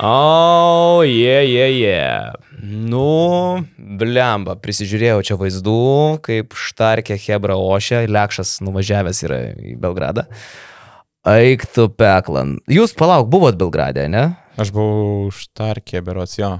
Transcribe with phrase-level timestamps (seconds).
[0.00, 2.32] O, jie, jie, jie.
[2.60, 5.76] Nu, blemba, prisižiūrėjau čia vaizdų,
[6.26, 10.26] kaip Štarkė Hebra Ošia, Lekšas nuvažiavęs yra į Belgradą.
[11.32, 12.58] Eik tu peklan.
[12.68, 14.28] Jūs palauk, buvot Belgradė, ne?
[14.60, 16.58] Aš buvau Štarkė, berots jo.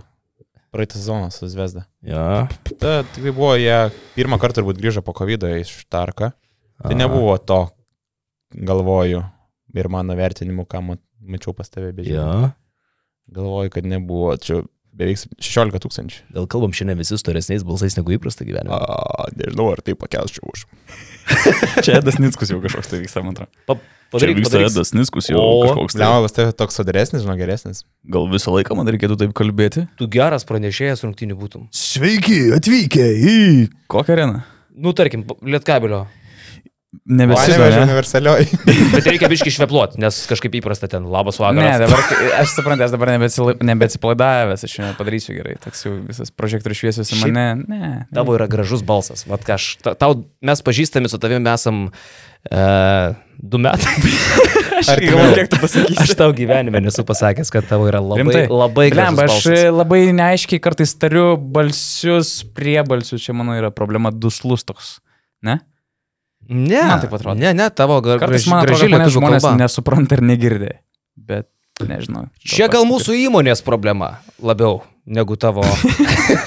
[0.73, 1.85] Praeitą sezoną su Zvezda.
[2.09, 2.47] Jo.
[2.81, 6.33] Ta, tai buvo, jie pirmą kartą turbūt grįžo po COVID iš Štarką.
[6.81, 7.67] Tai nebuvo to,
[8.57, 9.27] galvoju,
[9.77, 12.55] ir mano vertinimu, ką mačiau pas tave, bet Jo.
[13.33, 14.35] Galvoju, kad nebuvo.
[14.41, 14.63] Čia
[14.97, 16.23] beveik 16 tūkstančių.
[16.33, 18.73] Gal kalbam šiandien visi storesniais balsais negu įprasta gyvenime.
[18.73, 20.65] A, nežinau, ar tai pakelsčiau už.
[21.85, 23.53] Čia Edas Nickus jau kažkoks tai vyksta, man atrodo.
[23.69, 23.77] Pa,
[24.15, 24.71] padaryk, padaryk.
[24.71, 25.63] Edas Nickus jau O.
[25.67, 26.05] kažkoks tai.
[26.07, 27.85] Lema, pas tave toks soderesnis, žinau, geresnis.
[28.09, 29.85] Gal visą laiką man reikėtų taip kalbėti?
[30.01, 31.67] Tu geras pranešėjas rungtinių būtum.
[31.77, 33.37] Sveiki, atvykę į
[33.93, 34.45] kokią areną?
[34.77, 36.07] Nu, tarkim, Lietkabelio.
[37.05, 37.81] Panevežė Nebesivežė.
[37.87, 38.47] universalioj.
[38.95, 41.05] Bet reikia biški švepluot, nes kažkaip įprasta ten.
[41.13, 41.83] Labas Ne, vakaras.
[41.85, 43.13] dabar, aš suprantu, aš dabar
[43.71, 47.47] nebeatsipalaidavęs, aš jau padarysiu gerai, toks jau visas projektorius šviesius į mane.
[47.67, 47.93] Ne, ne.
[48.17, 49.27] Tavo yra gražus balsas.
[49.29, 51.87] Vat ką aš, ta- tau, mes pažįstami su tavimi esam
[52.51, 52.65] e,
[53.39, 53.97] du metai.
[54.77, 55.97] Aš galvoju, kiek tu pasakysi.
[56.03, 58.43] Aš tau gyvenime nesu pasakęs, kad tavo yra labai, Rimtai?
[58.53, 64.67] labai gražus Blemba, aš labai neaiškiai kartais tariu balsius, priebalsius, čia mano yra problema duslus
[64.69, 64.91] toks.
[65.49, 65.57] Ne?
[66.49, 67.39] Ne, Man taip atrodo.
[67.41, 69.57] Ne, ne, tavo Kartais graži, graži lietuvių žmonės kalba.
[69.65, 70.73] nesupranta ir negirdė.
[71.17, 71.49] Bet
[71.83, 72.29] nežinau.
[72.45, 75.65] Čia gal mūsų įmonės problema labiau negu tavo,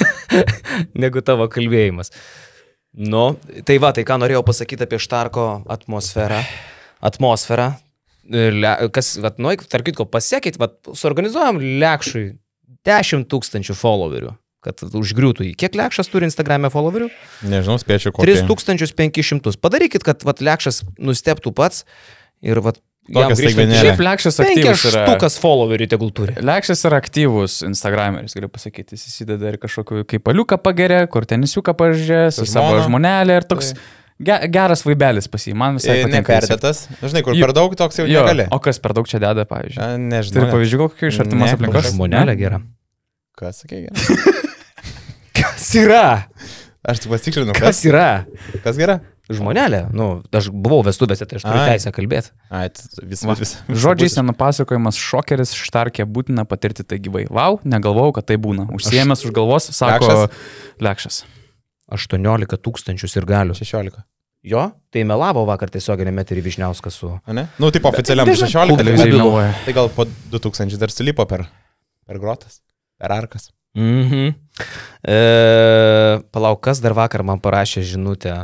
[1.03, 2.13] negu tavo kalbėjimas.
[2.99, 3.35] Nu,
[3.67, 6.39] tai va, tai ką norėjau pasakyti apie Štarko atmosferą.
[7.05, 7.73] Atmosferą.
[8.93, 12.25] Kas, va, nu, tarp kitko, pasiekit, va, suorganizuojam Lekšui
[12.85, 14.33] 10 tūkstančių followerių,
[14.65, 15.53] kad užgriūtų jį.
[15.55, 17.07] Kiek Lekšas turi Instagram'e followerių?
[17.47, 18.43] Nežinau, spėčiau, kokį.
[18.49, 19.55] 3500.
[19.63, 21.85] Padarykit, kad vat, Lekšas nusteptų pats
[22.43, 23.79] ir vat, Tokią grįžtant- staigmenėlę.
[23.81, 25.05] Šiaip Lekšas aktyvus yra.
[25.09, 26.35] Penkias followerių tegul turi.
[26.45, 28.93] Lekšas yra aktyvus Instagrameris, galiu pasakyti.
[28.99, 33.71] Jis įsideda ir kažkokiu kaip paliuką pagerė, kur tenisiuką pažiūrė, su savo žmonelė ir toks
[34.21, 35.55] ge geras vaibelis pas jį.
[35.57, 36.37] Man visai E, patinka.
[36.37, 36.83] Neperdėtas.
[37.01, 38.45] Žinai, kur per daug toks jau Jo, negali.
[38.51, 39.81] o kas per daug čia deda, pavyzdžiui?
[39.81, 40.43] A, Nežinau.
[40.43, 41.89] Turi pavyzdžių kokių iš artimos Ne, aplinkos?
[41.95, 42.61] Žmonelė gera.
[43.39, 43.87] Kas sakė?
[43.89, 44.35] gerai?
[45.69, 46.03] Kas yra?
[46.81, 48.05] Aš tik pasitikrinau, Kas kas, yra?
[48.63, 48.95] kas gera.
[49.29, 49.83] Žmonelė.
[49.93, 52.31] Nu, aš buvau vestuvėse, tai aš turiu teisę kalbėti.
[52.49, 52.63] Ai,
[53.05, 53.51] vis, vis, vis,
[53.83, 57.27] Žodžiais nenupasakojimas šokeris štarkė būtina patirti tai gyvai.
[57.29, 58.65] Vau, negalvojau, kad tai būna.
[58.73, 60.25] Užsiemęs už galvos, sako
[60.81, 61.21] Lekšas.
[61.93, 63.59] 18 tūkstančių ir galių.
[63.61, 64.01] 16.
[64.49, 67.11] Jo, tai melavo vakar tiesioginėme eterį Višniauskas su...
[67.29, 67.45] Ne?
[67.61, 69.53] Nu, taip oficialiam Nežinau, 16 Televizijai.
[69.67, 71.45] Tai gal po 2000 dar sulipo per,
[72.09, 72.63] per grotas,
[72.97, 73.51] per arkas.
[73.77, 74.35] Mhm.
[75.05, 75.17] E,
[76.33, 78.35] palauk, kas dar vakar man parašė žinutę.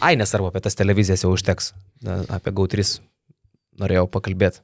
[0.00, 1.72] Ai, nesvarbu, apie tas televizijas jau užteks.
[2.32, 3.00] Apie GAU3
[3.82, 4.62] norėjau pakalbėti.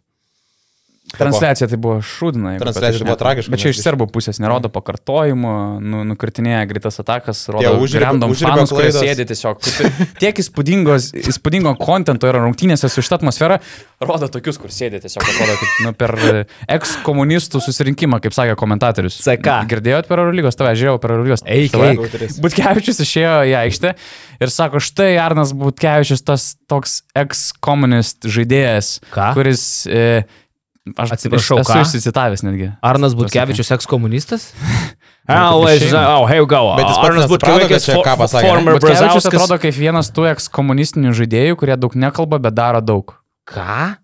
[1.09, 2.59] Transliacija tai buvo šūdina.
[2.61, 7.47] Transliacija tai buvo tragiška, Bet čia iš serbų pusės nerodo pakartojimų, nu, nukritinėja greitas atakas,
[7.55, 9.63] rodo random fanus, kurie sėdi tiesiog.
[10.21, 13.57] Tiek įspūdingo kontento yra rungtynėse su šitą atmosferą,
[14.05, 16.15] rodo tokius, kur sėdi tiesiog, atrodo, kaip nu, per
[16.77, 19.17] eks-komunistų susirinkimą, kaip sakė komentatorius.
[19.25, 19.63] CK.
[19.71, 21.45] Girdėjot per Eurolygos, tave žiūrėjau per Eurolygos.
[21.49, 22.27] Eik, eik.
[22.45, 23.95] Butkevičius išėjo į aikštę
[24.45, 29.33] ir sako, štai Arnas Butkevičius tas toks ex-komunist žaidėjas, Ką?
[29.39, 29.65] kuris...
[29.89, 30.27] E,
[30.97, 32.71] aš Atsiprašau, esu išsicitavęs netgi.
[32.84, 34.49] Arnas Butkevičius ekskomunistas?
[36.25, 36.62] here we go.
[36.78, 39.28] Bet jis Arnas Butkevičius, čia ką pasakė, former Brazauskas.
[39.28, 43.12] atrodo kaip vienas tų ex-komunistinių žaidėjų, kurie daug nekalba, bet daro daug.
[43.48, 43.98] Ką?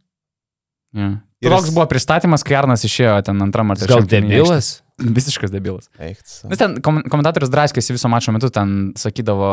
[0.94, 1.10] Ja.
[1.44, 4.08] Toks buvo pristatymas, kai Arnas išėjo ten antram ar Gal trečiam.
[4.08, 4.68] kėlinyje debilas?
[4.94, 5.88] Visiškas debilas.
[5.98, 9.48] Eik, Vis ten kom komentatorius draskėsi viso mačo metu, ten sakydavo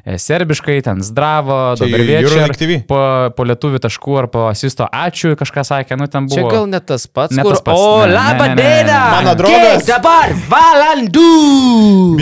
[0.00, 2.78] e, serbiškai, ten zdravo, dabar TV.
[2.88, 3.00] po,
[3.36, 6.40] po lietuvių taškų ar po asisto ačiū, kažką sakė, nu ten buvo.
[6.40, 7.52] Čia gal ne tas pats, Ne kur...
[7.52, 9.02] tas pats, O, ne, laba ne, ne, diena!
[9.18, 9.84] Mano draugas.
[9.84, 11.26] Kiek dabar valandų.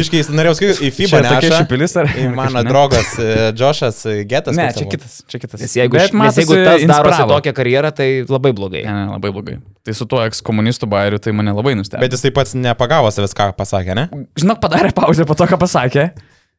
[0.01, 2.11] Biškai, jis norėjau skaityti, į FIBA Čia tokia šipilis ar?
[2.35, 4.59] Mano draugas e, Džošas e, Getas.
[4.59, 5.63] Ne, čia kitas, čia kitas.
[5.63, 7.39] Nes jeigu, Bet nes jeigu tas darosi inspiravo.
[7.39, 8.83] tokią karjerą, tai labai blogai.
[8.91, 9.59] Ne, ne, labai blogai.
[9.87, 12.03] Tai su tuo ekskomunistų bairiu tai mane labai nustebino.
[12.03, 14.07] Bet jis taip pat nepagavo savęs, ką pasakė, ne?
[14.39, 16.09] žinok, padarė pauzę po to, ką pasakė.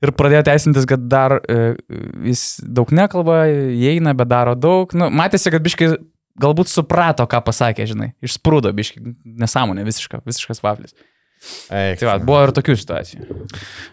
[0.06, 1.72] Ir pradėjo teisintis, kad dar e,
[2.30, 4.92] jis daug nekalba, įeina, bet daro daug.
[4.94, 5.96] Nu, matėsi, kad biškai
[6.38, 8.12] galbūt suprato, ką pasakė, žinai.
[8.26, 9.02] Išsprūdo biškai
[9.42, 10.94] nesąmonė, visiška, visiškas vaflis.
[11.70, 12.00] Eik.
[12.02, 13.40] Tai va, buvo ir tokių situacijų.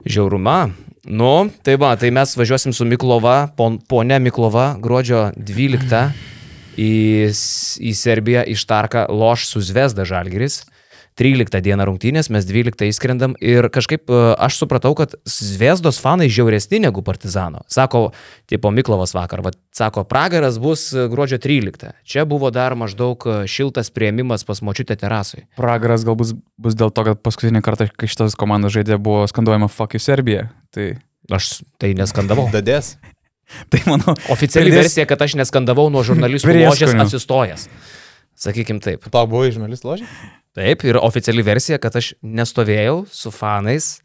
[0.09, 0.59] Žiauruma.
[1.05, 1.33] Nu,
[1.65, 6.05] tai va, tai mes važiuosim su Miklova, pon, ponia Miklova, gruodžio 12
[6.81, 6.93] į,
[7.85, 10.63] į Serbiją, iš Tarką, loš su Zvezda Žalgiris.
[11.21, 16.81] 13 dieną rungtynės, mes 12 įskrendam ir kažkaip e, aš supratau, kad Zviesdos fanai žiauresni
[16.83, 17.63] negu Partizano.
[17.71, 18.09] Sako,
[18.51, 21.95] tipo Miklovas vakar, va, sako, pragaras bus e, gruodžio 13.
[22.03, 25.47] Čia buvo dar maždaug e, šiltas prieimimas pas močiutę terasui.
[25.61, 29.95] Pragaras galbūt bus dėl to, kad paskutinį kartą, kai šitas komandos žaidė, buvo skanduojama fuck
[29.95, 30.49] you Serbija.
[30.75, 30.97] Tai,
[31.33, 32.51] Aš tai neskandavau.
[32.53, 32.97] Dadės.
[33.73, 37.69] tai manau, Oficiali Pridės- versija, kad aš neskandavau nuo žurnalistų ložės atsistojęs.
[38.45, 39.07] Sakykim taip.
[39.15, 40.09] Tau buvo žurnalistų ložė?
[40.55, 43.97] Taip, ir oficiali versija, kad aš nestovėjau su fanais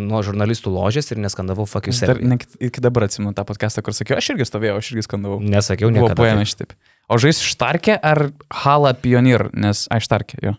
[0.00, 2.26] nuo žurnalistų ložės ir neskandavau fuck you aš Serbia.
[2.32, 5.38] ne, iki dabar atsimenu tą podcastą, kur sakiau, aš irgi stovėjau, aš irgi skandavau.
[5.38, 6.18] Nesakiau, Buvo niekada.
[6.18, 6.50] paėmę taip.
[6.50, 6.74] šitaip.
[7.06, 8.30] O žais Štarkė ar
[8.64, 10.56] Hala Pionir, nes, ai, Štarkė, jo.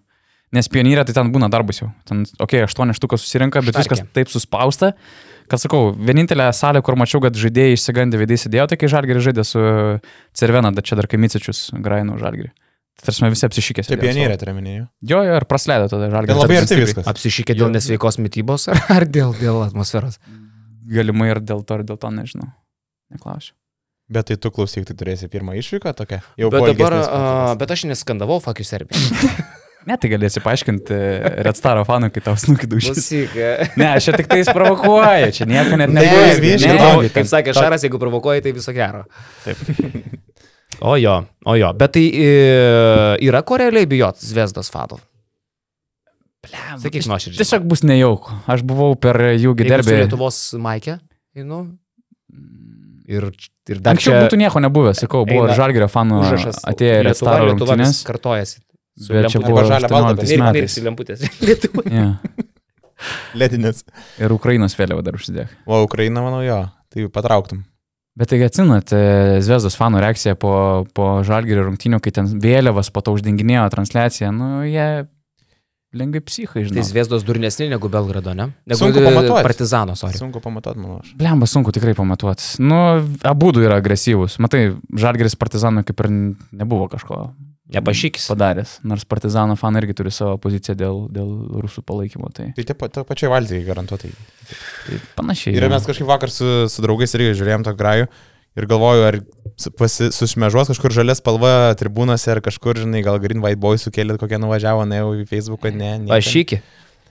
[0.55, 1.91] Nes Pionirė tai ten būna darbus jau.
[2.07, 3.97] Ten, okei, okay, aštuoni štukas susirinka, bet Štarkė.
[3.97, 4.93] viskas taip suspausta,
[5.51, 9.43] kad sakau, vienintelė salė, kur mačiau, kad žaidėjai išsigandę veidai sėdėjo, tai kai Žalgirį žaidė
[9.43, 9.65] su
[10.37, 12.53] Cervena, bet čia dar Kaimicičius Grainų Žalgirį.
[13.03, 13.83] Tarsi mes visi apsišykė.
[13.89, 14.85] Tai pionierė turiu minėjau.
[15.03, 16.31] Jo, jo, ir praleido tada Žalgirį.
[16.31, 17.09] Ten labai Taip, arti viskas.
[17.11, 20.15] Apsišykė dėl nesveikos mytybos ar, ar dėl, dėl atmosferos?
[20.87, 22.47] Galimai ir dėl to, ir dėl to nežinau.
[23.11, 23.53] Neklausiu.
[24.07, 26.21] Bet tai tu klausyk, tai turėsi pirmą išvyką tokią.
[26.37, 27.59] Jau Bet po dabar, patirties.
[27.63, 28.95] bet aš neskandavau fuck you Serbia.
[29.85, 30.95] Ne, tai galėsi paaiškinti
[31.45, 32.95] Red Staro fanui, kai tau snukį dušys.
[32.95, 33.35] Klausyk.
[33.77, 36.39] Ne, aš čia tik tai provokuoju, čia nieko net Ne, nebus.
[36.41, 39.03] biškį, Ne, tau- Kaip sakė Šaras, jeigu provokuoji, tai viso gero.
[39.45, 39.61] Taip.
[40.83, 41.15] O jo,
[41.47, 42.31] o jo, bet tai e,
[43.23, 44.99] yra ko realiai bijot Zviesdos fadų.
[46.45, 47.39] Sakyk, nuoširdžiai.
[47.39, 48.35] Tiesiog bus nejauku.
[48.51, 49.95] Aš buvau per jų giderbį.
[50.03, 50.99] Lietuvos Maikė,
[51.41, 51.63] nu,
[53.09, 53.29] ir,
[53.69, 56.61] ir dar Anksčiau būtų nieko nebuvę, sakau, buvo eina ir Žalgirio fanų užrašas.
[56.69, 57.77] atėję Red Lietuva, Lietuva.
[58.11, 58.59] Kartojasi.
[59.09, 61.25] Bet čia buvo žalia, balta, 18 bet Ir mirksi lemputės.
[61.47, 61.85] Lietuva.
[61.91, 62.07] Ja.
[63.35, 63.83] Lėtinės.
[64.23, 65.51] Ir Ukrainos vėliava dar užsidėk.
[65.67, 66.61] O Ukraina, manau, jo.
[66.93, 67.65] Tai patrauktum.
[68.15, 68.93] Bet tai atsinat,
[69.43, 70.53] Zvezdos fanų reakcija po,
[70.95, 74.87] po Žalgirio rungtynių, kai ten vėliavas po to uždenginėjo transliaciją, nu jie
[75.95, 76.85] lengvai psichai, Tai žinai.
[76.87, 78.49] Zviesdos durnesni negu Belgrado, ne?
[78.67, 79.41] Negu Sunku e, pamatuot.
[79.45, 80.19] Partizano, sorry.
[80.19, 80.99] Sunku pamatuot, manau.
[81.03, 81.13] Aš.
[81.19, 82.55] Blemba, sunku tikrai pamatuoti.
[82.63, 82.79] Nu,
[83.23, 84.37] abu du yra agresyvūs.
[84.43, 84.65] Matai,
[84.95, 87.29] Žalgeris Partizanų kaip ir nebuvo kažko
[87.73, 88.27] Nepašykis.
[88.29, 88.79] padaręs.
[88.85, 91.29] Nors Partizano fanai irgi turi savo poziciją dėl, dėl
[91.63, 92.29] rusų palaikymo.
[92.33, 94.11] Tai, Tai tie ta pačiai valdygai garantuotai.
[94.85, 95.55] tai panašiai.
[95.57, 98.07] Ir mes kažkaip vakar su, su draugais irgi žiūrėjom tą grajų
[98.55, 99.17] ir galvoju, ar
[99.81, 104.37] pasi- sušmežuos kažkur žalės spalva tribūnose, ar kažkur, žinai, gal Green White Boy sukėlė kokią
[104.39, 105.89] nuvažiavo, ne jau į Facebooką, ne.
[106.07, 106.61] Pašykį.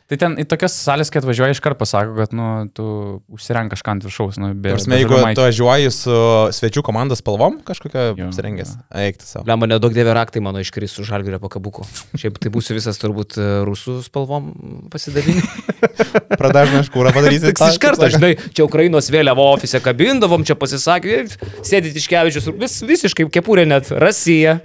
[0.05, 2.47] Tai ten į tokias salės, kai atvažiuoji, iškart pasako, kad nu,
[2.77, 2.85] tu
[3.33, 4.37] užsirenk kažką ant viršaus.
[4.37, 6.17] Nu, be, Prasme, jeigu tu važiuoji su
[6.53, 9.47] svečių komandos spalvom kažkokią apsirengęs, eikti savo.
[9.49, 11.87] Lemba, nedaug dievė raktai mano iškris su žalgerio pakabuku.
[12.21, 14.53] Šiaip tai būsiu visas turbūt e, rusų spalvom
[14.93, 15.65] pasidalinti.
[16.41, 17.49] Pradažną škūrą padarysi.
[17.49, 21.23] Tik iš karto, žinai, čia Ukrainos vėliavo ofise kabindavom, čia pasisakė,
[21.65, 24.59] sėdit iškevičius, vis, visiškai kepurė net, Rasija.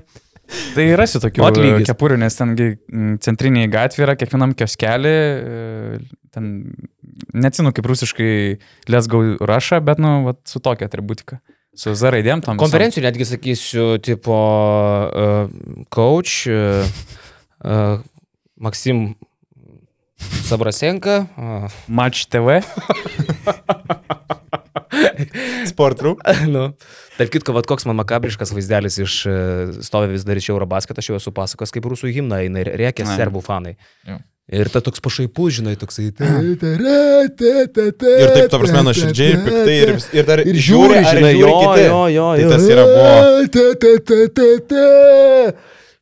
[0.49, 1.87] Tai rasi tokių Atlygis.
[1.89, 5.13] kepurių, nes tengi mm, centriniai gatvė yra kiekvienam kioskelį.
[5.13, 5.99] e,
[6.33, 6.49] Ten
[7.33, 8.33] neatsinu kaip rusiškai
[9.09, 11.39] Go Russia, bet, nu, vat, su tokia atributika.
[11.77, 12.57] Su Z raidėm tam.
[12.61, 14.37] Konferencijų netgi sakysiu, tipo,
[15.09, 15.49] uh,
[15.93, 18.01] coach, uh,
[18.59, 19.15] Maksim
[20.49, 21.27] Sabrasenka.
[21.37, 22.59] Uh, Match TV.
[25.71, 26.11] Sportrų.
[26.55, 26.63] nu,
[27.17, 29.31] tarp kitko, vat, koks man makabriškas vaizdelis iš e,
[29.85, 32.91] stovi vis dar iš Eurobasketą, aš jau esu pasakojęs, kaip rusų himną eina ir Ai.
[32.93, 33.73] serbų fanai.
[34.07, 34.17] Jo.
[34.49, 36.07] Ir ta toks pašaipus, žinai, toksai.
[36.09, 36.13] Ir
[38.33, 41.85] taip, ta prasme, nuoširdžiai ir piktai ir, ir dar Ir žiūri, žinai, jo, kiti.
[41.85, 42.49] jo, jo, Tai jo.
[42.55, 43.13] tas yra buvo.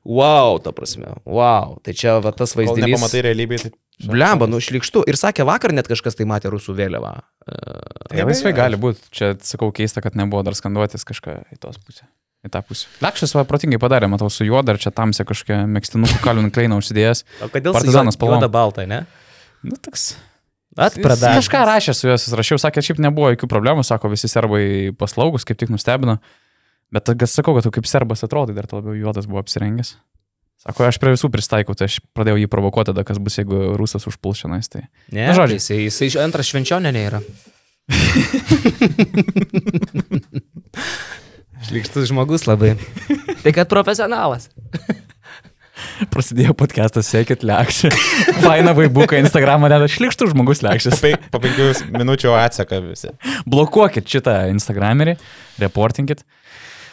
[0.08, 1.75] Wow, ta prasme, wow.
[1.84, 2.88] Tai čia va tas vaizdinys.
[2.88, 3.75] nepamatai realybėje, tai...
[4.06, 5.01] Blemba, nu šlikštu.
[5.10, 7.16] Ir sakė, vakar net kažkas tai matė rusų vėliavą.
[7.48, 9.10] Tai laisvai gali būti.
[9.16, 12.06] Čia, sakau, keista, kad nebuvo dar skanduotis kažką į tos pusę.
[12.46, 12.86] Į tą pusę.
[13.01, 17.24] Lekšas va protingai padarė, matau, su juo dar čia tamsia kažkokia mėgstinukų Kalvin Kleino užsidėjęs.
[17.48, 18.38] O kodėl Partizanas spalvom.
[18.38, 19.01] Juoda balta, ne?
[19.66, 20.12] Nu, toks.
[20.77, 21.34] Atpradė.
[21.39, 25.58] Kažką rašė su juos, rašiau, sakė, šiaip nebuvo jokių problemų, sako, visi serbai paslaugus, kaip
[25.58, 26.20] tik nustebino.
[26.94, 29.96] Bet gas sakau, kad tu kaip serbas atrodai, dar labiau juodas buvo apsirengęs.
[30.64, 34.08] Sako, aš prie visų pristaikau, tai aš pradėjau jį provokuoti tada, kas bus, jeigu rusas
[34.10, 34.64] užpuls šiandien.
[34.74, 34.82] Tai.
[35.14, 35.56] Ne, Nu, nu, žodžiu.
[35.62, 37.20] Jisai, jisai antras švenčionė nėra.
[41.68, 42.76] Šlikštus žmogus labai.
[43.44, 44.50] Tai kad profesionalas.
[46.14, 47.90] Prasidėjo podcastas, sekit lekšį.
[48.46, 50.98] Faina vaibuką Instagramą, net šlikštų žmogus lekšis.
[51.02, 53.10] Po, po penkių minučių atseka visi.
[53.50, 55.18] Blokuokit šitą Instagramerį,
[55.62, 56.24] reportinkit.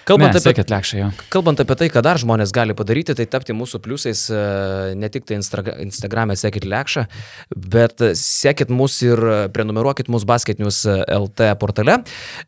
[0.05, 0.53] Kalbant, ne, apie,
[0.99, 1.07] jo.
[1.33, 4.33] kalbant apie tai, ką dar žmonės gali padaryti, tai tapti mūsų pliusais e,
[5.01, 7.03] ne tik tai Instagram'e sekit lekšą,
[7.73, 11.95] bet e, sekit mus ir e, prenumeruokit mūsų basketinius LT portale.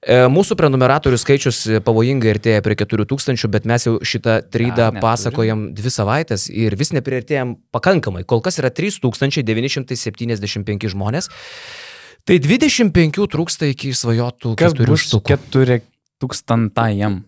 [0.02, 5.72] E, Mūsų prenumeratorių skaičius e, pavojingai artėja prie 4000, bet mes jau šitą trydą pasakojam
[5.76, 8.22] dvi savaitės ir vis nepriartėjom pakankamai.
[8.28, 11.25] Kol kas yra 3975 žmonės.
[12.26, 15.26] Tai 25 trūksta iki svajotų Kas bus štukų.
[15.30, 15.76] keturi
[16.20, 17.22] tūkstantajam?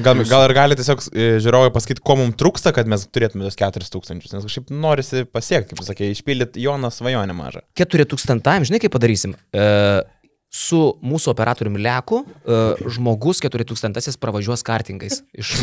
[0.00, 3.58] Gal, gal ir gali tiesiog e, žiūrovai pasakyti, ko mums trūksta, kad mes turėtume tos
[3.60, 7.60] 4000, nes kažkaip norisi pasiekti, kaip sakė, išpildyti Joną svajonę mažą.
[7.76, 9.36] 4000, žinai kaip padarysim?
[9.52, 9.66] E,
[10.52, 15.54] su mūsų operatoriumi Leku e, žmogus 4000 pravažiuos kartingais iš,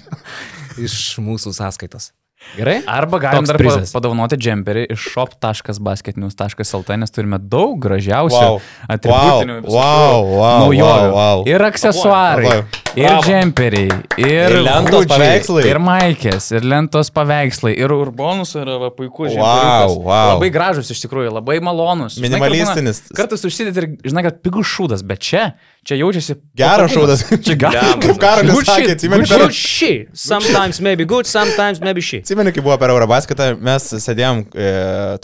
[0.88, 2.12] iš mūsų sąskaitos.
[2.56, 2.80] Gerai?
[2.86, 3.92] Arba galim dar prizas.
[3.92, 8.60] padovanoti džemperį iš shop.basketnews.lt, nes turime daug gražiausių Wow.
[8.88, 11.10] atributinių Wow, wow, wow, naujovių.
[11.10, 11.44] wow, wow.
[11.48, 12.64] Ir aksesuarai, Wow.
[12.96, 13.22] ir Bravo.
[13.26, 15.64] džemperiai, ir, Ir lentos hudžiai, paveikslai.
[15.68, 20.34] ir maikės, ir lentos paveikslai, ir urbonus yra va, puikus Wow, wow.
[20.38, 22.16] Labai gražus iš tikrųjų, labai malonus.
[22.16, 23.02] Žinai, Minimalistinis.
[23.10, 25.52] būna- Kartais užsidėt ir, žinai, kad pigus šūdas, bet čia,
[25.86, 26.36] čia jaučiasi...
[26.58, 27.22] Geras šūdas.
[27.46, 27.94] Čia geras.
[28.02, 30.10] Kaip Karolis Good sakė, shit, atsimeni, good per- Good shit.
[30.18, 32.26] Sometimes maybe good, sometimes maybe shit.
[32.26, 34.70] Atsimeni, kai buvo per Eurobasketą, mes sėdėjom e,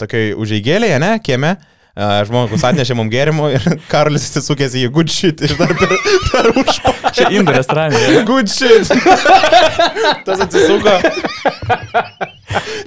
[0.01, 1.55] tokiai užeigėlėje, ne, kieme.
[1.93, 5.91] E, Žmogus atnešė mums gėrimų ir Karolis įsisukęs į good shit ir dar per,
[6.31, 7.13] per užpakalį.
[7.19, 8.23] Čia indų restorane.
[8.25, 8.89] Good shit.
[10.25, 10.95] Tas atsisuko.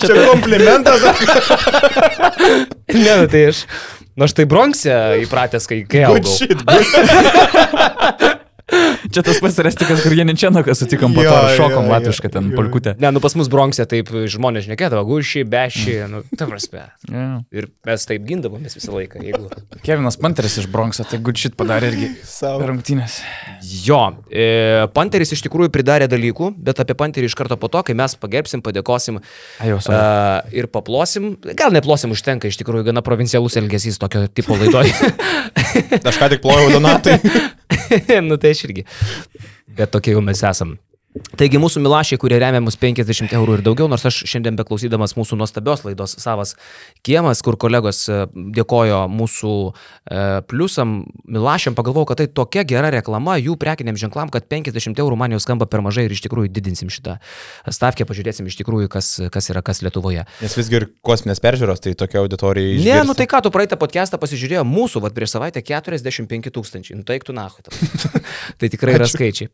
[0.03, 1.05] Čia komplimentas.
[2.95, 3.63] Ne, nu tai aš.
[4.17, 4.93] Na, aš tai Bronxe
[5.27, 6.33] įpratęs, kai, kai Good augau.
[6.33, 6.59] shit.
[6.65, 8.41] Good.
[8.67, 12.97] Čia tas pats restikas, kur Janičianaką sutikom po to, šokom latvišką ten polkutę.
[12.99, 16.89] Ne, nu pas mus Bronxe taip žmonės šnekėdavo, guši, beši, nu, ta prasme.
[17.07, 17.45] Yeah.
[17.55, 19.47] Ir mes taip gindavomės visą laiką, jeigu.
[19.87, 22.11] Kevinas Panteris iš Bronxo, tai good shit padarė irgi
[22.43, 23.21] per rungtynės.
[23.87, 24.49] Jo, e,
[24.97, 28.65] Panteris iš tikrųjų pridarė dalykų, bet apie Panterį iš karto po to, kai mes pagerbsim,
[28.67, 29.23] padėkosim
[29.63, 34.95] Ajo, uh, ir paplosim, gal neplosim užtenka, iš tikrųjų gana provincialus elgesys tokio tipo laidoje.
[36.03, 37.21] Aš ką tik plojau Donatai.
[38.29, 38.87] nu tai aš irgi.
[39.77, 40.77] Bet tokie jau mes esam.
[41.37, 45.39] Taigi mūsų milašiai, kurie remia mus 50 eurų ir daugiau, nors aš šiandien beklausydamas mūsų
[45.41, 46.55] nuostabios laidos savas
[47.07, 48.19] kiemas, kur kolegos e,
[48.57, 54.49] dėkojo mūsų e, pliusam, milašiam, pagalvojau, kad tai tokia gera reklama jų prekiniam ženklam, kad
[54.51, 57.19] 50 eurų man jau skamba per mažai ir iš tikrųjų didinsim šitą
[57.73, 60.27] stavkę, pažiūrėsim iš tikrųjų, kas, kas yra kas Lietuvoje.
[60.43, 62.75] Nes visgi ir kosminės peržiūros, tai tokia auditorija.
[62.75, 63.09] Ne, išgirsta.
[63.09, 66.99] nu tai ką, tu praeitą podcastą pasižiūrėjo mūsų, vad prieš savaitę 45 tūkstančiai.
[66.99, 67.63] Nu tai tu nahu.
[68.61, 69.53] tai tikrai yra skaičiai.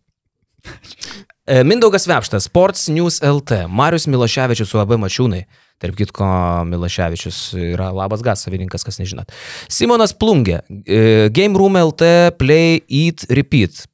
[1.42, 5.42] E, Mindaugas Vepštas, Sports News LT, Marius Miloševičius su AB Mačiūnai.
[5.82, 6.26] Tarp kitko,
[6.70, 9.34] Miloševičius yra labas gas savininkas, kas nežinot.
[9.66, 13.88] Simonas Plungė, e, Game Room LT, Play, Eat, Repeat.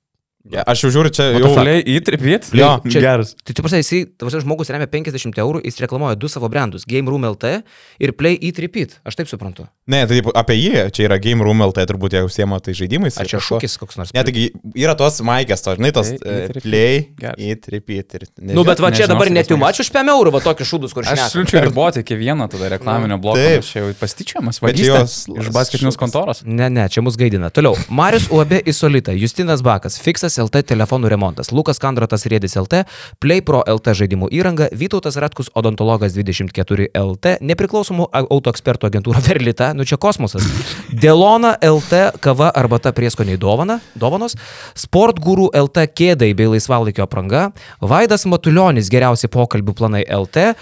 [0.48, 1.50] Ja, aš jau žiūriu, čia jau...
[1.52, 2.48] Jau įtripėt?
[2.56, 3.34] Jo, Čia- geras.
[3.44, 7.08] Tai tu pasai, jisai, tavasi žmogus remia 50 eurų, jis reklamuoja du savo brandus- Game
[7.10, 7.62] Room LT
[8.00, 8.96] ir Play, Repeat.
[9.04, 9.66] Aš taip suprantu.
[9.86, 13.18] Ne, tai apie jį, čia yra Game Room LT, turbūt jie užsiema tai žaidimais.
[13.20, 14.12] Ar čia šūkis koks nors?
[14.16, 16.62] Ne, taigi yra tos maikės, to, žinai, tos Play, e, eat, repeat.
[16.64, 16.94] play,
[17.38, 18.14] eat, repeat.
[18.18, 18.26] Ir,
[18.56, 21.04] Nu, bet va čia dabar net jau mačiau už 5 eurų, va tokius šūdus, kur
[21.04, 21.30] Aš šiandien.
[21.34, 23.36] siūlyčiau riboti iki vieno tada reklaminio bloko.
[23.38, 23.62] Taip.
[23.62, 26.42] Čia jau pasityčiamas Bet čia vagystė jos- iš basketinius kontoros.
[26.44, 27.50] Ne, ne, čia mus gaidina.
[27.50, 27.76] Toliau.
[27.88, 29.98] Marius UAB Isolita, Justinas Bakas,
[30.38, 32.84] Fixas LT telefonų remontas, Lukas Kandratas Rėdis LT,
[33.18, 39.86] Play Pro LT žaidimų įranga, Vytautas Ratkus Odontologas 24 LT, nepriklausomų autoekspertų agentūra Verlita, nu
[39.88, 40.46] čia kosmosas,
[40.92, 44.36] Delona LT kava arbata prieskoniai dovana, dovanos,
[44.78, 47.48] Sport Guru LT kėdai bei laisvalaikio apranga,
[47.80, 50.52] Vaidas Matuljonis geriausi pokalbių planai LT,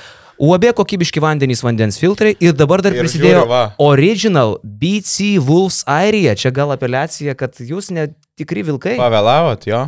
[0.42, 3.62] UAB kokybiški vandenys vandens filtrai ir dabar dar Ir prisidėjo žiūriu, va.
[3.80, 6.34] Original BC Wolves Airija.
[6.36, 8.98] Čia gal apeliacija, kad jūs netikri vilkai.
[9.00, 9.86] Pavėlavot, jo.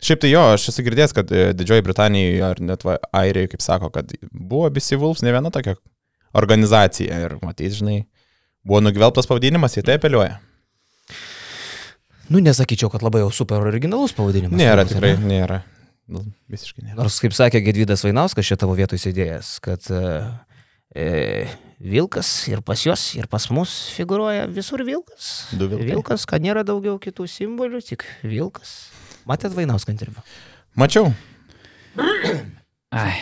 [0.00, 3.90] Šiaip tai jo, aš esu girdėjęs, kad e, Didžioji Britanija ar net Airija, kaip sako,
[3.92, 5.74] kad buvo BC Wolves ne viena tokia
[6.34, 7.98] organizacija ir matys, žinai,
[8.64, 10.38] buvo nugvelbtas pavadinimas, jie tai apeliuoja.
[12.32, 14.56] Nu, nesakyčiau, kad labai jau super originalus pavadinimas.
[14.56, 15.28] Nėra tikrai, ane?
[15.28, 15.60] nėra.
[16.10, 16.20] Nu,
[16.52, 16.98] visiškai nėra.
[16.98, 20.02] Nors, kaip sakė Gedvydas Vainauskas, čia tavo vietoj sėdėjęs, kad e,
[20.92, 21.06] e,
[21.80, 25.30] vilkas ir pas juos, ir pas mus figuruoja visur vilkas.
[25.56, 25.88] Du vilkai.
[25.94, 28.74] Vilkas, kad nėra daugiau kitų simbolių, tik vilkas.
[29.28, 30.20] Matėt Vainauską interviu?
[30.76, 31.08] Mačiau.
[32.92, 33.14] Ai.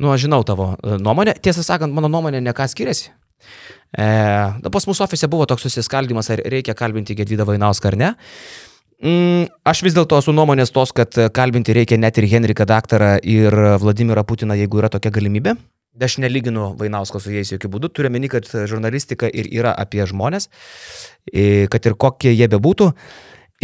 [0.00, 1.36] Nu, aš žinau tavo e, nuomonę.
[1.44, 3.12] Tiesą sakant, mano nuomonė ne ką skiriasi.
[3.96, 4.06] E,
[4.72, 8.10] pas mūsų ofise buvo toks susiskaldimas, ar reikia kalbinti Gedvydą Vainauską ar ne.
[9.04, 13.54] Mm, aš vis dėlto esu nuomonės tos, kad kalbinti reikia net ir Henriką Daktarą ir
[13.82, 15.56] Vladimirą Putiną, jeigu yra tokia galimybė.
[16.00, 20.50] Aš nelyginu Vainausko su jais jokių būdų, turiu meni, kad žurnalistika ir yra apie žmonės,
[21.72, 22.90] kad ir kokie jie bebūtų.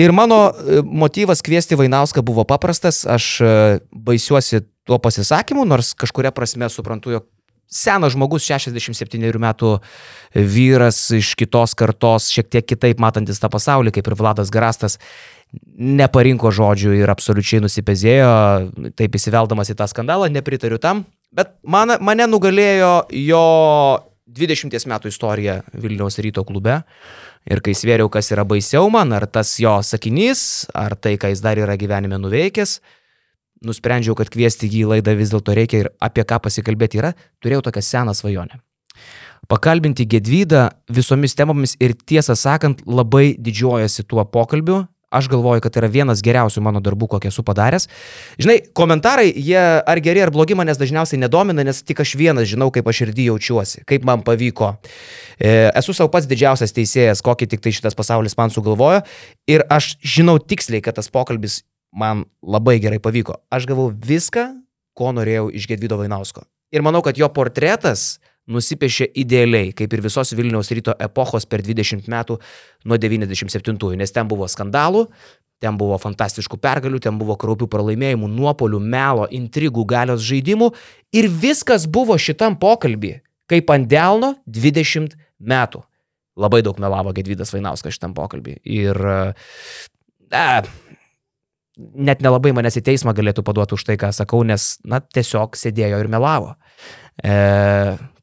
[0.01, 3.51] Ir mano e, motyvas kviesti Vainauską buvo paprastas, aš e,
[3.93, 7.27] baisiuosi tuo pasisakymu, nors kažkuria prasme suprantu, jog
[7.73, 9.77] senas žmogus, 67 metų
[10.37, 14.99] vyras iš kitos kartos, šiek tiek kitaip matantis tą pasaulį, kaip ir Vladas Garastas,
[15.77, 18.31] neparinko žodžių ir absoliučiai nusipezėjo,
[18.97, 23.45] taip įsiveldamas į tą skandalą, nepritariu tam, bet man, mane nugalėjo jo
[24.33, 26.81] 20 metų istorija Vilniaus ryto klube.
[27.43, 31.43] Ir kai svėriau, kas yra baisiau man, ar tas jo sakinys, ar tai, ką jis
[31.43, 32.77] dar yra gyvenime nuveikęs,
[33.67, 37.67] nusprendžiau, kad kviesti jį į laidą vis dėlto reikia ir apie ką pasikalbėti yra, turėjau
[37.69, 38.61] tokią seną svajonę.
[39.51, 44.85] Pakalbinti Gedvydą visomis temomis ir tiesą sakant, labai didžiuojasi tuo pokalbiu.
[45.13, 47.85] Aš galvoju, kad tai yra vienas geriausių mano darbų, kokį esu padaręs.
[48.41, 52.71] Žinai, komentarai, jie ar geri, ar blogi manęs dažniausiai nedomina, nes tik aš vienas žinau,
[52.73, 54.71] kaip aš širdį jaučiuosi, kaip man pavyko.
[55.37, 59.03] E, esu savo pats didžiausias teisėjas, kokį tik tai šitas pasaulis man sugalvojo.
[59.53, 61.61] Ir aš žinau tiksliai, kad tas pokalbis
[61.93, 63.39] man labai gerai pavyko.
[63.53, 64.49] Aš gavau viską,
[64.97, 66.45] ko norėjau iš Gedvido Vainausko.
[66.73, 68.17] Ir manau, kad jo portretas
[68.51, 72.39] nusipiešė idealiai, kaip ir visos Vilniaus ryto epochos per 20 metų
[72.89, 75.07] nuo 97-ųjų, nes ten buvo skandalų,
[75.63, 80.73] ten buvo fantastiškų pergalių, ten buvo kraupių pralaimėjimų, nuopolių, melo, intrigų, galios žaidimų
[81.15, 83.21] ir viskas buvo šitam pokalbį,
[83.53, 85.85] kaip ant delno 20 metų.
[86.43, 88.57] Labai daug melavo Gedvydas Vainauskas šitam pokalbį.
[88.65, 89.35] Ir, e,
[91.95, 96.01] net nelabai manęs į teismą galėtų paduoti už tai, ką sakau, nes, na, tiesiog sėdėjo
[96.03, 96.55] ir melavo.
[97.23, 97.35] E,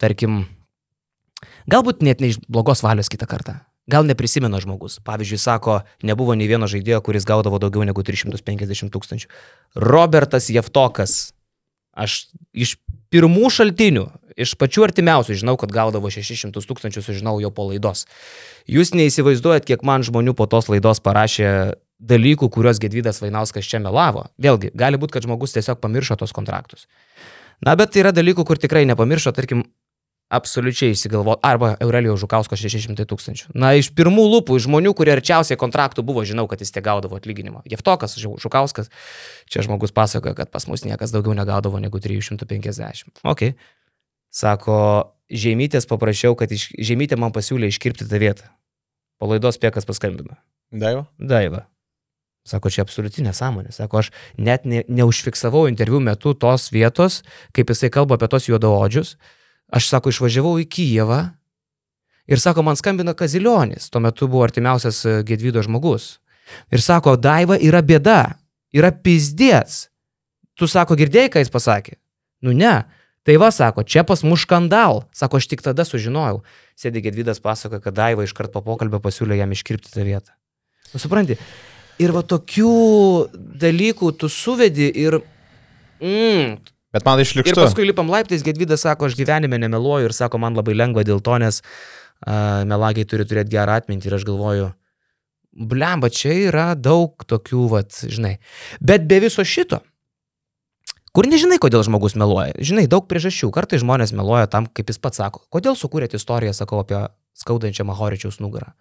[0.02, 0.44] tarkim,
[1.70, 3.60] galbūt net ne iš blogos valios kitą kartą.
[3.90, 5.00] Gal neprisimena žmogus.
[5.06, 9.32] Pavyzdžiui, sako, nebuvo nei vieno žaidėjo, kuris gaudavo daugiau negu 350 tūkstančių.
[9.82, 11.32] Robertas Jeftokas.
[11.98, 12.76] Aš iš
[13.10, 14.06] pirmų šaltinių,
[14.40, 18.06] iš pačių artimiausių žinau, kad gaudavo 600 tūkstančių, sužinau jo po laidos.
[18.70, 21.50] Jūs neįsivaizduojat, kiek man žmonių po tos laidos parašė
[22.00, 24.28] dalykų, kuriuos Gedvydas Vainauskas čia melavo.
[24.42, 26.88] Vėlgi, gali būti, kad žmogus tiesiog pamiršo tos kontraktus.
[27.66, 29.66] Na, bet yra dalykų, kur tikrai nepamiršo, tarkim,
[30.30, 33.50] absoliučiai įsigalvo, arba Aurelio Žukausko 600 tūkstančių.
[33.58, 37.18] Na, iš pirmų lūpų, iš žmonių, kurie arčiausiai kontraktų buvo, žinau, kad jis tie gaudavo
[37.18, 37.64] atlyginimą.
[37.70, 38.94] Jeftokas, Žukauskas,
[39.50, 43.26] čia žmogus pasakoja, kad pas mus niekas daugiau negaudavo negu 350.
[43.26, 43.50] Ok.
[44.30, 44.78] Sako,
[45.30, 46.72] Žemytės paprašiau, kad iš...
[46.74, 48.48] Žemytė man pasiūlė iškirpti tą vietą.
[49.22, 50.38] Palaidos piekas paskambino.
[50.74, 51.04] Daiva?
[51.18, 51.66] Daiva.
[52.50, 53.74] Sako, čia absoliuti nesąmonė.
[53.76, 57.22] Sako, aš net ne, neužfiksavau interviu metu tos vietos,
[57.54, 59.16] kaip jisai kalba apie tos juodaodžius.
[59.70, 61.20] Aš, sako, išvažiavau į Kijevą
[62.30, 66.16] ir, sako, man skambino Kazilionis, tuo metu buvo artimiausias e, Gedvydo žmogus.
[66.74, 68.22] Ir sako, Daiva yra bėda,
[68.74, 69.88] yra pizdėts.
[70.58, 72.00] Tu, sako, girdėjai, ką jis pasakė?
[72.46, 72.82] Nu ne.
[73.28, 75.04] Tai va, sako, čia pas mus skandal.
[75.14, 76.42] Sako, aš tik tada sužinojau.
[76.80, 80.34] Sėdė Gedvydas pasakoja, kad Daiva iškart po pokalbio pasiūlė jam iškirpti tą vietą.
[80.94, 81.38] Nu, supranti,
[82.00, 82.74] Ir va tokių
[83.60, 85.20] dalykų tu suvedi ir...
[86.00, 86.60] Mm,
[86.96, 87.52] Bet man išlikštų.
[87.52, 91.20] ir paskui lipam laiptais, Gedvydas sako, aš gyvenime nemeluoju ir sako, man labai lengva dėl
[91.22, 94.72] to, nes uh, melagiai turi turėti gerą atmintį ir aš galvoju,
[95.70, 98.38] blemba, čia yra daug tokių, vat, žinai.
[98.82, 99.84] Bet be viso šito,
[101.14, 102.56] kur nežinai, kodėl žmogus meluoja.
[102.58, 103.52] Žinai, daug priežasčių.
[103.54, 105.44] Kartai žmonės meluoja tam, kaip jis pats sako.
[105.54, 107.06] Kodėl sukūrėte istoriją, sakau, apie
[107.38, 108.74] skaudančią Mahoričiaus nugarą.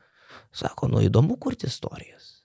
[0.54, 2.37] Sako, nu įdomu kurti istorijas.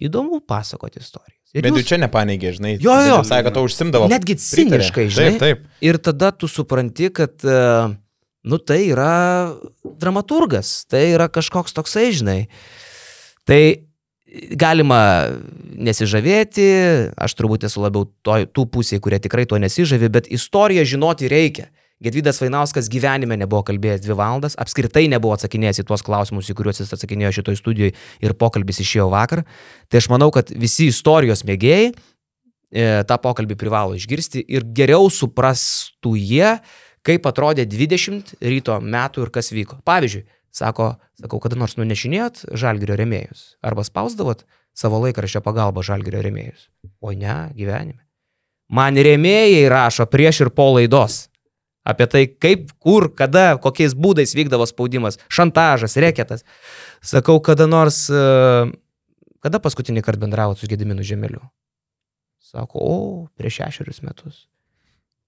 [0.00, 1.32] Įdomu pasakoti istorijas.
[1.56, 2.74] Ir Bet jūs- jūs čia nepaneigė, žinai.
[2.82, 3.20] Jo, jo.
[3.24, 4.08] Sakė, kad to užsimdavo.
[4.12, 5.38] Netgi ciniškai, žinai.
[5.38, 5.66] Taip, taip.
[5.80, 7.96] Ir tada tu supranti, kad, e,
[8.44, 12.48] nu, tai yra dramaturgas, tai yra kažkoks toksai, žinai.
[13.46, 13.60] Tai
[14.58, 15.30] galima
[15.76, 16.66] nesižavėti,
[17.16, 21.68] aš turbūt esu labiau to, tų pusėje, kurie tikrai to nesižavi, bet istoriją žinoti reikia.
[22.04, 26.82] Gedvydas Vainauskas gyvenime nebuvo kalbėjęs dvi valandas, apskritai nebuvo atsakinėjęs į tuos klausimus, į kuriuos
[26.82, 29.46] jis atsakinėjo šitoje studijoje ir pokalbis išėjo vakar.
[29.88, 31.94] Tai aš manau, kad visi istorijos mėgėjai e,
[33.08, 36.50] tą pokalbį privalo išgirsti ir geriau suprastų jie,
[37.06, 39.78] kaip atrodė 20 ryto metų ir kas vyko.
[39.88, 44.44] Pavyzdžiui, sako, sakau, kada nors nunešinėjot žalgerio remėjus arba spausdavot
[44.76, 46.68] savo laikraščio pagalbą žalgerio remėjus.
[47.00, 48.02] O ne, gyvenime.
[48.68, 51.26] Man remėjai rašo prieš ir po laidos.
[51.86, 56.42] Apie tai, kaip, kur, kada, kokiais būdais vykdavo spaudimas, šantažas, reketas.
[57.04, 58.72] Sakau, kada nors, e,
[59.44, 61.44] kada paskutinį kartą bendravot su Gediminu Žemeliu?
[62.42, 62.98] Sako, o,
[63.38, 64.42] prieš šešerius metus.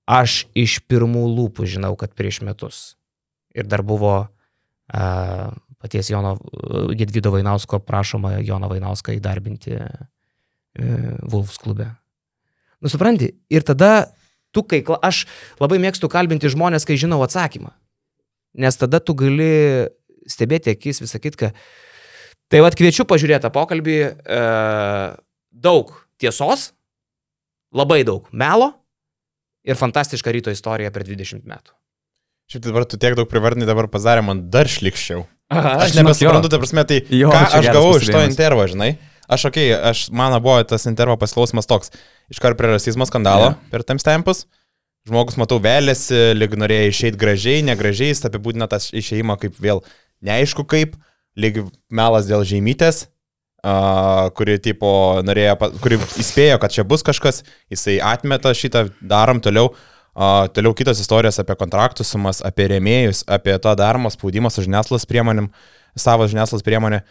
[0.09, 2.83] Aš iš pirmų lūpų žinau, kad prieš metus.
[3.55, 4.14] Ir dar buvo
[4.90, 5.07] a,
[5.79, 9.88] paties Jono e, Gedvido Vainausko prašoma Joną Vainauską įdarbinti e,
[11.31, 11.92] Wolfs klube.
[12.83, 14.09] Nu, supranti, ir tada
[14.54, 15.24] tu, kai, aš
[15.61, 17.74] labai mėgstu kalbinti žmonės, kai žinau atsakymą.
[18.58, 19.88] Nes tada tu gali
[20.28, 21.52] stebėti akis, visą kitką.
[22.48, 23.98] Tai vad kviečiu pažiūrėti tą pokalbį.
[24.08, 24.42] E,
[25.52, 26.70] daug tiesos,
[27.74, 28.72] labai daug melo
[29.68, 31.74] ir fantastiška ryto istorija per 20 metų.
[32.48, 35.26] Šiaip dabar tu tiek daug privardinai, dabar pasarė man dar šlikščiau.
[35.52, 38.94] Aha, Aš nebesuprantu, ta prasme, tai Jo, ką aš gavau iš to intervo, žinai.
[39.29, 41.93] Aš, okei, okay, aš, mano buvo tas intervo pasiklausimas toks.
[42.33, 43.59] Iškart prie rasizmo skandalo Jo.
[43.73, 44.47] per timestampus.
[45.09, 49.81] Žmogus, matau, vėlėsi, lyg norėjo išeiti gražiai, negražiai, jis apibūdina tas išeimą kaip vėl
[50.25, 50.97] neaišku kaip,
[51.38, 53.07] lyg melas dėl žemytės,
[53.62, 54.91] uh, kuri, tipo,
[55.25, 59.73] norėjo, kuri įspėjo, kad čia bus kažkas, jisai atmeta šitą, darom toliau.
[60.19, 65.07] Uh, toliau kitos istorijos apie kontraktų sumas, apie rėmėjus, apie to daromą spaudimą su žiniasklaidos
[65.07, 65.47] priemonėm,
[65.95, 67.05] savo žiniasklaidos priemonė.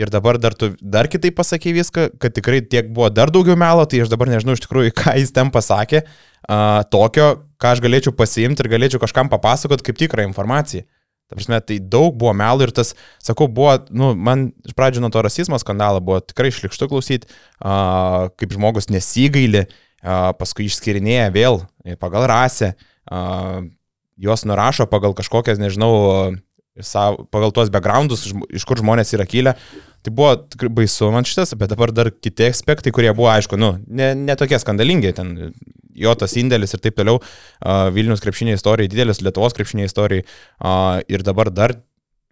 [0.00, 3.84] Ir dabar dar tu dar kitaip pasakė viską, kad tikrai tiek buvo dar daugiau melo,
[3.84, 7.28] tai aš dabar nežinau iš tikrųjų, ką jis ten pasakė, uh, tokio,
[7.60, 10.86] ką aš galėčiau pasiimti ir galėčiau kažkam papasakot kaip tikrą informaciją.
[11.28, 15.12] Ta prasme, tai daug buvo melo ir tas, sakau, buvo, nu, man iš pradžių nuo
[15.12, 17.28] to rasizmo skandalo buvo tikrai šlikštu klausyti,
[17.60, 21.62] uh, kaip žmogus nesigaili, uh, paskui išskirinėja vėl
[22.00, 22.72] pagal rasę,
[23.12, 23.60] uh,
[24.16, 26.36] juos nurašo pagal kažkokias, nežinau,
[26.80, 29.54] savo, pagal tuos backgroundus, iš kur žmonės yra kilę.
[30.02, 33.76] Tai buvo tikrai baisu man šitas, bet dabar dar kiti aspektai, kurie buvo, aišku, nu,
[33.86, 35.52] ne, ne tokie skandalingi, ten
[35.94, 40.98] jo tas indėlis ir taip toliau, uh, Vilnius krepšinė istorija, didelis Lietuvos krepšinė istorija uh,
[41.06, 41.76] ir dabar dar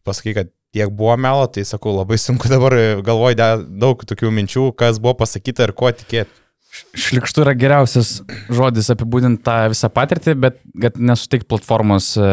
[0.09, 2.75] pasakai, kad tiek buvo melo, tai sakau, labai sunku dabar
[3.07, 6.33] galvoj daug tokių minčių, kas buvo pasakyta ir ko tikėti.
[6.71, 12.29] Šlikštų yra geriausias žodis apibūdinti tą visą patirtį, bet kad nesuteik platformos e,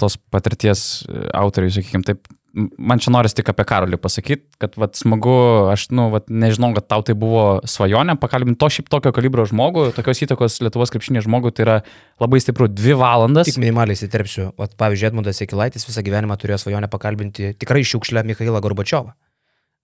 [0.00, 2.28] tos patirties e, autoriui, sakykime taip.
[2.58, 5.34] Man čia noris tik apie Karolį pasakyti, kad vat, smagu,
[5.70, 9.90] aš, nu, vat, nežinau, kad tau tai buvo svajonė pakalbinti to šiaip tokio kalibro žmogų,
[9.94, 11.76] tokios įtakos Lietuvos krepšinė žmogų, tai yra
[12.24, 13.52] labai stipru, dvi valandas.
[13.52, 14.50] Tik minimaliai įsiterpsiu.
[14.58, 19.14] Vat, pavyzdžiui, Edmundas Ekilaitis visą gyvenimą turėjo svajonę pakalbinti tikrai šiukšlę Mikhailą Gorbačiovą.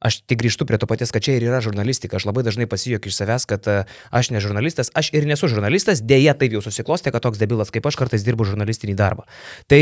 [0.05, 2.19] Aš tik grįžtu prie to paties, kad čia ir yra žurnalistika.
[2.21, 3.77] Aš labai dažnai pasijuokiu iš savęs, kad e,
[4.12, 7.88] aš ne žurnalistas, aš ir nesu žurnalistas, dėja taip jau susiklostė, kad toks debilas kaip
[7.88, 9.25] aš kartais dirbu žurnalistinį darbą.
[9.71, 9.81] Tai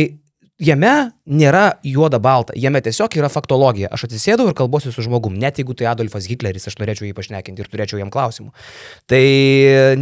[0.62, 3.90] jame nėra juoda balta, jame tiesiog yra faktologija.
[3.94, 7.64] Aš atsisėdau ir kalbuosiu su žmogum, net jeigu tai Adolfas Hitleris, aš norėčiau jį pašnekinti
[7.64, 8.53] ir turėčiau jam klausimų.
[9.11, 9.22] Tai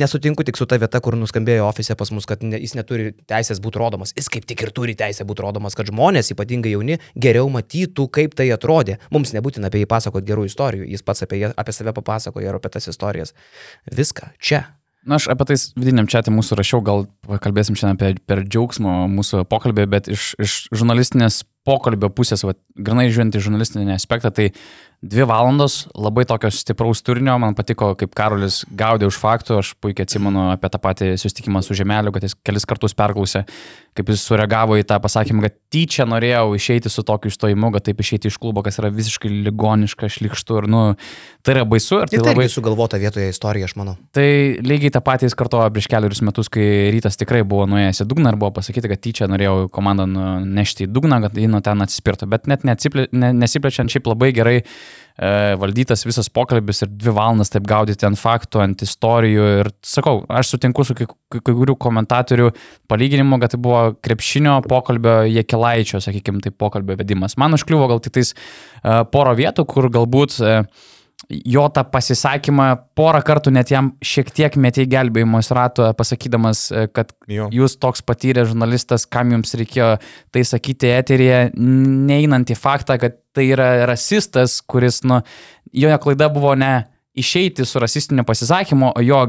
[0.00, 3.62] nesutinku tik su ta vieta, kur nuskambėjo ofise pas mus, kad ne, jis neturi teisės
[3.62, 4.14] būti rodomas.
[4.16, 8.36] Jis kaip tik ir turi teisę būti rodomas, kad žmonės, ypatingai jauni, geriau matytų, kaip
[8.38, 8.98] tai atrodė.
[9.14, 12.60] Mums nebūtina apie jį pasakoti gerų istorijų, jis pats apie, ją- apie save papasakoja ir
[12.60, 13.34] apie tas istorijas.
[13.90, 14.79] Viską čia.
[15.08, 19.46] Na, aš apie tai vidiniam čia mūsų rašiau, gal pakalbėsim šiandien apie per džiaugsmo mūsų
[19.48, 24.50] pokalbį, bet iš, iš žurnalistinės pokalbio pusės, va, grinai žiūrint į žurnalistinį aspektą, tai
[25.00, 30.04] dvi valandos labai tokio stipraus turinio, man patiko, kaip Karolis gaudė už faktų, aš puikiai
[30.04, 33.46] atsimenu apie tą patį susitikimą su Žemeliu, kad jis kelis kartus perklausė,
[33.96, 38.02] kaip jis sureagavo į tą pasakymą, kad tyčia norėjau išeiti su tokiu išstojimu, kad taip
[38.04, 40.82] išeiti iš klubo, kas yra visiškai ligoniška, šlikštu ir, nu,
[41.40, 43.96] tai yra baisu ir Tai tai labai sugalvota vietoje istorija, aš manau.
[44.12, 44.28] Tai
[44.66, 48.34] lygiai tą patį jis kartojo prieš keliarius metus, kai rytas tikrai buvo nuėjęs į dugną
[48.34, 50.04] ir buvo pasakyti, kad tyčia norėjau komandą
[50.44, 52.28] nešti į dugną, kad ji nuo ten atsispirtų.
[52.30, 54.58] Bet net nesiplečiant, šiaip labai gerai
[55.60, 59.48] valdytas visas pokalbis ir dvi valandas taip gaudyti ant faktų, ant istorijų.
[59.60, 62.48] Ir sakau, aš sutinku su kai, kai kurių komentatorių
[62.88, 67.36] palyginimu, kad tai buvo krepšinio pokalbio Jekilaičio, sakykime, tai pokalbio vedimas.
[67.40, 70.56] Man užkliuvo gal tik tais e, poro vietų, kur galbūt e,
[71.30, 72.66] jo tą pasisakymą
[72.98, 77.48] porą kartų net jam šiek tiek metė į gelbėjimo ratą, pasakydamas, e, kad Jo.
[77.54, 79.92] jūs toks patyręs žurnalistas, kam jums reikėjo
[80.34, 85.20] tai sakyti eteryje, neinant į faktą, kad tai yra rasistas, kuris, nu,
[85.72, 89.22] jo klaida buvo ne išeiti su rasistiniu pasisakymu, o jo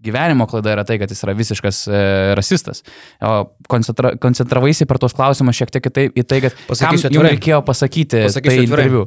[0.00, 1.98] gyvenimo klaida yra tai, kad jis yra visiškas e,
[2.38, 2.80] rasistas.
[3.20, 6.96] O koncentra, koncentravaisi per tos klausimus šiek tiek į tai, į tai kad Pasakysiu kam
[6.96, 7.32] jums atvirai.
[7.34, 8.86] reikėjo pasakyti Pasakysiu tai atvirai.
[8.86, 9.02] interviu.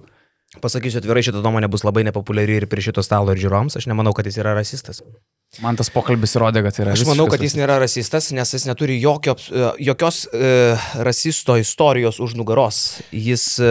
[0.61, 3.79] Pasakysiu atvirai, šitą nuomonę bus labai nepopuliari ir prie šito stalo ir žiūroms.
[3.79, 5.01] Aš nemanau, kad jis yra rasistas.
[5.61, 6.93] Man tas pokalbis įrodė, kad yra.
[6.95, 10.73] Aš manau, kad jis nėra rasistas, nes jis neturi jokio, e, jokios e,
[11.05, 12.79] rasisto istorijos už nugaros.
[13.13, 13.69] Jis, e,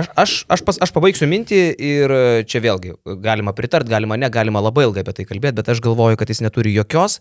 [0.00, 4.32] aš, aš, aš, pas, aš pabaigsiu mintį ir e, čia vėlgi galima pritart, galima ne,
[4.32, 7.20] galima labai ilgai apie tai kalbėti, bet aš galvoju, kad jis neturi jokios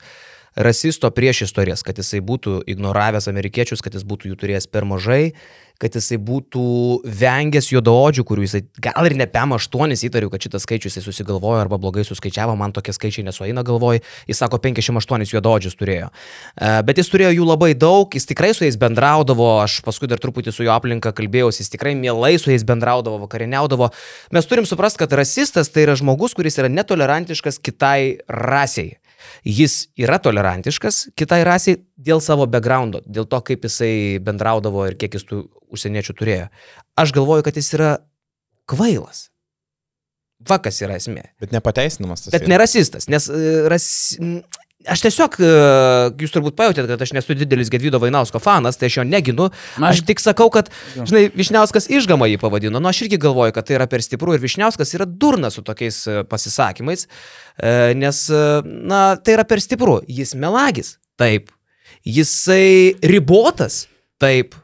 [0.55, 5.33] rasisto prieš istorijas, kad jisai būtų ignoravęs amerikiečius, kad jis būtų jų turėjęs per mažai,
[5.79, 6.63] kad jisai būtų
[7.21, 11.79] vengęs juodaodžių, kurių jisai gal ir ne PM8 įtariu, kad šitas skaičius jisai susigalvojo arba
[11.79, 16.11] blogai suskaičiavo, man tokie skaičiai nesueina galvoj, jis sako 58 juodaodžius turėjo.
[16.59, 20.19] E, Bet jis turėjo jų labai daug, jis tikrai su jais bendraudavo, aš paskui dar
[20.19, 23.93] truputį su jo aplinka kalbėjausi, jis tikrai mielai su jais bendraudavo, vakarieniaudavo.
[24.35, 28.98] Mes turim suprasti, kad rasistas tai yra žmogus, kuris yra netolerantiškas kitai rasiai.
[29.47, 35.17] Jis yra tolerantiškas kitai rasiai dėl savo backgroundo, dėl to, kaip jisai bendraudavo ir kiek
[35.17, 35.43] jis tų
[35.75, 36.47] užsieniečių turėjo.
[36.99, 37.91] Aš galvoju, kad jis yra
[38.69, 39.27] kvailas.
[40.47, 41.25] Va kas yra esmė.
[41.41, 42.31] Bet nepateisinamas tas.
[42.31, 42.53] Bet yra.
[42.53, 43.39] nerasistas, nes e,
[43.71, 43.87] ras...
[44.87, 45.49] aš tiesiog, e,
[46.23, 49.49] jūs turbūt pajutėte, kad aš nesu didelis Gedvydo Vainausko fanas, tai aš jo neginu.
[49.83, 53.79] Aš tik sakau, kad, žinai, Višniauskas išgama jį pavadino, nu aš irgi galvoju, kad tai
[53.79, 57.07] yra per stipru ir Višniauskas yra durnas su tokiais e, pasisakymais,
[57.59, 58.23] e, nes,
[58.63, 59.99] na, tai yra per stipru.
[60.07, 61.51] Jis melagis, taip.
[62.07, 63.87] Jisai ribotas,
[64.21, 64.55] taip.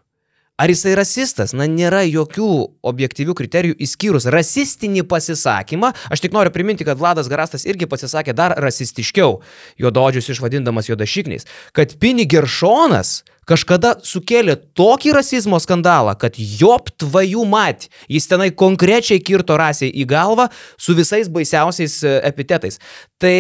[0.56, 1.52] Ar jisai rasistas?
[1.52, 2.48] Na, nėra jokių
[2.88, 5.90] objektyvių kriterijų išskyrus rasistinį pasisakymą.
[6.08, 9.42] Aš tik noriu priminti, kad Vladas Garastas irgi pasisakė dar rasistiškiau,
[9.84, 11.44] juododžius išvadindamas juodašikniais,
[11.76, 19.22] kad Pini Geršonas kažkada sukėlė tokį rasizmo skandalą, kad jop tvajų mat, jis tenai konkrečiai
[19.24, 22.80] kirto rasiai į galvą su visais baisiausiais e, epitetais.
[23.22, 23.38] Tai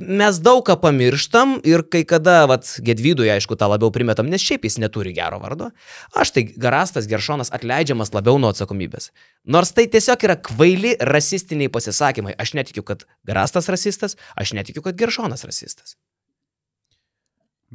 [0.00, 4.64] mes daug ką pamirštam ir kai kada, vat, Gedvidui, aišku, tą labiau primetam, nes šiaip
[4.64, 5.70] jis neturi gero vardo.
[6.16, 9.10] Aš tai Garastas Geršonas atleidžiamas labiau nuo atsakomybės.
[9.44, 12.38] Nors tai tiesiog yra kvaili rasistiniai pasisakymai.
[12.40, 15.98] Aš netikiu, kad Garastas rasistas, aš netikiu, kad Geršonas rasistas.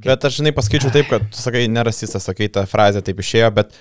[0.06, 3.74] Bet aš, žinai, pasakyčiau taip, kad tu sakai, nerasistas, sakai tą frazę, taip išėjo, bet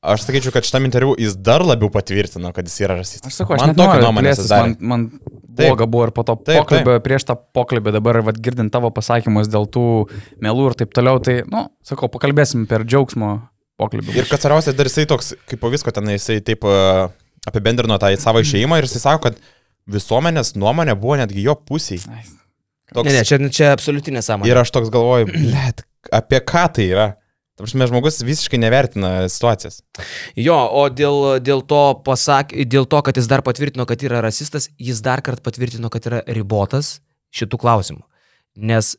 [0.00, 3.30] aš sakyčiau, kad šitam interviu jis dar labiau patvirtino, kad jis yra rasistas.
[3.30, 4.74] Aš sakau, aš man tokia nuomonė susidarė.
[4.80, 8.72] man, man bloga buvo ir po to Taip, pokalbio, prieš tą pokalbį dabar, vad girdint
[8.72, 9.86] tavo pasakymus dėl tų
[10.42, 13.36] melų ir taip toliau, tai, nu, sakau, pakalbėsim per džiaugsmo
[13.80, 14.16] pokalbį.
[14.16, 17.12] Ir kas svarbiausia, dar jisai toks, kaip po visko ten jisai taip uh,
[17.48, 19.40] apibendrino tą savo išėjimą ir jisai sako, kad
[19.90, 22.00] visuomenės nuomonė buvo netgi jo pusiai.
[22.90, 24.50] Toks, Ne, ne, čia, čia absoliuti nesąmonė.
[24.50, 27.08] Ir aš toks galvoju, blėt, apie ką tai yra?
[27.60, 29.82] Ta prasme, žmogus visiškai nevertina situacijas.
[30.38, 34.70] Jo, o dėl, dėl, to pasak, dėl to, kad jis dar patvirtino, kad yra rasistas,
[34.80, 36.98] jis dar kartą patvirtino, kad yra ribotas
[37.36, 38.00] šitų klausimų.
[38.64, 38.94] Nes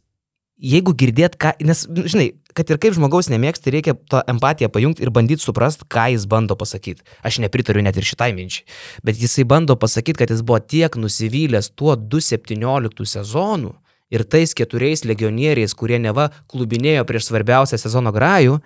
[0.62, 5.12] jeigu girdėt, ką, nes, žinai, kad ir kaip žmogaus nemėgsti, reikia tą empatiją pajungti ir
[5.13, 7.01] bandyti suprasti, ką jis bando pasakyti.
[7.25, 8.67] Aš nepritariu net ir šitai minčiai.
[9.06, 13.73] Bet jisai bando pasakyti, kad jis buvo tiek nusivylęs tuo 2.17 sezonu
[14.12, 18.60] ir tais keturiais legionieriais, kurie neva klubinėjo prieš svarbiausią sezono grajų,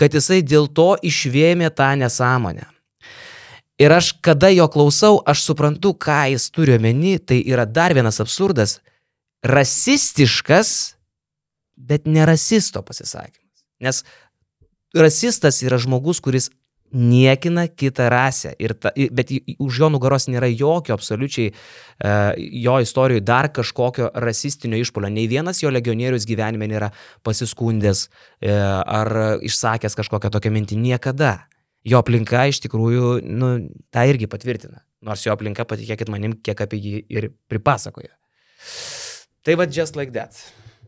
[0.00, 2.66] kad jisai dėl to išvėmė tą nesąmonę.
[3.76, 8.22] Ir aš, kada jo klausau, aš suprantu, ką jis turi omeny, tai yra dar vienas
[8.24, 8.80] absurdas-
[9.56, 10.96] rasistiškas,
[11.76, 13.64] bet ne rasisto pasisakymas.
[13.80, 14.04] Nes
[14.94, 16.50] rasistas yra žmogus, kuris
[16.92, 21.54] niekina kitą rasę, ir ta, bet už jo nugaros nėra jokio absoliučiai e,
[22.62, 25.10] jo istorijoje dar kažkokio rasistinio išpolio.
[25.12, 26.92] Nei vienas jo legionierius gyvenime nėra
[27.26, 31.34] pasiskundęs e, ar išsakęs kažkokią tokią mintį niekada.
[31.86, 33.50] Jo aplinka iš tikrųjų, nu,
[33.94, 34.82] tą irgi patvirtina.
[35.06, 38.10] Nors jo aplinka, patikėkit manim, kiek apie jį ir pripasakoja.
[39.46, 40.34] Tai va, just like that.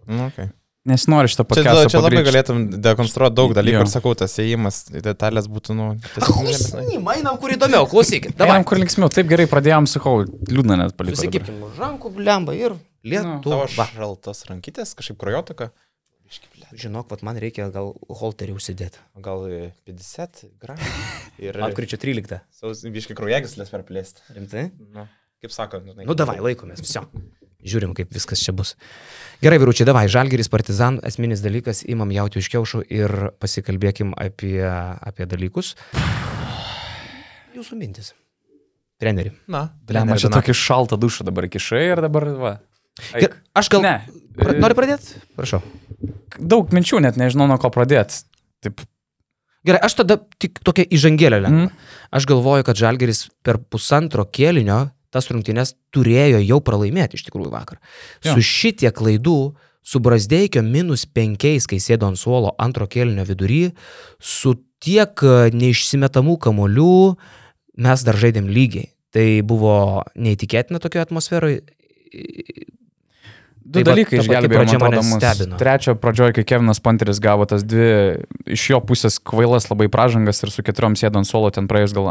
[0.09, 0.51] Nu, okay.
[0.87, 1.88] Nes noriu šitą Čia, podcastą.
[1.91, 3.81] čia labai galėtum dekonstruoti daug dalykų Jo.
[3.85, 7.01] ir sakau, tas įėjimas, detalės būtų, nu, tiesiog nežinai.
[7.03, 8.37] Mainam, kur įdomiau, klausykit.
[8.38, 8.55] Davai.
[8.61, 11.43] Einam, kur linksmiau, taip gerai pradėjom, sakau, liūdna net palikti.
[11.51, 13.67] Už rankų, blemba ir lietuva.
[13.69, 15.73] šaltas rankytės, kažkaip krojotaka,
[16.77, 19.01] Žinok, vat man reikia gal holterį užsidėti.
[19.25, 20.91] gal e, 50 gramų.
[21.47, 22.43] Ir Lapkričio 13.
[22.93, 24.21] biškai kraujagyslės perplėsti.
[24.37, 24.67] Rimtai?
[24.93, 25.07] Nu,
[25.41, 26.05] kaip sako, žinai.
[26.05, 26.83] Nu, davai, laikomės.
[26.85, 27.07] Viso.
[27.66, 28.77] Žiūrim, kaip viskas čia bus.
[29.42, 35.27] Gerai, vyručiai, davai, žalgeris partizan, esminis dalykas, imam jauti iš kiaušų ir pasikalbėkim apie, apie
[35.31, 35.73] dalykus.
[37.59, 38.12] Jūsų mintis.
[39.03, 39.33] Treneri.
[39.51, 42.53] Na, Blem, aš tokį šaltą dušą dabar kišai ir dabar, va.
[43.14, 43.83] Ger- Aš gal...
[43.83, 43.97] Ne.
[44.38, 45.18] Pra, nori pradėti?
[45.38, 45.61] Prašau.
[46.38, 48.23] Daug minčių, net nežinau, nuo ko pradėti.
[48.62, 48.83] Taip,
[49.66, 51.66] Gerai, aš tada tik tokia įžangėlė lengva.
[51.66, 51.88] Mm.
[52.14, 57.81] Aš galvoju, kad Žalgeris per pusantro kėlinio tas rungtynes turėjo jau pralaimėti iš tikrųjų vakar.
[58.25, 58.35] Jo.
[58.35, 59.38] Su šitie klaidų,
[59.83, 63.62] su Brasdeikio minus penkiais, kai sėdo ant suolo antro kėlinio vidury,
[64.21, 66.94] su tiek e, neišsimetamų kamolių,
[67.85, 68.92] mes dar žaidėm lygiai.
[69.14, 71.62] Tai buvo neįtikėtina tokio atmosferoje.
[73.69, 75.57] Du Tai va, dalykai išgelbėjo pradžia mane stebino.
[75.61, 77.89] Trečio pradžioje, kai Kevinas Panteris gavo tas dvi
[78.49, 82.09] iš jo pusės kvailas labai pražangas ir su keturiom sėdo ant suolo ten praėjus gal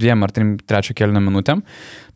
[0.00, 1.60] dviem ar trim trečio kelnio minutėm.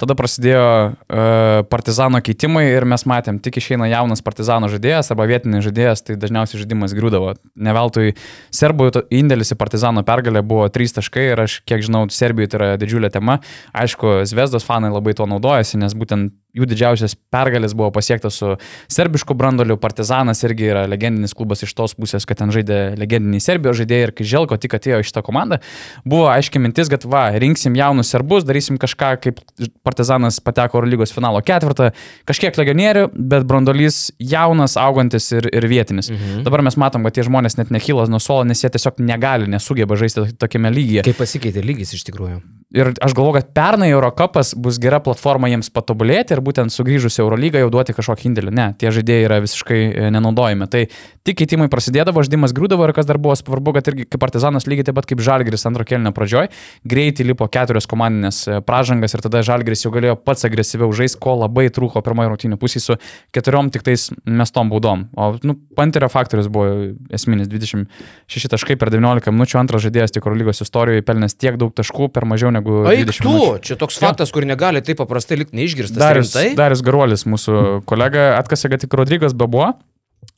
[0.00, 5.66] Tada prasidėjo uh, partizano keitimai ir mes matėm, tik išeina jaunas partizano žaidėjas arba vietinis
[5.68, 7.36] žaidėjas, tai dažniausiai žaidimas griūdavo.
[7.60, 8.14] Neveltui
[8.54, 12.74] serbų indėlis į partizano pergalę buvo 3 taškai ir aš kiek žinau, Serbijoje tai yra
[12.80, 13.42] didžiulė tema.
[13.76, 18.54] Aišku, Zvezdos fanai labai tuo naudojasi, nes būtent jų didžiausias pergalės buvo pasiektas su
[18.92, 23.78] serbišku brandoliu, Partizanas irgi yra legendinis klubas iš tos pusės, kad ten žaidė legendiniai Serbijos
[23.80, 25.60] žaidėjai ir kai Želko tik atėjo iš tą komandą,
[26.08, 29.40] buvo aiškiai mintis, kad va, rinksim jaunus serbus, darysim kažką, kaip
[29.86, 31.90] Partizanas pateko Euro lygos finalo ketvirtą,
[32.28, 36.10] kažkiek legionierių, bet brandolys jaunas, augantis ir, ir vietinis.
[36.12, 36.44] Mhm.
[36.46, 39.98] Dabar mes matom, kad tie žmonės net nekyla nuo suolo, nes jie tiesiog negali, nesugeba
[39.98, 41.06] žaisti tokiame lygyje.
[41.08, 42.40] Kaip pasikeitė lygis iš tikrųjų.
[42.76, 47.24] Ir aš galvoju, kad pernai Eurocapas bus gera platforma jiems patobulėti ir būtent sugrįžus į
[47.24, 48.54] Eurolygą jau duoti kažkokį indėlį.
[48.56, 50.68] Ne, tie žaidėjai yra visiškai e, nenaudojami.
[50.72, 50.84] Tai
[51.28, 54.88] tik keitimai prasidėdavo, žaidimas griūdavo ir kas dar buvo svarbu, kad irgi kaip partizanas lygiai
[54.88, 56.48] taip pat kaip Žalgris antro kelnio pradžioj,
[56.88, 61.36] greitai lipo keturios komandinės e, pražangas ir tada Žalgris jau galėjo pats agresyviau žaisti, ko
[61.42, 62.98] labai trūko pirmojo rungtynių pusėje su
[63.36, 65.06] keturiom tik tais mestom baudom.
[65.18, 70.64] O nu, Panterio faktorius buvo esminis 26 taškai per 19 minučių, antras žaidėjas tik Eurolygos
[70.64, 73.36] istorijoje pelnęs tiek daug taškų per mažiau negu Eik 20 tu,
[73.68, 75.98] čia toks faktas, kur negali taip paprastai likti neišgirstas.
[76.00, 76.56] Darius, Rimtai?
[76.58, 79.72] Darius Garuolis, mūsų kolega, atkasė, kad tik Rodrygas Bebuo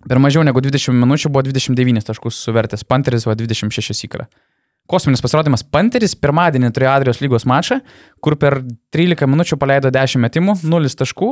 [0.09, 4.27] per mažiau negu 20 minučių buvo 29 taškus suvertęs, Panteris buvo 26 įkra.
[4.91, 7.77] Kosminis pasirodymas Panteris pirmadienį turėjo Adrijos lygos mačą,
[8.25, 8.57] kur per
[8.91, 11.29] 13 minučių paleido 10 metimų, 0 taškų,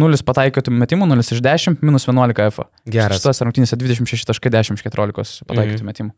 [0.00, 2.64] 0 pataikytų metimų, 0 iš 10, minus 11 F.
[2.90, 3.20] Geras.
[3.22, 5.86] Šitas rungtynėse 26 taškai 10 iš 14 pataikytų Mhm.
[5.92, 6.10] metimų.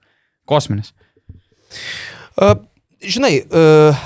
[0.49, 0.95] Kosminis.
[2.41, 2.55] A,
[3.03, 3.63] Žinai, e,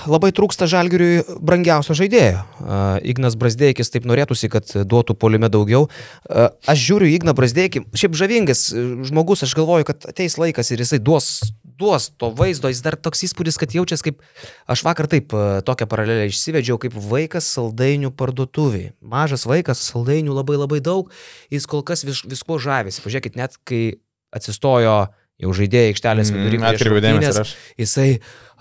[0.08, 2.40] labai trūksta žalgiriui brangiausio žaidėjo.
[2.40, 5.90] A, Ignas Brasdeikis taip norėtųsi, kad duotų polime daugiau.
[6.24, 10.80] A, Aš žiūriu Igną Brasdeikį, šiaip žavingas e, žmogus, aš galvoju, kad ateis laikas ir
[10.80, 11.28] jisai duos,
[11.60, 14.24] duos to vaizdo, jis dar toks įspūdis, kad jaučiasi kaip,
[14.72, 18.94] aš vakar taip e, tokią paralelę išsivedžiau, kaip vaikas saldainių parduotuviai.
[19.04, 21.12] Mažas vaikas, saldainių labai labai daug,
[21.52, 23.04] jis kol kas vis, visko žavisi.
[23.04, 24.00] Pažiūrėkit, net kai
[24.36, 25.02] atsistojo
[25.42, 26.58] jau žaidėjai aikštelės vidury.
[26.58, 27.54] prieš Mm, Atkreipiu dėmesį aš.
[27.80, 28.08] jisai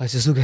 [0.01, 0.43] atsisukė,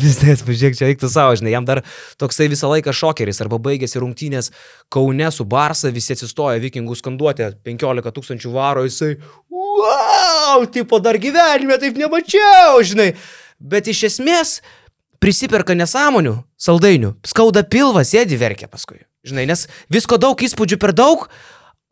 [0.00, 1.82] vis tiek, pažiūrėk, čia eiktų savo, žinai, jam dar
[2.20, 4.52] toksai visą laiką šokeris, arba baigėsi rungtynės
[4.92, 9.18] Kaune su Barsa, visi atsistoja vikingų skanduotė, 15 tūkstančių varo, jisai,
[9.52, 13.12] wow, tipo dar gyvenime taip nemačiau, žinai.
[13.60, 14.60] Bet iš esmės
[15.20, 19.02] prisiperka nesąmonių, saldainių, skauda pilvą, sėdi verkia paskui.
[19.26, 21.26] Žinai, nes visko daug, įspūdžių per daug,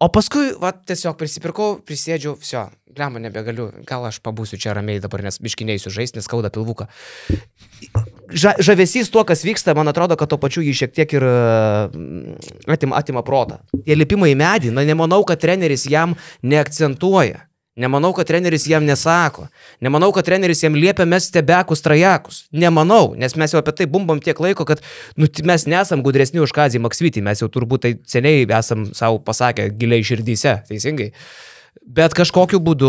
[0.00, 5.22] o paskui, va, tiesiog prisipirkau, prisėdžiau, viso, lemą nebegaliu, gal aš pabūsiu čia ramiai dabar,
[5.26, 6.88] nes biškinėsiu žaisti, nes skauda pilvuką.
[8.34, 12.36] Ža, žavesys tuo, kas vyksta, man atrodo, kad to pačiu jį šiek tiek ir mm,
[12.76, 13.60] atima, atima protą.
[13.84, 17.44] Tie lipimai į medį, na nemanau, kad treneris jam neakcentuoja.
[17.74, 19.48] Nemanau, kad treneris jam nesako.
[19.82, 22.44] Nemanau, kad treneris jam liepia mes stebekus trajekus.
[22.54, 24.82] Nemanau, nes mes jau apie tai bumbam tiek laiko, kad
[25.18, 27.24] nu, mes nesam gudresni už Kazį Maksvitį.
[27.26, 31.10] Mes jau turbūt tai seniai esam savo pasakę giliai širdyse, teisingai.
[31.94, 32.88] Bet kažkokiu būdu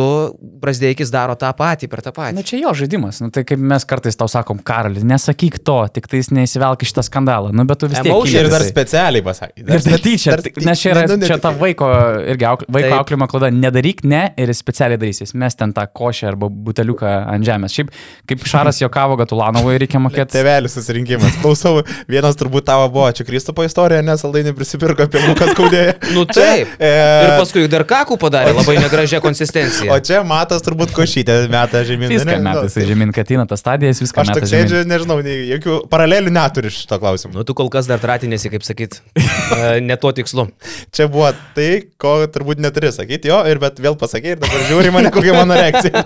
[0.61, 2.43] Brasdeikis daro tą patį per tą Na patį.
[2.47, 3.19] čia jo žaidimas.
[3.21, 7.03] Nu, tai kaip mes kartais tau sakom, Karali, nesakyk to, tik tais neįsivelk į šitą
[7.05, 7.51] skandalą.
[7.53, 8.07] Nu, bet tu vis tiek.
[8.09, 8.45] Emotion.
[8.45, 9.61] Ir dar specialiai pasakė.
[9.61, 11.89] Ir dar tyčia, dar tai- nes čia yra ne, nu, ne čia tik- ta vaiko,
[12.33, 12.99] irgi auk, vaiko Taip.
[13.01, 13.51] auklimo klada.
[13.51, 15.33] Nedaryk ne ir jis specialiai darysis.
[15.35, 17.75] Mes ten tą košę arba buteliuką ant žemės.
[17.75, 17.91] Šiaip,
[18.25, 20.31] kaip Šaras jokavo, kad Ulanovui reikia mokėti.
[20.39, 21.35] Tėvelis susirinkimas.
[21.43, 25.93] Klausau, vienas turbūt tavo buvo, čia Kristupo istorija, nes saldainį prisipirko apie Lukas skaudėją.
[26.15, 26.67] Nu taip.
[26.79, 26.95] E,
[27.27, 29.89] Ir paskui dar kakų padarė labai negražią konsistenciją.
[29.93, 32.09] O čia matas turbūt košytė metą žemyn.
[32.11, 34.45] Viską metais, nu, žemyn, kad eina tas stadijas, viską Aš metais.
[34.45, 37.35] tik sėdžiu, nežinau, nei- jokių paralelių neturiu šito klausimu.
[37.39, 40.47] Nu, tu kol kas dar tratinėsi, kaip sakyt, e, ne tuo tikslu.
[40.95, 41.69] Čia buvo tai,
[42.01, 45.57] ko turbūt neturi sakyti, jo, ir bet vėl pasakė, ir dabar žiūri mane, kokia mano
[45.59, 46.05] reakcija.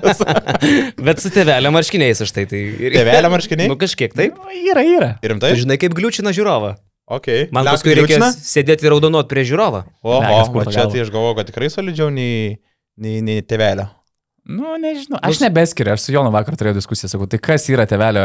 [1.10, 2.44] Bet su tėvelė marškiniais aš tai.
[2.50, 2.94] tai ir...
[2.98, 3.70] Tėvelio marškiniai?
[3.72, 4.36] Nu kažkiek taip.
[4.38, 5.10] Nu, Yra, yra.
[5.24, 5.54] Ir rimtai?
[5.56, 6.76] Tu žinai, kaip gliūčina žiūrovą.
[7.10, 7.48] Okay.
[7.50, 8.50] Man Liauk paskui reikės kliūčina?
[8.52, 9.86] sėdėti ir raudonuot prie žiūrovą.
[10.06, 10.20] O
[10.54, 12.60] purto čia tai aš galvoju, kad tikrai solidžiau nei,
[13.02, 13.88] nei, nei tėvelio.
[14.50, 15.20] Nu, nežinau.
[15.22, 18.24] Aš nebeskiriu, aš su Jonu vakar turėjau diskusiją, sakau, tai kas yra tevelio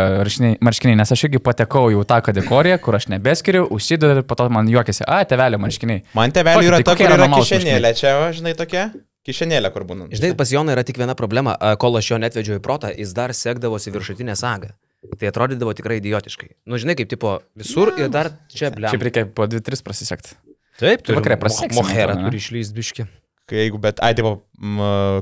[0.65, 4.47] marškiniai, nes aš irgi patekau jau tą kategoriją, kur aš nebeskiriu, užsidedu ir po to
[4.53, 6.05] man juokiasi, a, tevelio marškiniai.
[6.17, 8.87] Man tėvelio Kokį- yra tai ta, kokia kur yra yra kišenėlė, čia, žinai, tokia.
[9.25, 10.09] Kišenėlė, kur būna.
[10.13, 13.13] Žinai, pas Joną yra tik viena problema, a, kol aš jo netvedžiau į protą, jis
[13.17, 14.73] dar sekdavosi viršutinę sagą.
[15.21, 16.49] Tai atrodydavo tikrai idiotiškai.
[16.71, 18.91] Nu, žinai, kaip tipo visur ir dar čia blem.
[18.95, 20.33] Šiaip reikia po 2-3 prasisekti.
[20.81, 23.05] Taip, tu vakare prasiseks, Moherą turi išlyst biški.
[23.47, 24.39] Kai Jeigu, bet, ai, tipo,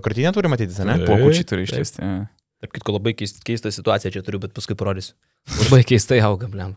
[0.04, 0.94] krūtinė turi matyti, ne?
[1.02, 1.10] Taip.
[1.10, 1.98] Pokučiai turi išlisti.
[2.62, 5.16] Tarp kitko labai keist- keista situacija čia turiu, bet paskui parodysiu.
[5.64, 6.76] Labai keistai auga, blem.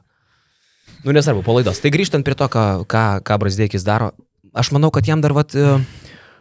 [1.05, 1.77] Nu, nesvarbu, po laidos.
[1.83, 4.09] Tai grįžtant prie to, ką, ką, ką Brasdėkis daro,
[4.57, 5.77] aš manau, kad jam dar vat, e,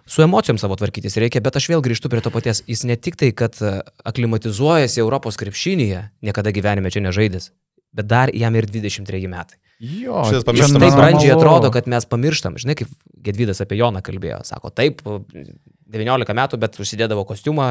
[0.06, 2.62] su emocijom savo tvarkytis reikia, bet aš vėl grįžtu prie to paties.
[2.68, 7.50] Jis ne tik tai, kad e, aklimatizuojasi Europos krepšinėje, niekada gyvenime čia nežaidęs,
[7.96, 9.63] bet dar jam ir 23 metai.
[9.80, 10.82] Jo, Šitas pamirštamas.
[10.82, 12.58] taip brandžiai atrodo, kad mes pamirštam.
[12.62, 12.92] Žinai, kaip
[13.24, 14.42] Gedvydas apie Joną kalbėjo.
[14.46, 15.02] Sako, taip,
[15.94, 17.66] 19 metų, bet užsidėdavo kostiumą,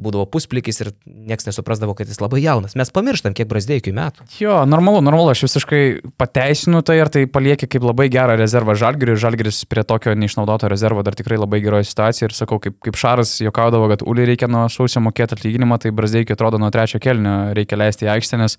[0.00, 2.76] būdavo pusplikis ir niekas nesuprasdavo, kad jis labai jaunas.
[2.78, 4.26] Mes pamirštam, kiek brazdėjai metų.
[4.40, 5.82] Jo, normalu, normalu, aš visiškai
[6.20, 9.18] pateisinu tai ir tai palieki kaip labai gerą rezervą Žalgiriui.
[9.20, 13.36] Žalgiris prie tokio neišnaudoto rezervo dar tikrai labai geroje situacijoje ir sakau, kaip, kaip Šaras
[13.44, 17.80] juokaudavo, kad Uli reikia nuo sausio mokėti atlyginimą, tai brazdėjai atrodo nuo trečio kelnio reikia
[17.80, 18.58] leisti į aikštę, nes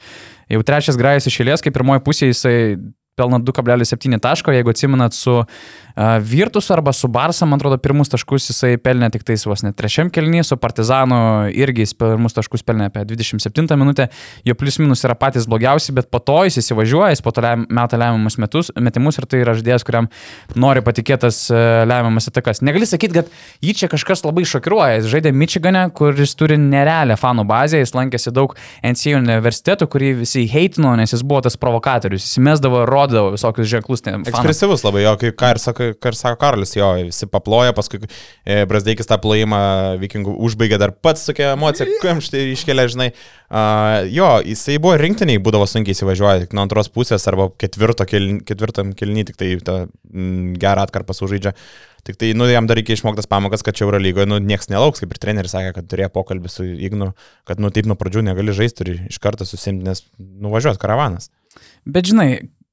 [0.54, 2.58] jau trečias grajas išėlės, kaip pirmoji pusė jisai
[3.18, 5.44] pelno 2,7 taško, jeigu atsimenat su
[6.22, 10.12] Virtus arba su Barsa, man atrodo, pirmus taškus jisai pelnė tik tais vos net trečiam
[10.14, 11.18] kelnyje, su Partizanu
[11.50, 14.06] irgi jis pirmus taškus pelnė apie 27 minutę,
[14.46, 17.98] jo plius minus yra patys blogiausi, bet po to jis įsivažiuoja, jis po to metą
[17.98, 20.12] lemiamus metus, metimus ir tai yra žaidėjas, kuriam
[20.54, 22.62] nori patikėtas e, lemiamas atakas.
[22.62, 23.34] Negali sakyti, kad
[23.66, 28.36] jį čia kažkas labai šokiruoja, jis žaidė Michigane, kuris turi nerealią fanų bazę, jis lankėsi
[28.38, 28.54] daug
[28.86, 34.04] NCA universitetų, kurį visi heitino, nes jis buvo tas provokatorius, jis mesdavo, rodavo visokius ženklus.
[34.06, 38.04] Ekspresyvus labai, jo, kaip ką ir sakai ką ir sako Karolis, jo, visi paploja, paskui
[38.04, 39.62] e, Brasdeikis tą plojimą
[40.04, 43.12] vikingų užbaigė dar pats tokia emocija, kamštį iškelia, žinai.
[43.48, 48.42] Uh, jo, jisai buvo rinktiniai, būdavo sunkiai įsivažiuoja, tik nuo antros pusės arba ketvirto, kel,
[48.44, 51.54] ketvirtam kelny, tik tai tą mm, gerą atkarpą sužaidžia.
[52.08, 55.00] Tik tai, nu, jam dar reikia išmoktas pamokas, kad čia Euro lygoje, nu, niekas nelauks,
[55.04, 57.10] kaip ir treneris sakė, kad turėjo pokalbį su Ignu,
[57.48, 61.32] kad, nu, taip nuo pradžių negali žaisti, turi iš karto susimti, nes nuvažiuos karavanas.
[61.88, 62.30] Bet žinai,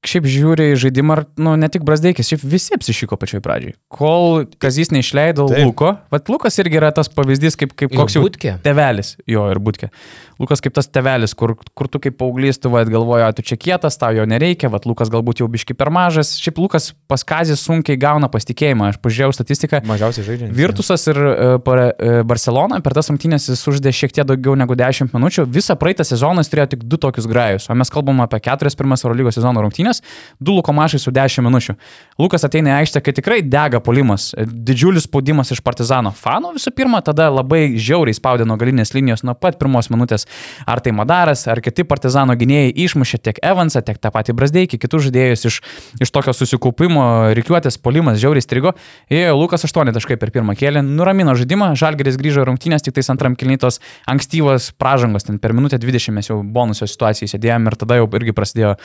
[0.09, 3.75] šiaip žiūri į žaidimą, nu, ne tik Brasdeikis, šiaip visi apsišyko pačioj pradžioj.
[3.93, 5.65] Kol Kazys neišleido Taip.
[5.65, 8.25] Luko, vad Lukas irgi yra tas pavyzdys, kaip, kaip koks jau
[8.65, 9.91] tevelis, jo ir būtkė.
[10.39, 13.95] Lukas kaip tas tevelis, kur, kur tu kaip paauglys, tu vad galvoji, tu čia kietas,
[13.99, 16.33] tau jo nereikia, vad Lukas galbūt jau biški per mažas.
[16.43, 19.81] Šiaip Lukas pas Kazį sunkiai gauna pasitikėjimą, aš pažiūrėjau statistiką.
[19.87, 20.49] Mažiausiai žaidžia.
[20.55, 25.47] Virtusas ir uh, Barcelona per tas rungtynės jis uždė šiek tiek daugiau negu 10 minučių.
[25.55, 29.05] Visą praeitą sezoną jis turėjo tik du tokius grajus, o mes kalbam apie keturias pirmas
[29.07, 30.03] Eurolygos sezono rungtynės,
[30.39, 31.77] du Luko mašai su 10 minučių.
[32.19, 37.01] Lukas ateina į aikštę, kai tikrai dega polimas, didžiulis spaudimas iš Partizano fanų visų pirma,
[37.05, 40.65] tada labai žiauriai spaudė nuo galinės linijos nuo pat pirmos minutės rungtynės.
[40.65, 45.05] Ar tai Madaras, ar kiti partizano gynėjai išmušė tiek Evansą, tiek tą patį Brasdeikį, kitus
[45.05, 45.61] žaidėjus iš,
[46.01, 48.73] iš tokio susikaupimo, reikiuotės, polimas žiauriai strigo.
[49.09, 53.35] Ir Lukas 8 taškai per pirmą kėlį nuramino žaidimą, Žalgeris grįžo rungtynės, tik tais antram
[53.35, 58.09] kilnytos ankstyvos pražangos, ten per minutę 20 mes jau bonusio situacijai sėdėjom ir tada jau
[58.15, 58.75] irgi prasidėjo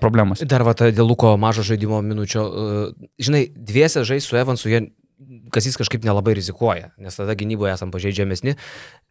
[0.00, 0.42] problemos.
[0.46, 2.46] Dar va, dėl Luko mažo žaidimo minučio,
[3.20, 4.88] žinai, dviese žais su Evansu, jie
[5.52, 8.56] kas jis kažkaip nelabai rizikuoja, nes tada gynyboje esam pažeidžiamesni.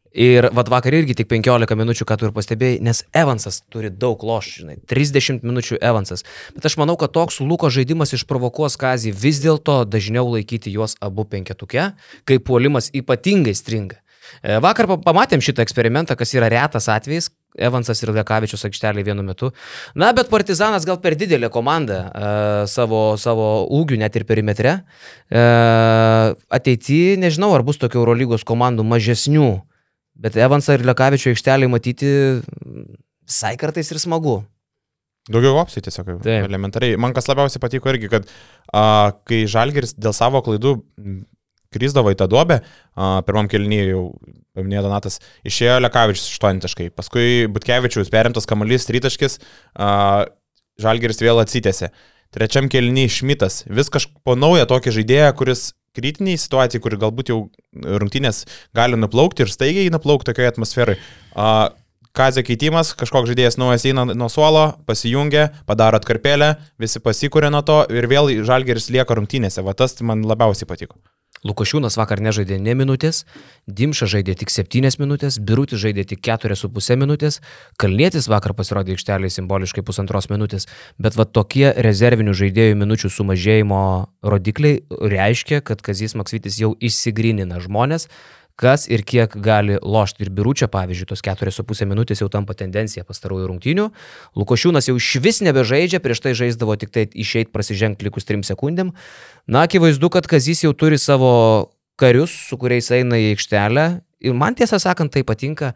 [0.09, 4.23] Ir vad vakar irgi tik 15 minučių, ką tu ir pastebėjai, nes Evansas turi daug
[4.25, 6.25] lošų, žinai, 30 minučių Evansas.
[6.55, 11.27] Bet aš manau, kad toks Luko žaidimas išprovokuos Kazį vis dėlto dažniau laikyti juos abu
[11.29, 11.91] penketuke,
[12.25, 14.01] kai puolimas ypatingai stringa.
[14.41, 19.49] E, vakar pamatėm šitą eksperimentą, kas yra retas atvejis, Evansas ir Lekavičius aikštelė vienu metu.
[19.97, 22.27] Na, bet Partizanas gal per didelė komanda e,
[22.69, 24.75] savo, savo ūgių, net ir perimetre.
[25.31, 25.47] E,
[26.59, 29.49] ateityje nežinau, ar bus tokių Eurolygos komandų mažesnių
[30.19, 32.09] Bet Evansą ir Lekavičio aikštelį matyti
[32.43, 34.41] visai kartais ir smagu.
[35.29, 36.47] Daugiau opcijų tiesiog Taip.
[36.49, 36.97] elementariai.
[36.99, 38.25] Man kas labiausiai patiko irgi, kad
[38.73, 40.79] a, kai Žalgeris dėl savo klaidų
[41.75, 42.59] kryzdavo į tą duobę,
[43.27, 44.03] pirmam kelnyje jau
[44.57, 49.39] paminėjo Donatas, išėjo Lekavičius 8 taškai, paskui Butkevičius perimtas kamuolys 3 taškis,
[50.79, 51.89] Žalgeris vėl atsitėsi.
[52.31, 55.63] Trečiam kelnyje Šmitas, vis kažko naują tokį žaidėją, kuris
[55.97, 57.39] kritiniai situacijai, kur galbūt jau
[57.73, 58.45] rungtynės
[58.77, 60.99] gali nuplaukti ir staigiai nuplaukti tokioje atmosferoje.
[62.15, 67.83] Kazio keitimas, kažkoks žaidėjas naujas eina nuo suolo, pasijungia, padaro atkarpėlę, visi pasikūrė nuo to
[67.93, 69.65] ir vėl žalgeris lieka rungtynėse.
[69.65, 70.97] Va tas man labiausiai patiko.
[71.47, 73.23] Lukošiūnas vakar nežaidė ne minutės,
[73.67, 77.39] Dimša žaidė tik 7 minutės, Birutis žaidė tik 4,5 minutės,
[77.79, 80.67] Kalnietis vakar pasirodė aikštelėje simboliškai pusantros minutės,
[80.99, 83.83] bet va tokie rezervinių žaidėjų minučių sumažėjimo
[84.23, 88.09] rodikliai reiškia, kad Kazis Maksvitis jau išsigrynina žmonės,
[88.59, 90.25] kas ir kiek gali lošti.
[90.25, 93.87] Ir biručia, pavyzdžiui, tos 4,5 minutės jau tampa tendencija pastarųjų rungtynių.
[94.39, 98.91] Lukošiūnas jau iš vis nebežaidžia, prieš tai žaisdavo tik tai išeit prasižengti likus 3 sekundėm.
[99.47, 101.31] Na, akivaizdu, kad Kazys jau turi savo
[101.99, 103.87] karius, su kuriais eina į aikštelę.
[104.27, 105.73] Ir man tiesą sakant, tai patinka,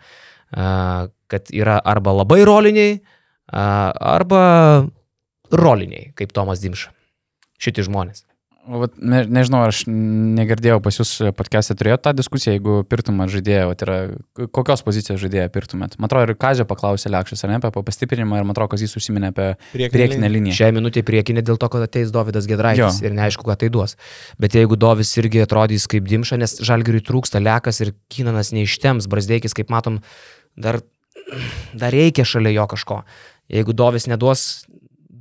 [0.52, 3.00] kad yra arba labai roliniai,
[3.48, 4.44] arba
[5.54, 6.92] roliniai, kaip Tomas Dimša.
[7.64, 8.26] Šitie žmonės.
[8.64, 13.82] Vat, ne, nežinau, aš negirdėjau pas jūs podcast'e turėjo tą diskusiją, jeigu pirtumėt žaidėją, vat,
[13.84, 13.98] yra,
[14.56, 15.98] kokios pozicijos žaidėją pirtumėt.
[16.00, 18.96] Man atrodo, ir Kazio paklausė Lekšas, ar ne, apie pastiprinimą ir man atrodo, kad jis
[18.96, 20.56] užsiminė apie priekinę, priekinę liniją.
[20.62, 23.10] Šią minutę priekinė dėl to, kad ateis Davidas Gedraitis jo.
[23.10, 23.98] ir neaišku, ką tai duos.
[24.40, 29.58] Bet jeigu Dovis irgi atrodys kaip Dimša, nes Žalgiriui trūksta Lekas ir Kinanas neištems, Brasdeikis,
[29.60, 30.00] kaip matom,
[30.56, 30.80] dar,
[31.76, 33.04] dar reikia šalia jo kažko.
[33.52, 34.64] Jeigu Dovis neduos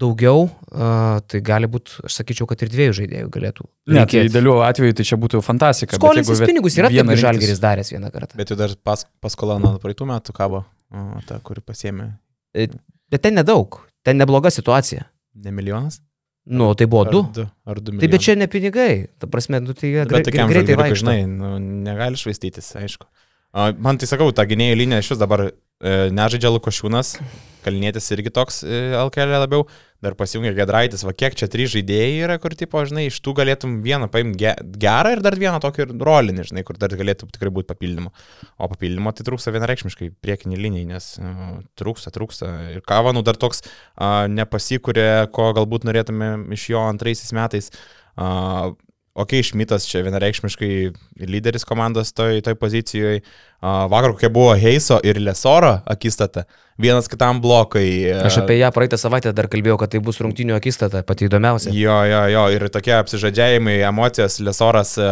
[0.02, 3.66] daugiau, uh, tai gali būti, aš sakyčiau, kad ir dviejų žaidėjų galėtų.
[3.86, 4.30] Ne, tai reikėti.
[4.32, 5.94] idealiu atveju tai čia būtų fantastika.
[5.94, 8.36] bet Skolinsis jeigu pinigus yra rinktis- Žalgeris daręs vieną kartą.
[8.40, 12.10] Bet jau dar pas, paskola nuo praeitų metų kabo, o, ta, kuri pasiemė.
[12.52, 15.06] Bet ten nedaug, ten nebloga situacija.
[15.34, 16.00] Ne milijonas?
[16.44, 17.20] Nu, tai buvo Ar du.
[17.36, 18.10] du, ar du Tai milijonai.
[18.16, 21.04] bet čia ne pinigai, ta prasme, nu, tai jie grei- tokiam greitai vaikšto.
[21.04, 21.52] žinai, nu,
[21.86, 23.06] negali švaistytis, aišku.
[23.54, 25.52] A, Man tai sakau, ta gynėjų linija iš vis dabar e,
[25.82, 27.16] nežaidžia Lukošiūnas,
[27.62, 29.66] Kalnietis irgi toks e, LKL labiau,
[30.02, 33.76] dar pasijungia Gedraitis, va kiek čia trys žaidėjai yra, kur, tipo, žinai, iš tų galėtum
[33.84, 37.70] vieną paimti ge gerą ir dar vieną tokį rolinį, žinai, kur dar galėtų tikrai būti
[37.70, 38.10] papildymo.
[38.58, 41.42] O papildymo tai trūksta vienareikšmiškai priekinį liniją, nes uh,
[41.78, 42.50] trūksta, trūksta.
[42.74, 47.70] Ir Kavanų dar toks uh, nepasikūrė, ko galbūt norėtume iš jo antraisiais metais.
[48.18, 48.74] Uh,
[49.12, 50.68] Ok, Šmitas čia vienareikšmiškai
[51.28, 53.20] lyderis komandos toj, toj pozicijoje.
[53.60, 56.46] Vakar kokia buvo Heiso ir Lesoro akistata.
[56.80, 57.84] Vienas kitam blokai.
[58.08, 61.74] uh, Aš apie ją praeitą savaitę dar kalbėjau, kad tai bus rungtinių akistata, pati įdomiausia.
[61.76, 65.10] Jo, jo, jo, ir tokie apsižadėjimai, emocijos, Lesoras e,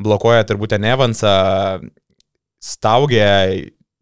[0.00, 1.36] blokuoja turbūt ten Evansą,
[2.64, 3.28] staugė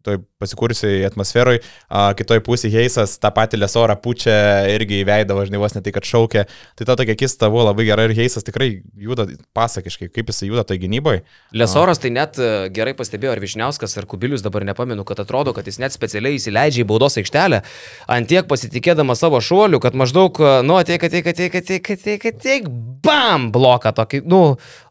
[0.07, 4.35] toj pasikūrusiai atmosferoj, a, kitoj pusėje Heisas tą patį Lesorą pučia
[4.73, 6.47] irgi į veidą važinai vos ne tai, kad šaukė.
[6.79, 10.65] Tai ta tokia kista buvo labai gera ir Heisas tikrai juda pasakiškai, kaip jisai juda
[10.67, 11.23] toj gynyboje.
[11.57, 15.69] Lesoras tai net e, gerai pastebėjo, ar Višniauskas, ar Kubilius, dabar nepamenu, kad atrodo, kad
[15.69, 17.63] jis net specialiai įsileidžia į baudos aikštelę,
[18.11, 22.71] ant tiek pasitikėdamas savo šuoliu, kad maždaug, e, nu, ateik, ateik, ateik, ateik, ateik, ateik,
[23.05, 24.43] bam, bloką tokį, nu,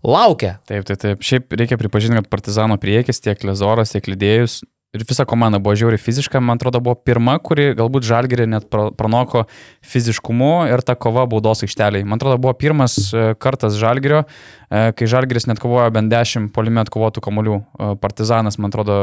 [0.05, 0.59] laukia.
[0.69, 1.23] Taip, taip, taip.
[1.25, 4.61] Šiaip reikia pripažinti, kad Partizano priekis, tiek Lezoras, tiek Lydėjus
[4.93, 6.39] ir visa komanda buvo žiauriai fiziška.
[6.41, 9.43] Man atrodo, buvo pirma, kuri galbūt Žalgerį net pra- pranoko
[9.85, 12.05] fiziškumu ir ta kova baudos aikšteliai.
[12.09, 16.81] Man atrodo, buvo pirmas e, kartas Žalgerio, e, kai Žalgeris net kovojo bent 10 polime
[16.81, 17.59] atkovotų kamolių.
[17.61, 18.97] E, Partizanas, man atrodo,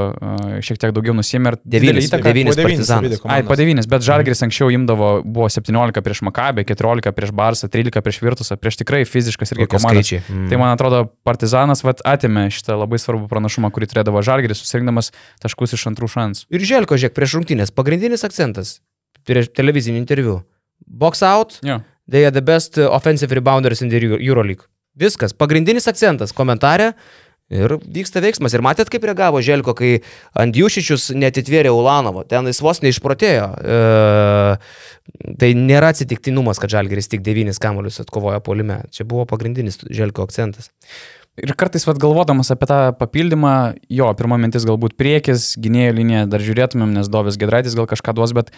[0.67, 2.33] šiek tiek daugiau nusėmė ir didelę Devynis, įtaką.
[2.33, 3.15] devynis Po devynis partizanas.
[3.15, 7.71] žaidė Ai, po 9, bet Žalgeris anksčiau imdavo, buvo 17 prieš Makabę, 14 prieš Barsą,
[7.71, 10.11] 13 prieš Virtusą, prieš tikrai fiziškas irgi komandas.
[10.27, 10.51] Mm.
[10.51, 15.13] Tai man atrodo, Partizanas vat, atėmė šitą labai svarbų pranašumą, kurį turėdavo Žalgeris, susirinkdamas
[15.43, 16.47] taškus iš antrų šansų.
[16.57, 18.79] Ir Želko, žiūrėk, prieš rungtynės, pagrindinis akcentas,
[19.29, 20.41] prieš televizinį interviu.
[20.87, 21.81] Box out, Jo.
[22.09, 24.67] they are the best offensive rebounders in the Euro- Euroleague.
[24.97, 26.95] Viskas, pagrindinis akcentas komentarė.
[27.47, 28.57] Ir vyksta veiksmas.
[28.57, 30.01] Ir matėt, kaip reagavo Želko, kai
[30.35, 32.25] ant Jušičius netitvėrė Ulanovo.
[32.27, 33.45] Ten jis vos neišprotėjo.
[33.63, 38.81] E, tai nėra atsitiktinumas, kad Žalgeris tik devynis kamuolius atkovojo polime.
[38.91, 40.73] Čia buvo pagrindinis Želko akcentas.
[41.37, 43.53] Ir kartais, vad galvodamas apie tą papildymą,
[43.93, 48.33] jo, pirma mintis galbūt priekis, gynėjo linija, dar žiūrėtumėm, nes Dovis Gedraitis gal kažką duos,
[48.37, 48.49] bet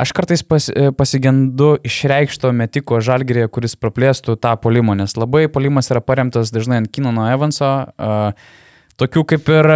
[0.00, 5.88] aš kartais pas, e, pasigendu išreikšto metiko žalgerėje, kuris praplėstų tą polimą, nes labai polimas
[5.94, 7.72] yra paremtas dažnai ant Kinono Evanso,
[9.00, 9.72] tokių kaip ir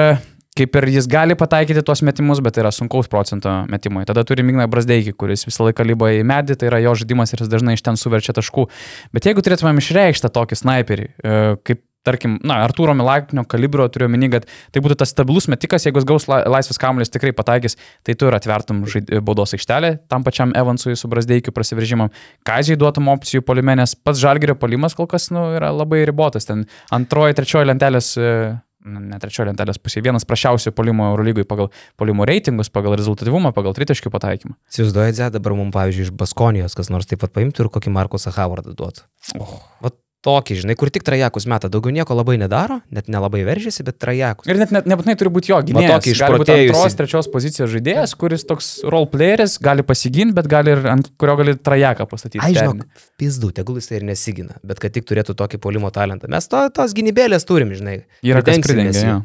[0.55, 4.05] kaip ir jis gali pataikyti tuos metimus, bet tai yra sunkaus procento metimai.
[4.07, 7.42] Tada turi Migną Brasdeikį, kuris visą laiką lyba į medį, tai yra jo žaidimas ir
[7.42, 8.68] jis dažnai iš ten suverčia taškų.
[9.16, 14.30] Bet jeigu turėtumėm išreikštą tokį sniperį, e, kaip tarkim, na, Artūro Milaknio kalibro turiu omeny,
[14.32, 18.14] kad tai būtų tas stabilus metikas, jeigu jis gaus la- laisvas kamuolis tikrai pataikys, tai
[18.14, 22.12] tu ir atvertum žaid- baudos aikštelę tam pačiam Evansui su Brasdeikiu prasiveržimam.
[22.44, 26.46] Kazijai duotum opcijų polime, nes pats Žalgerio polimas kol kas nu, yra labai ribotas.
[26.46, 31.70] Ten antroji, trečioji lentelės, e, na, ne trečioji lentelės pusė, vienas prašiausių polimo Eurolygui pagal
[31.96, 34.57] polimo reitingus, pagal rezultatyvumą, pagal tritaškių pataikymą.
[34.70, 38.76] Įsivaizduojate, dabar mums, pavyzdžiui, iš Baskonijos kas nors taip pat paimtų ir kokį Markusą Howardą
[38.76, 39.07] duotų.
[39.40, 39.61] Oh.
[39.80, 39.90] O
[40.25, 44.49] tokį, žinai, kur tik trajekus meta, daugiau nieko labai nedaro, net nelabai veržiasi, bet trajekus.
[44.49, 46.01] Ir net, nebūtinai turi būti jo gynėjas.
[46.01, 46.75] tokį gali būti išprotėjusį.
[46.79, 51.37] antros, trečios pozicijos žaidėjas, kuris toks role playeris, gali pasiginti, bet gali ir ant kurio
[51.43, 52.43] gali trajeką pastatyti.
[52.45, 53.07] Ai, žinok, derinį.
[53.20, 56.31] pizdu, tegul jis tai ir nesigina, bet kad tik turėtų tokį polimo talentą.
[56.33, 58.01] Mes to, tos gynybėlės turim, žinai.
[58.25, 59.20] Yra kas pridengia.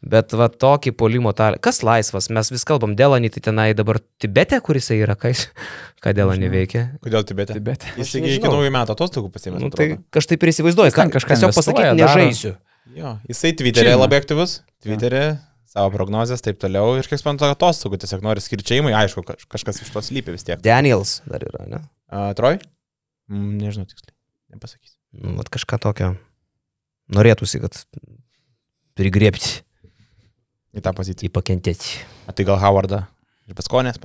[0.00, 1.60] Bet va tokį polimo talentą.
[1.66, 2.30] Kas laisvas?
[2.32, 5.50] Mes vis kalbam Delanį, tai tenai dabar Tibete, kuris jisai yra, jis-
[6.00, 6.86] ką Delanį veikia.
[7.04, 7.58] Kodėl Tibete?
[7.60, 7.84] Bet.
[8.00, 9.60] Jis iki, naujų metų atostogų pasiėmė.
[9.60, 12.00] Nu, tai kažkaip ir įsivaizduoju, tiesiog investuoja, pasakyti, daro.
[12.00, 12.54] nežaisiu.
[12.96, 14.56] Jo, jisai Twitter'e labai aktyvus.
[14.82, 15.24] Twitter'e
[15.70, 19.84] savo prognozes taip toliau ir kiek suprantu, atostogų tiesiog nori skirti šeimai, aišku, kaž- kažkas
[19.84, 20.58] iš to slypi vis tiek.
[20.64, 21.82] Daniels dar yra, ne?
[22.10, 22.56] Uh, Troj?
[23.30, 24.16] Mm, nežinau tiksliai,
[24.56, 24.96] nepasakysiu.
[25.20, 26.16] Nu, vat kažką tokio
[27.14, 27.76] norėtųsi, kad
[28.98, 29.60] prigriepti,
[30.76, 31.30] Į tą poziciją.
[31.30, 32.00] įpakentėti.
[32.30, 33.04] A tai gal Howardą
[33.48, 33.98] ir Paskonės.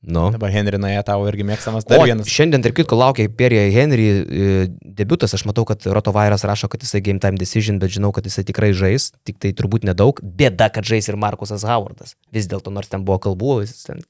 [0.00, 0.30] Nu.
[0.32, 1.84] Dabar Henry Naja tavo irgi mėgstamas.
[1.84, 2.24] Dar O, vienas.
[2.24, 5.34] šiandien, tarp kitko, laukia Perija Henry e, debutas.
[5.36, 8.70] Aš matau, kad Rotovairas rašo, kad jisai game time decision, bet žinau, kad jisai tikrai
[8.72, 9.10] žais.
[9.28, 10.16] Tik tai turbūt nedaug.
[10.24, 12.16] Bėda, kad žais ir Markusas Howardas.
[12.32, 14.00] Vis dėlto, nors ten buvo kalbų, jis ten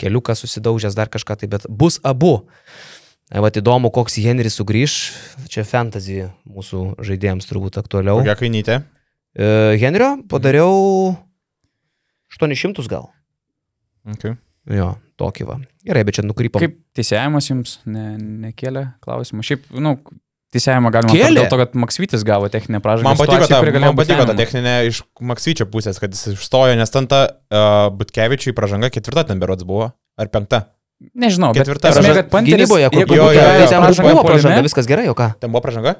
[0.00, 2.46] keliukas susidaužęs dar kažką tai, bet bus abu.
[3.28, 4.96] E, Vat įdomu, koks Henry sugrįž.
[5.52, 8.22] Čia fantasy mūsų žaidėjams turbūt aktualiau.
[8.24, 8.80] Kokia kainytė?
[9.36, 11.12] E, Henrio padariau
[12.40, 13.08] 800 gal.
[14.14, 14.36] Okay.
[14.70, 15.56] Jo, tokį va.
[15.86, 16.62] Gerai, bet čia nukrypom.
[16.62, 18.16] Kaip teisėjimas jums ne,
[18.46, 19.44] nekėlė klausimų?
[19.46, 19.94] Šiaip, nu,
[20.54, 21.26] teisėjimą galima Kėlė?
[21.26, 23.12] aptart dėl to, kad Maksvitis gavo techninę pražangą.
[23.12, 27.06] Man patiko, ta, man patiko ta techninė iš Maksvyčio pusės, kad jis išstojo, nes ten
[27.10, 29.92] ta uh, Butkevičiui pražanga ketvirta ten berods buvo.
[30.18, 30.64] Ar penkta?
[31.12, 32.20] Nežinau, bet Ketvirta esmė, pražanga.
[32.22, 33.66] kad Panteris, Gynyboje, kur Jo, jo, jo, jo.
[33.68, 35.26] ten pražangą buvo pražanga, viskas gerai, o ką?
[35.42, 35.92] Ten buvo pražanga?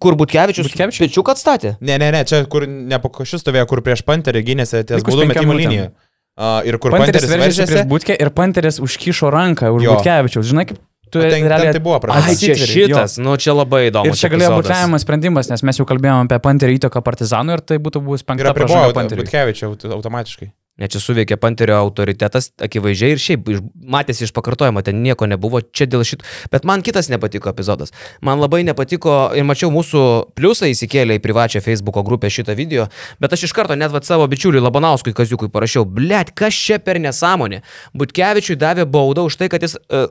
[0.00, 1.02] Kur Butkevičius, Butkevičius?
[1.04, 1.74] pečiuk atstatė?
[1.80, 5.26] Ne, ne, ne, čia kur ne po košius stovėjo, kur prieš Panterį gynėsi ties baudų
[5.28, 5.52] minutėm.
[5.58, 5.90] liniją.
[6.32, 7.88] Uh, ir kur Panteris Panteris veržėsi prieš.
[7.90, 9.98] Butkę ir Panteris užkišo ranką už Jo.
[9.98, 10.46] Butkevičiaus.
[10.48, 10.78] Žinai, kaip
[11.12, 11.74] tu Ten, ten realiai...
[11.76, 12.36] tai buvo Ai, pražanga.
[12.40, 14.08] čia šitas, nu čia labai įdomu.
[14.08, 17.64] Ir čia galėjo būti lemiamas sprendimas, nes mes jau kalbėjome apie Panterį įtaką partizanų ir
[17.68, 19.26] tai būtų buvus Ir penkta apribojo Panteriui.
[19.28, 20.48] Butkevičiau automatiškai.
[20.82, 23.60] Ne, čia suveikė Panterio autoritetas, akivaizdžiai ir šiaip iš-
[23.94, 26.26] matėsi iš pakartojimo, ten nieko nebuvo, čia dėl šito.
[26.50, 27.94] Bet man kitas nepatiko epizodas.
[28.20, 30.02] Man labai nepatiko ir mačiau mūsų
[30.34, 32.88] pliusą įsikėlė į privačią Facebook grupę šitą video,
[33.22, 36.98] bet aš iš karto net vat savo bičiuliui Labanauskui Kaziukui parašiau, blėt, kas čia per
[36.98, 37.62] nesąmonė.
[37.94, 40.08] Butkevičiui davė baudą už tai, kad jis uh,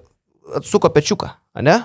[0.56, 1.82] atsuko pečiuką, ne?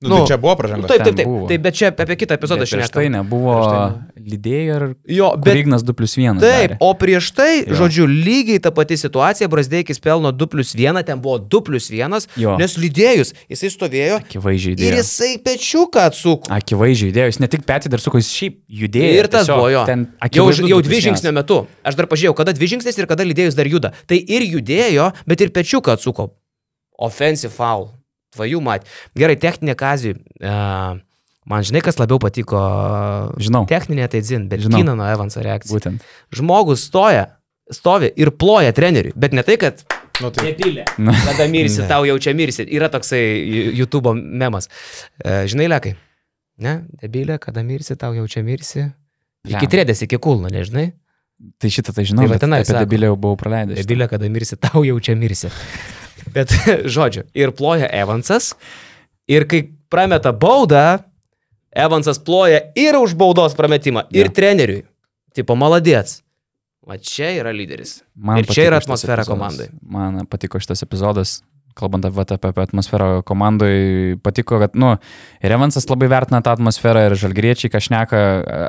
[0.00, 0.88] Nu, Nu, tai čia buvo pražanga.
[0.88, 1.44] Taip, taip, taip, buvo.
[1.50, 2.94] taip, bet čia apie kitą epizodą Bet Prieš šiandien.
[2.96, 4.84] tai nebuvo Prieš tai lydėjai ir
[5.16, 6.40] Jo, bet Ignas 2 plus 1.
[6.42, 7.78] Taip, o prieš tai, Jo.
[7.82, 12.28] žodžiu, lygiai ta pati situacija, Brasdeikis pelno 2 plus 1, ten buvo 2 plus 1,
[12.40, 12.56] Jo.
[12.60, 14.98] nes lydėjus, jisai stovėjo Akivaizdžiai ir įdėjo.
[15.00, 16.50] jisai pečiuką atsuko.
[16.52, 19.12] Akivaizdžiai įdėjo, jis ne tik petį dar suko, jis šiaip judėjo.
[19.20, 19.84] Ir tas tiesiog buvo jo.
[20.34, 21.66] Jau, jau 2 dvi žingsnio metu.
[21.84, 23.92] Aš dar pažiūrėjau, kada dvi žingsnis ir kada lydėjus dar juda.
[24.06, 26.30] Tai ir judėjo, bet ir pečiuką atsuko.
[26.98, 27.90] Offensive foul.
[28.36, 28.84] Tvajų mat.
[29.18, 30.20] Gerai, techninė kazijų.
[30.38, 31.00] Uh,
[31.48, 32.60] man žinai, kas labiau patiko.
[33.40, 33.64] Žinau.
[33.70, 34.82] Techninė tai dzin, bet Žinau.
[34.82, 35.72] Kinano Evanso reakcija.
[35.72, 36.04] Būtent.
[36.36, 37.26] Žmogus stoja,
[37.72, 39.84] stovi ir ploja treneriui, bet ne tai, kad
[40.20, 40.84] Nu, tai, Nepylė.
[41.06, 41.14] Na.
[41.24, 42.66] Kada mirsi, tau jaučia mirsi.
[42.76, 43.22] Yra toksai
[43.72, 44.68] YouTube memas.
[45.16, 45.94] E, žinai, lekai.
[46.60, 48.84] Ne, debilė, kada mirsi, tau jaučia mirsi.
[49.48, 50.90] Iki trėdės, iki kulno, nežinai.
[51.56, 52.82] Tai šitą tai žinau, Tai va bet tenai sako.
[52.84, 53.80] debilę jau buvau praleidęs.
[53.80, 55.48] Debilė, kada mirsi, tau jaučia mirsi.
[56.36, 56.52] Bet,
[56.96, 58.50] žodžiu, ir ploja Evansas.
[59.24, 61.00] Ir kai prameta baudą,
[61.76, 64.32] Evansas ploja ir už baudos prametimą, ir Jo.
[64.34, 64.82] treneriui.
[65.34, 66.22] Tipo, maladėts.
[66.86, 68.00] Va čia yra lyderis.
[68.16, 69.28] Man Ir čia yra atmosfera epizodas.
[69.30, 69.68] komandai.
[69.82, 71.42] Man patiko šitas epizodas,
[71.78, 74.96] kalbant apie, apie, atmosferą komandai, patiko, kad, nu,
[75.40, 78.18] ir Evansas labai vertina tą atmosferą ir žalgriečiai kažneka,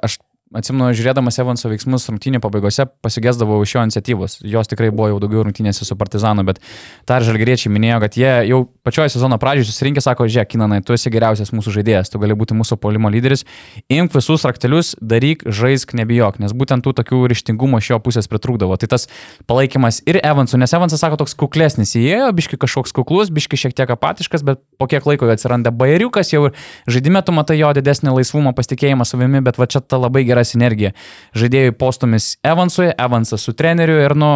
[0.06, 0.20] aš
[0.58, 4.38] atsimenu, žiūrėdamas Evanso veiksmus rungtynė pabaigose, pasigesdavau iš jo iniciatyvos.
[4.47, 6.60] Jos tikrai buvo jau daugiau rungtynėse su Partizanu, bet
[7.08, 10.95] tą ir žalgriečiai minėjo, kad jie jau pačioje sezono pradžioje susirinkė, sako, žiūrėk, Kinanai, tu
[10.95, 13.45] esi geriausias mūsų žaidėjas, tu gali būti mūsų polimo lyderis,
[13.91, 18.76] imk visus raktelius, daryk, žaisk, nebijok, nes būtent tų tokių ryštingumo iš jo pusės pritrūkdavo.
[18.82, 19.08] Tai tas
[19.47, 23.95] palaikymas ir Evansų, nes Evansas sako toks kuklesnis, įėjo, biški kažkoks kuklus, biški šiek tiek
[23.95, 26.49] apatiškas, bet po kiek laiko jo atsiranda bairiukas, jau
[26.91, 30.94] žaidime tu matai jo didesnį laisvumą, pasitikėjimą savimi, bet va čia ta labai gera sinergija.
[31.38, 34.32] Žaidėjų postumis Evansui, Evansas su treneriu ir, nu,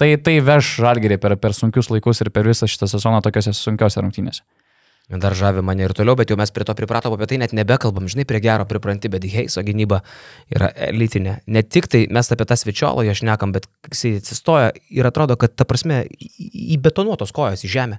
[0.00, 4.02] tai, tai veš žalgerį per, per sunkius laikus ir per visą šitą sezoną tokiuose sunkiuose
[4.04, 4.44] rungtynėse.
[5.10, 8.06] Dar žavi mane ir toliau, bet jau mes prie to pripratom, apie tai net nebekalbam,
[8.06, 10.04] žinai, prie gero pripranti, bet Heiso gynyba
[10.54, 11.40] yra elitinė.
[11.50, 15.56] Ne tik tai mes apie tą svečiolą jo šnekam, bet jisai atsistoja ir atrodo, kad
[15.58, 16.04] ta prasme
[16.76, 17.98] įbetonuotos kojos į žemę.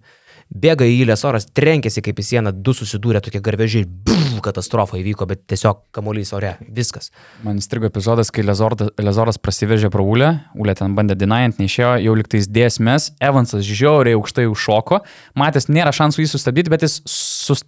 [0.52, 5.24] Bėga į įlės oras, trenkėsi kaip į sieną, du susidūrė tokie garvežiai, bum, katastrofa įvyko,
[5.30, 7.08] bet tiesiog kamuolys ore, viskas.
[7.46, 12.16] Man strigo epizodas, kai Lezordas, Lezoras prasiveržė pro Ulę, Ulė ten bandė dinajant, neišėjo, jau
[12.20, 15.00] liktais dėsmės, Evansas žiauriai aukštai užšoko,
[15.40, 17.00] matęs nėra šansų jį sustabdyti, bet jis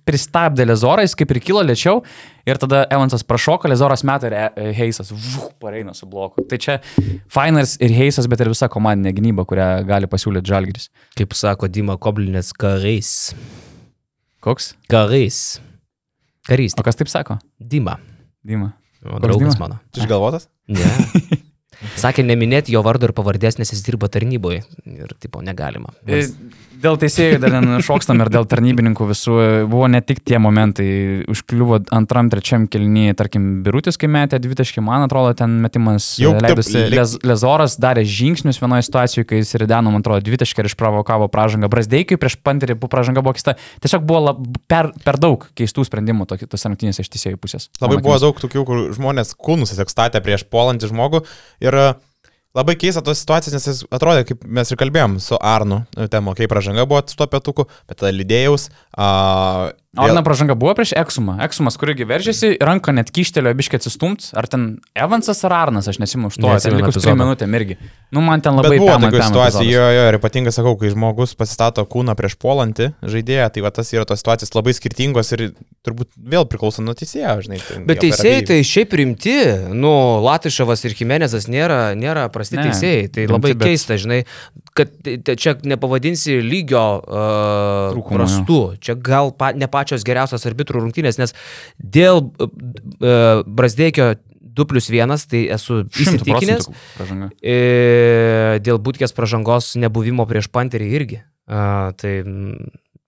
[0.07, 2.01] pristabdė Lezorą, jis kaip ir kilo lėčiau
[2.49, 6.45] ir tada Evansas prašoko, Lezoras metą ir e, Heisas, vuh, pareina su bloku.
[6.49, 6.79] Tai čia
[7.31, 10.89] Fainas ir Heisas, bet ir visa komandinė gynyba, kurią gali pasiūlyti Žalgris.
[11.19, 13.33] Kaip sako Dima Koblinės, karys.
[14.43, 14.73] Koks?
[14.91, 15.61] Karys.
[16.47, 16.75] Karys.
[16.79, 17.39] O kas taip sako?
[17.59, 17.97] Dima.
[18.43, 18.73] Dima.
[19.07, 19.67] O draugas Dima?
[19.67, 19.79] mano.
[19.95, 20.49] išgalvotas?
[20.67, 20.83] Ne.
[21.99, 24.61] Sakė neminėti jo vardo ir pavardės, nes jis dirba tarnyboje.
[24.87, 25.91] Ir, tipo, negalima.
[26.07, 26.21] E,
[26.83, 27.55] Dėl teisėjų dar
[27.85, 30.87] šokstam ir dėl tarnybininkų visų e, buvo ne tik tie momentai,
[31.31, 36.41] užkliuvo antram, trečiam kelnyje, tarkim, Birutis, kai metė dvitaškį, man atrodo, ten metimas Jau e,
[36.41, 36.75] taip, leidosi.
[36.81, 41.29] lyg- Lez, Lezoras darė žingsnius vienoje situacijoje, kai jis rideno, man atrodo, dvitaškį ir išprovokavo
[41.33, 41.71] pražangą.
[41.71, 43.55] Brasdeikiui prieš panterį buvo pražanga buvo keista.
[43.83, 47.69] Tiesiog buvo lab, per, per daug keistų sprendimų tose rungtynėse iš teisėjų pusės.
[47.79, 51.23] Labai buvo daug tokių, kur žmonės kūnus tiesiog statė prieš puolantį žmogų
[51.63, 51.87] ir e,
[52.57, 55.83] labai keista tos situacijos, nes jis atrodė, kaip mes ir kalbėjom su Arnu,
[56.13, 58.69] temo, kai pražanga buvo su tuo pietuku, bet tada lydėjaus.
[59.93, 61.35] A, Arna pražanga buvo prieš Eksumą.
[61.45, 64.31] Eksumas, kurigi veržėsi, ranką net kištelio biškai atsistumt.
[64.33, 64.63] Ar ten
[64.97, 66.47] Evansas ar Arnas, aš nesimenu už to.
[66.47, 67.19] Ten Neatsimenu likus 3 epizodo.
[67.21, 67.77] minutėm irgi.
[68.13, 69.59] Nu, man ten labai buvo situacijų, epizodas.
[69.69, 73.93] jo, jo, ir ypatingai sakau, kai žmogus pasistato kūną prieš puolantį žaidėją, tai va tas
[73.93, 75.45] yra tos situacijos labai skirtingos ir
[75.85, 77.61] turbūt vėl priklauso nuo teisėjo, žinai.
[77.61, 79.37] tai Bet teisėjai tai šiaip rimti,
[79.77, 79.93] nu,
[80.25, 84.23] Latišavas ir Jimenezas nėra, nėra prasti Ne, teisėjai, tai rimti, labai bet- keista, žinai,
[84.73, 84.89] kad
[85.37, 88.59] čia nepavadinsi lygio uh, Trūkumo, prastu.
[88.81, 91.35] Čia gal pa, ne pačios geriausios arbitrų rungtynės, nes
[91.77, 94.15] dėl uh, Brasdeikio
[94.53, 96.69] 2 plus 1, tai esu įsitikinęs,
[97.41, 97.55] e,
[98.61, 101.23] dėl būtkės pražangos nebuvimo prieš panterį irgi.
[101.43, 102.21] Uh, tai,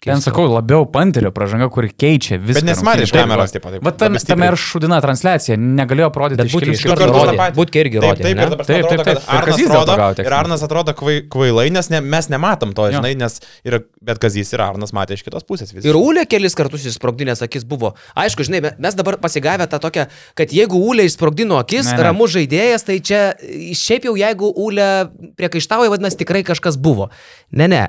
[0.06, 2.62] Ten sakau, labiau panterio pražanga, kuri keičia viską.
[2.62, 3.78] Bet nesimatė iš kameros, taip pat.
[3.84, 7.24] Va tam, tame ir šudina transliacija, negalėjo parodyti Bet kelių iš karto.
[7.56, 8.24] Būtkė irgi Taip, rodė.
[8.24, 9.24] taip, Taip, taip, taip.
[9.26, 9.96] kad Ir Arnas rodo,
[10.26, 14.54] ir Arnas atrodo kvai, kvailai, nes ne, mes nematom to, žinai, nes ir, bet Kazys
[14.54, 15.88] ir Arnas matė iš kitos pusės visą.
[15.90, 17.94] Ir Ulė kelis kartus įsprogdinęs akis buvo.
[18.16, 20.06] Aišku, žinai, me- mes dabar pasigavę tą tokią,
[20.38, 23.34] kad jeigu Ulė įsprogdino akis, ramus žaidėjas, tai čia
[23.74, 27.10] šiaip jau jeigu Ulė priekaištauja, vadinasi, tikrai kažkas buvo.
[27.52, 27.84] Ne, ne.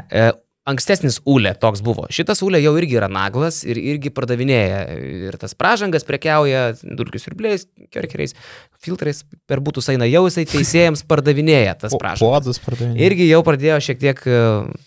[0.66, 2.06] E, Ankstesnis Ulė toks buvo.
[2.12, 4.80] Šitas Ulė jau irgi yra naglas ir irgi pardavinėja.
[5.28, 8.36] Ir tas pražangas prekiauja, dulkius ir blės, kerkeriais,
[8.82, 12.24] filtrais per būtų eina jau jisai teisėjams pardavinėja tas pražangas.
[12.24, 12.94] Podus pardavė.
[13.06, 14.22] Irgi jau pradėjo šiek tiek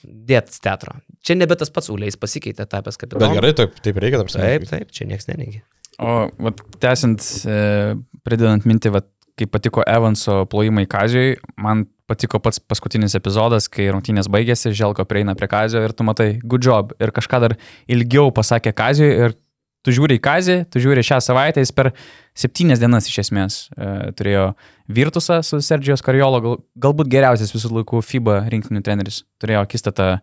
[0.03, 0.99] dėti teatro.
[1.25, 3.25] Čia nebe tas pats Ulė, jis pasikeitė tapęs kapitonu.
[3.25, 5.63] Bet gerai, taip, taip reikia, taip Taip, taip, čia niekas nenegi.
[5.99, 9.09] O vat, tęsiant, e, pridedant mintį, vat,
[9.39, 15.37] kai patiko Evanso plojimai Kazijai, man patiko pats paskutinis epizodas, kai rungtynės baigėsi, Želko prieina
[15.37, 16.95] prie Kazio ir tu matai, good job.
[16.99, 17.55] Ir kažką dar
[17.87, 19.37] ilgiau pasakė Kazijui ir
[19.85, 21.91] tu žiūri į Kazį, tu žiūri šią savaitę, jis per
[22.37, 24.49] septynias dienas iš esmės e, turėjo
[24.91, 29.21] Virtusą su Sergijos Karjolo, gal, galbūt geriausias visų laikų FIBA rinktinių treneris.
[29.41, 30.19] Turėjo akistatą e,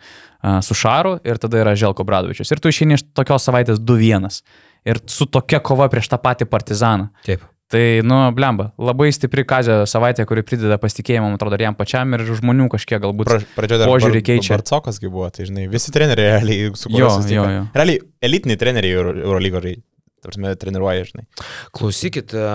[0.66, 2.52] su Šaru ir tada yra Želko Bradovičius.
[2.52, 4.40] Ir tu išeini iš tokios savaitės 2-1.
[4.86, 7.10] Ir su tokia kova prieš tą patį partizaną.
[7.26, 7.44] Taip.
[7.66, 12.12] Tai, nu, blemba, labai stipri kazio savaitė, kuri prideda pasitikėjimą, man atrodo, ir jam pačiam,
[12.14, 13.26] ir žmonių kažkiek galbūt.
[13.26, 14.54] Pra, pradžioje dar požiūrį keičia.
[14.54, 17.64] Barcokas buvo, tai žinai, visi treneriai realiai su kuriuo jo, jo.
[17.74, 17.98] Realiai
[18.28, 19.82] elitiniai treneriai Euro- Eurolygos žaidėjai.
[20.22, 21.26] Tarsi treniruoja, žinai.
[21.74, 22.46] Klausykit, e,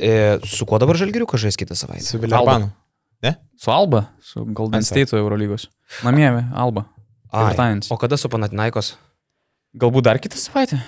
[0.00, 0.14] e,
[0.48, 2.04] su kuo dabar žalgiriukas žais kitą savaitę?
[2.08, 2.72] Su Vilerbanu.
[3.62, 5.68] Su Alba, su Golden State Eurolygos.
[6.02, 6.26] Namie,
[6.56, 6.86] Alba.
[7.32, 7.52] Ai,
[7.88, 8.96] o kada su Panatinaikos?
[9.76, 10.80] Galbūt dar kitą savaitę?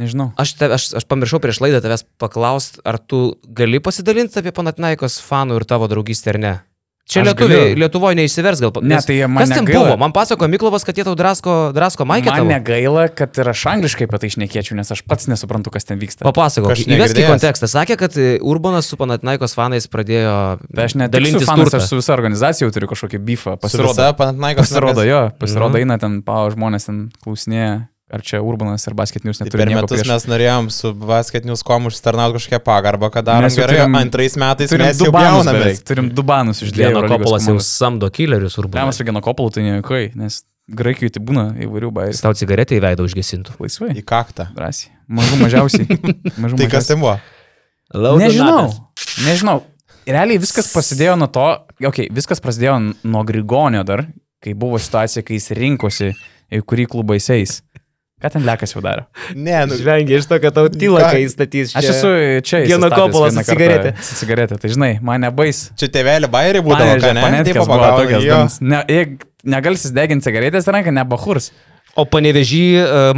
[0.00, 0.30] Nežinau.
[0.40, 5.18] Aš, te, aš, aš pamiršau prieš laidą tavęs paklausti, ar tu gali pasidalinti apie Panatinaikos
[5.20, 6.52] fanų ir tavo draugystę ar ne?
[7.12, 7.74] Čia lietuviai.
[7.76, 8.70] Lietuvoje neišsivers gal.
[8.86, 9.88] Ne, tai man Kas ten negaila.
[9.90, 9.96] buvo?
[10.00, 12.48] Man pasako Miklovas, kad jie tau drasko, drasko maikė Man tavo.
[12.54, 16.22] negaila, kad ir aš angliškai apie tai išnekėčiau, nes aš pats nesuprantu, kas ten vyksta.
[16.24, 17.66] Papasakok, įvesk į kontekstą.
[17.68, 21.82] Sakė, kad e, Urbanas su Panatinaikos fanais pradėjo Tai aš net dalintis dalintis fanas, turtą.
[21.82, 23.58] aš su visa organizacija turiu kažkokį bifą.
[23.60, 24.70] Pasirodo, Panatnaikos.
[24.70, 25.82] pasirodo jo, pasirodo Mhm.
[25.82, 29.82] eina ten, pao žmonės ten klausinėja, ar čia Urbanas ir basketinius Tai neturi per nieko
[29.86, 30.10] metus prieš.
[30.12, 34.70] mes norėjom su basketinius kom užsitarnauti kažkokią pagarbą, kad darom Mes gerai, turim- antrais metais
[34.70, 37.02] Turim mes du jau banus beveik, turim du banus iš dviejų.
[37.08, 38.96] kopolas jau samdo killerius Urbanas.
[38.96, 42.20] su Genokopolu tai nejuokai, nes Graikijoje tai būna įvairių bairių.
[42.22, 43.56] tau cigaretę į veidą užgesintų.
[43.58, 43.90] Laisvai.
[43.98, 44.46] Į kaktą.
[44.54, 44.92] Drąsiai.
[45.10, 45.86] Mažų mažiausiai.
[46.42, 46.86] Mažų Tai kas mažiausiai.
[46.86, 47.18] ten buvo?
[47.92, 48.70] Nežinau.
[49.26, 49.62] Nežinau.
[50.06, 51.42] Realiai viskas prasidėjo nuo to,
[51.78, 54.06] okei, okay, viskas prasidėjo nuo Grigonio dar,
[54.42, 56.08] kai buvo situacija, kai jis rinkosi,
[56.52, 57.52] į kurį klubą jis eis.
[58.22, 59.02] Ką ten lekas jau daro?
[59.34, 61.74] Ne, nu, Žvengia iš to, kad tau tyla, kai jis statys.
[61.78, 62.12] Aš esu
[62.46, 62.62] čia.
[62.70, 63.92] Geno įsistatęs Kopolas su kartą cigarete.
[64.06, 65.64] Su cigaretė, tai žinai, man nebais.
[65.80, 67.42] čia tėvelė bairį būdavo, ką ne?
[67.98, 68.22] Tokios.
[68.22, 68.38] jo.
[68.38, 68.60] danas.
[68.62, 68.82] Ne,
[69.56, 71.50] negalsis deginti cigaretės ranką, nebahurs.
[71.92, 72.60] O panevežį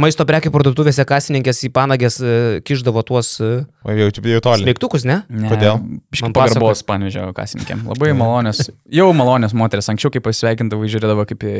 [0.03, 2.31] maisto prekių parduotuvėse kasininkės į panagės e,
[2.67, 3.51] kišdavo tuos e,
[3.87, 4.65] O jau, jau toli.
[4.65, 5.21] smeigtukus, ne?
[5.31, 5.79] Ne, Kodėl?
[6.19, 7.85] Man pagarbos panevežėjo kasininkėm.
[7.87, 8.65] Labai malonios.
[8.91, 9.87] Jau malonios moteris.
[9.93, 11.53] Anksčiau, kai pasveikindavo, žiūrėdavo kaip į,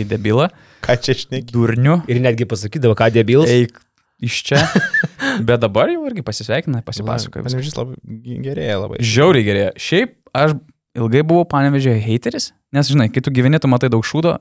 [0.00, 0.48] į debilą.
[0.86, 1.52] Ką čia šneki?
[1.52, 1.98] Durnių.
[2.08, 3.52] Ir netgi pasakydavo, ką debilas.
[3.52, 3.76] Eik
[4.24, 4.62] iš čia.
[5.44, 7.44] Bet dabar jau irgi pasisveikina, pasipasakoja.
[7.44, 9.04] Panevežys labai gerėja labai.
[9.04, 9.70] Žiauriai gerėja.
[9.76, 10.56] Šiaip aš
[10.96, 14.38] ilgai buvau panevežėjo hateris, nes žinai, kai tu gyveni, tu matai daug šūdo,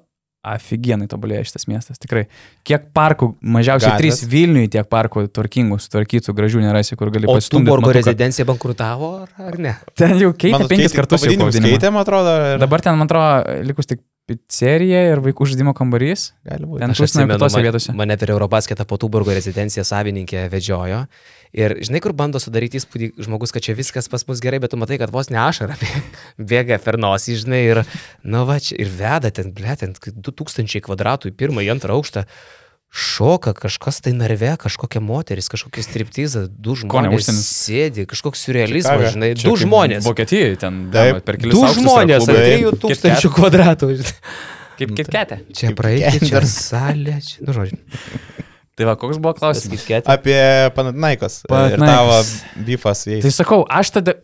[0.54, 2.26] aфиgenai tobulėja šitas miestas, tikrai.
[2.68, 4.22] Kiek parkų, mažiausiai Gatvės.
[4.22, 7.66] trys Vilniui, tiek parkų tvarkingų, sutvarkytų, gražių nerasi, kur gali O pasistumdyti.
[7.66, 8.00] Tuborgo matuką.
[8.06, 9.12] rezidencija bankrutavo,
[9.50, 9.76] ar, ne?
[9.98, 11.26] Ten jau keitė Mano penkis keitė- kartus.
[11.26, 12.36] Keitė, man atrodo.
[12.54, 16.32] ir- Dabar ten, man atrodo, likus tik pizzerija ir vaikų žaidimo kambarys.
[16.48, 16.82] Gali būti.
[16.82, 17.96] Ten atsimenu, kitose man- vietose.
[17.98, 21.06] Mane per Eurobasketą po Tuborgo rezidenciją savininkė vedžiojo.
[21.56, 24.78] Ir žinai, kur bando sudaryti įspūdį žmogus, kad čia viskas pas mus gerai, bet tu
[24.78, 25.78] matai, kad vos ne ašara
[26.52, 27.84] bėga per nosį, žinai, ir,
[28.24, 32.26] nu va, čia ir veda ten, ble, ten 2000 kvadratų į pirmą, į antrą aukštą.
[32.96, 37.48] Šoka kažkas tai narve, kažkokia moteris, kažkokia striptiza, du Ko ne, žmonės užsienis?
[37.66, 40.06] sėdi, kažkoks surrealizmas, žinai, Čia du žmonės.
[40.08, 41.20] Vokietijoje ten Taip.
[41.28, 42.88] per kelius Du žmonės, ar klubai.
[42.88, 43.92] 3000 kvadratų.
[44.80, 45.42] Kaip kitketė.
[45.56, 47.80] Čia Kaip praeiti, čia salė, čia, nu žodžiu.
[48.76, 49.86] Tai va, koks buvo klausimas?
[50.12, 50.40] Apie
[50.76, 51.38] Panatnaikos.
[51.46, 52.32] Ir Panathinaikos.
[52.36, 53.24] tavo bifas jais.
[53.24, 54.18] Tai sakau, aš tada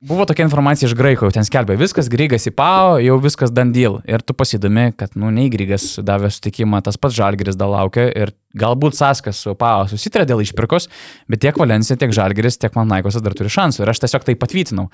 [0.00, 3.98] buvo tokia informacija iš graikų, jau ten skelbė, viskas, Grygas į PAO, jau viskas dandyl.
[4.08, 8.32] Ir tu pasidomi, kad, nu, nei Grygas davė sutikimą, tas pats Žalgiris dar laukia ir
[8.56, 10.88] galbūt Saskas su PAO susitarė dėl išpirkos,
[11.30, 13.84] bet tiek Valencija, tiek Žalgiris, tiek Manaikosas dar turi šansų.
[13.84, 14.88] Ir aš tiesiog tai patvirtinau.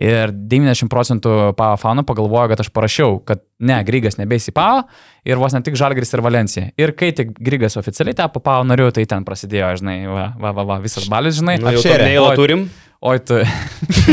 [0.00, 4.82] Ir 90 procentų PAO fanų pagalvojo, kad aš parašiau, kad ne, Grygas nebeis į PAO
[5.28, 6.72] ir vos ne tik Žalgiris ir Valencija.
[6.80, 10.66] Ir kai tik Grygas oficialiai tapo PAO nariu, tai ten prasidėjo, žinai, va, va, va,
[10.74, 11.60] va visas balis, žinai.
[11.60, 12.10] Nu, jau Apšėrė.
[12.24, 12.34] Oi.
[12.40, 12.68] turim.
[13.06, 13.36] Oi, tu.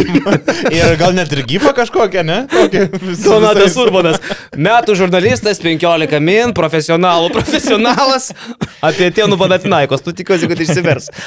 [0.78, 2.44] Ir gal net ir gyfa kažkokia, ne?
[3.26, 4.20] Donatas Urbanas.
[4.54, 8.30] Metų žurnalistas, 15 min, profesionalų profesionalas.
[8.86, 10.04] Apie Tienų Panatinaikos.
[10.06, 11.10] Tu tikiuosi, kad išsivers.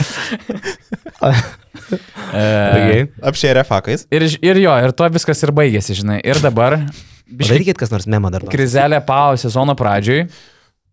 [2.34, 4.06] E, Apšėrė fakais.
[4.10, 6.16] ir, ir jo, ir to viskas ir baigėsi, žinai.
[6.26, 8.42] Ir dabar biškai Padarykit kas nors memą dar.
[8.50, 10.24] krizelė PAO sezono pradžioj.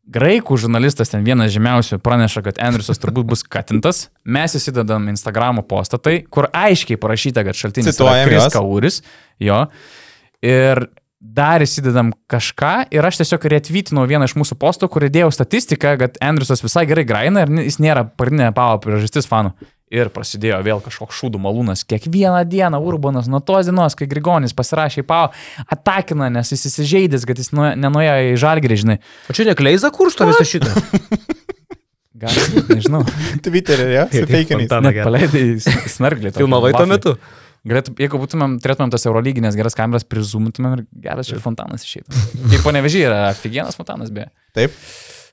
[0.03, 4.09] Graikų žurnalistas ten vienas žymiausių praneša, kad Andriusas turbūt bus katintas.
[4.27, 8.57] Mes įsidedam Instagramo postą, tai, kur aiškiai parašyta, kad šaltinis Cituojam yra Kris.
[8.57, 8.99] Kauris.
[9.39, 9.61] Jo.
[10.43, 10.83] Ir
[11.23, 16.19] dar įsidedam kažką ir aš tiesiog retvytinau vieną iš mūsų postų, kur įdėjau statistiką, kad
[16.19, 19.55] Andriusas visai gerai graina ir jis nėra pagrindinė PAO priežastis fanų.
[19.93, 21.83] Ir prasidėjo vėl kažkoks šūdų malūnas.
[21.85, 25.27] Kiekvieną dieną Urbanas nuo tos dienos, kai Grigonis pasirašė į PAO,
[25.75, 28.97] atakina, nes jis įsižeidęs, kad jis nu, nenuėjo į žalgrį, žinai.
[29.29, 30.73] O čia nekleiza kursto visą šitą.
[32.23, 32.41] Gal,
[32.71, 33.03] nežinau.
[33.45, 34.07] Twitter'e, ja.
[34.09, 36.33] Fontaną Net paleidai snarglį.
[36.37, 37.15] Filmavai tuo metu.
[37.63, 42.23] Galėtų, jeigu būtumėm, turėtumėm tas eurolyginės geras kameras, prizumtumėm ir geras čia fontanas išeitų.
[42.51, 44.27] Kaip panevežiai yra, figienas fontanas beje.
[44.57, 44.75] Taip,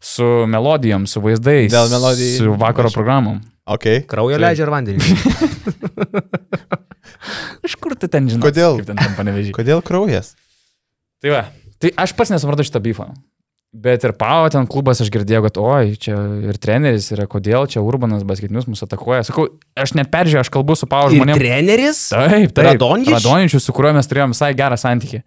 [0.01, 1.69] Su melodijom, su vaizdais.
[2.39, 3.41] Su vakaro programom.
[3.69, 3.85] ok.
[4.09, 4.47] Kraujo Taip.
[4.47, 5.01] leidžia ir vandenį.
[7.67, 8.43] Iš kur tu ten žinai?
[8.49, 8.81] Kodėl?
[8.87, 9.53] Ten ten.
[9.57, 10.33] Kodėl kraujas?
[11.21, 11.43] Tai va,
[11.83, 13.11] tai aš pats nesupratau šitą bifą.
[13.71, 16.17] Bet ir Pavo ten klubas aš girdėjau, kad oi, čia
[16.49, 19.23] ir treneris yra, kodėl čia Urbanas basketinius mus atakuoja.
[19.29, 19.45] Sakau,
[19.79, 21.39] aš net peržiūrėjau, aš kalbu su Ir žmonėmis.
[21.39, 22.01] treneris?
[22.11, 22.65] Taip, taip.
[22.73, 23.13] Radonjič?
[23.15, 25.21] Radončius, su kuriuo mes turėjom visai gerą santykį.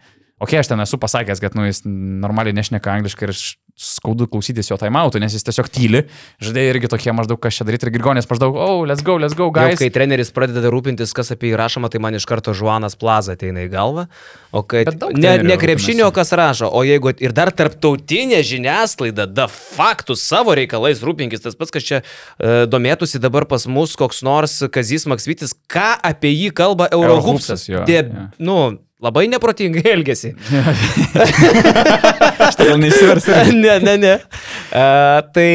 [0.44, 4.68] Ok, aš ten esu pasakęs, kad nu, jis normaliai nešneka angliškai ir š- skaudu klausytis
[4.70, 6.04] jo taimautų, nes jis tiesiog tyli.
[6.44, 9.48] Žadėjai irgi tokie maždaug, kas čia daryti ir Girgonės maždaug, oh, let's go, let's go,
[9.50, 9.80] Jau, guys.
[9.82, 13.66] kai treneris pradeda rūpintis, kas apie jį rašoma, tai man iš karto Žuanas Plaza ateina
[13.66, 14.06] į galvą.
[14.54, 16.18] O kai ne, ne krepšinio, rūpinasi.
[16.20, 21.74] kas rašo, o jeigu ir dar tarptautinė žiniasklaida, da faktų savo reikalais rūpinkis, tas pats,
[21.74, 26.92] kas čia e, domėtųsi dabar pas mus koks nors Kazis Maksvitis, ką apie jį kalba
[26.94, 27.66] Eurohupsas.
[27.66, 28.28] Eurohupsas, jo, De, jo.
[28.38, 28.60] Nu,
[29.04, 30.36] labai neprotingai elgesi.
[32.50, 33.38] aš tai gal neįsiversiu.
[33.64, 34.14] ne, ne, ne.
[34.74, 34.84] E,
[35.36, 35.50] tai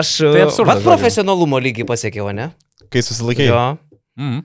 [0.00, 0.88] aš Tai absurdas, vat žodžiu.
[0.90, 2.50] profesionalumo lygį pasiekiau, ne?
[2.92, 3.48] Kai susilaikai.
[3.50, 3.62] Jo.
[4.20, 4.42] Mm.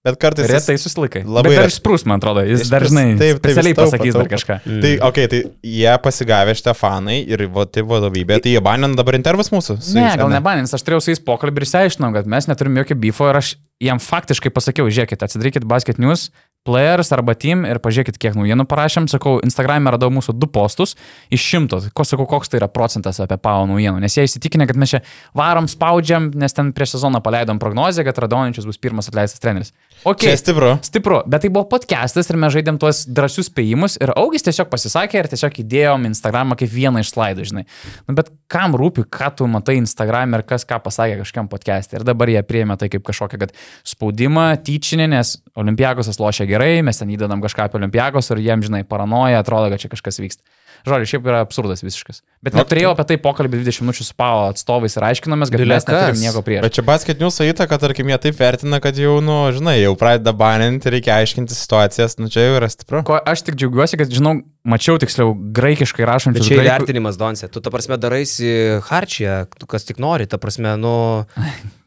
[0.00, 0.46] Bet kartais...
[0.48, 1.20] jis- Retai susilaikai.
[1.28, 2.40] labai Bet dar išsprūs, man atrodo.
[2.48, 2.70] Jis Išsprūs.
[2.72, 4.32] dar, žinai, Taip, taip, specialiai pasakys dar taupo.
[4.32, 4.54] kažką.
[4.64, 5.40] Tai, okei, okay, tai
[5.74, 9.76] jie pasigavę šitą fanai ir va, tai vadovybė, tai jie banė dabar intervas mūsų.
[9.92, 12.96] Ne, jais, gal nebanins, aš turėjau su jais pokalbį ir išsiaiškinau, kad mes neturim jokio
[13.02, 13.52] bifo ir aš
[13.90, 16.30] jam faktiškai pasakiau, žiūrėkit, atsidarykit Basket News,
[16.68, 19.06] Players arba Team ir pažiūrėkit, kiek naujienų parašėm.
[19.08, 20.92] Sakau, Instagram'e radau mūsų du postus
[21.32, 21.78] iš šimto.
[21.96, 24.02] Ko sakau, koks tai yra procentas apie PAO naujienų.
[24.04, 25.00] Nes jie įsitikinę, kad mes čia
[25.36, 29.72] varom, spaudžiam, nes ten prieš sezoną paleidom prognozę, kad Radoničius bus pirmas atleistas treneris.
[30.00, 30.32] Okay.
[30.32, 30.78] Čia stipru.
[30.80, 35.18] Stipru, bet tai buvo podcastas ir mes žaidėm tuos drąsius spėjimus ir Augis tiesiog pasisakė
[35.20, 37.64] ir tiesiog įdėjom Instagramą kaip vieną iš slaidų, žinai.
[38.08, 41.98] Nu, bet kam rūpi, ką tu matai Instagram ir kas ką pasakė kažkam podcast'e.
[42.00, 43.52] Ir dabar jie priėmė tai kaip kažkokią, kad
[43.92, 48.86] spaudimą, tyčinį, nes Olimpiakosas lošia gerai, mes ten įdedam kažką apie Olimpiakos ir jiem, žinai,
[48.88, 50.59] paranoja, atrodo, kad čia kažkas vyksta.
[50.88, 52.22] Žodžiu, šiaip yra absurdas visiškas.
[52.44, 56.20] Bet neturėjau apie tai pokalbį 20 minučių su PAO atstovais ir aiškinomės, kad mes neturim
[56.22, 56.64] nieko prieš.
[56.64, 60.32] Bet čia basket news įtaka, tarkim, jie taip vertina, kad jau, nu, žinai, jau pradeda
[60.36, 63.04] baninti, reikia aiškinti situacijas, nu čia jau yra stipru.
[63.08, 67.48] Ko aš tik džiaugiuosi, kad, žinau, mačiau tiksliau graikiškai Bet rašančius čia graikų- įvertinimas, Donce.
[67.48, 68.50] Tu, ta prasme, daraisi
[68.84, 71.24] harčią, tu kas tik nori, ta prasme, nu...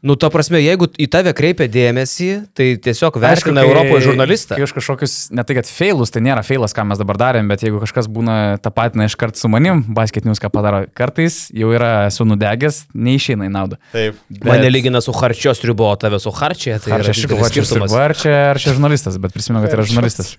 [0.04, 4.58] Nu, ta prasme, jeigu į tave kreipia dėmesį, tai tiesiog vertina kai- Europoje žurnalistą.
[4.58, 7.64] Kai aš kažkokius, ne tai kad failus, tai nėra failas, ką mes dabar darėm, bet
[7.64, 12.08] jeigu kažkas būna tą patina iškart su manim, basket news ką padaro, kartais jau yra
[12.10, 13.80] esu nudegęs, neišeina į naudą.
[13.96, 14.20] Taip.
[14.28, 16.76] Bet- Mane lygina su harčios ribo, o tave su harčia.
[16.84, 17.92] Tai Ar yra čia didelis šikovačius skirtumas.
[17.96, 20.36] ar čia, ar čia žurnalistas, bet prisimenu, kad tai yra žurnalistas.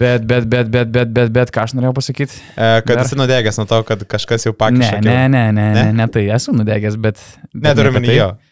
[0.00, 2.38] Bet, bet, bet, bet, bet, bet, bet, ką aš norėjau pasakyti?
[2.56, 3.02] E, kad Dar?
[3.04, 5.00] esi nudegęs nuo to, kad kažkas jau Ne, pakišė.
[5.04, 5.82] ne, ne, ne, Ne?
[5.82, 7.20] ne, ne, tai esu nudegęs, bet...
[7.52, 8.49] bet Neturiu ne minį tai.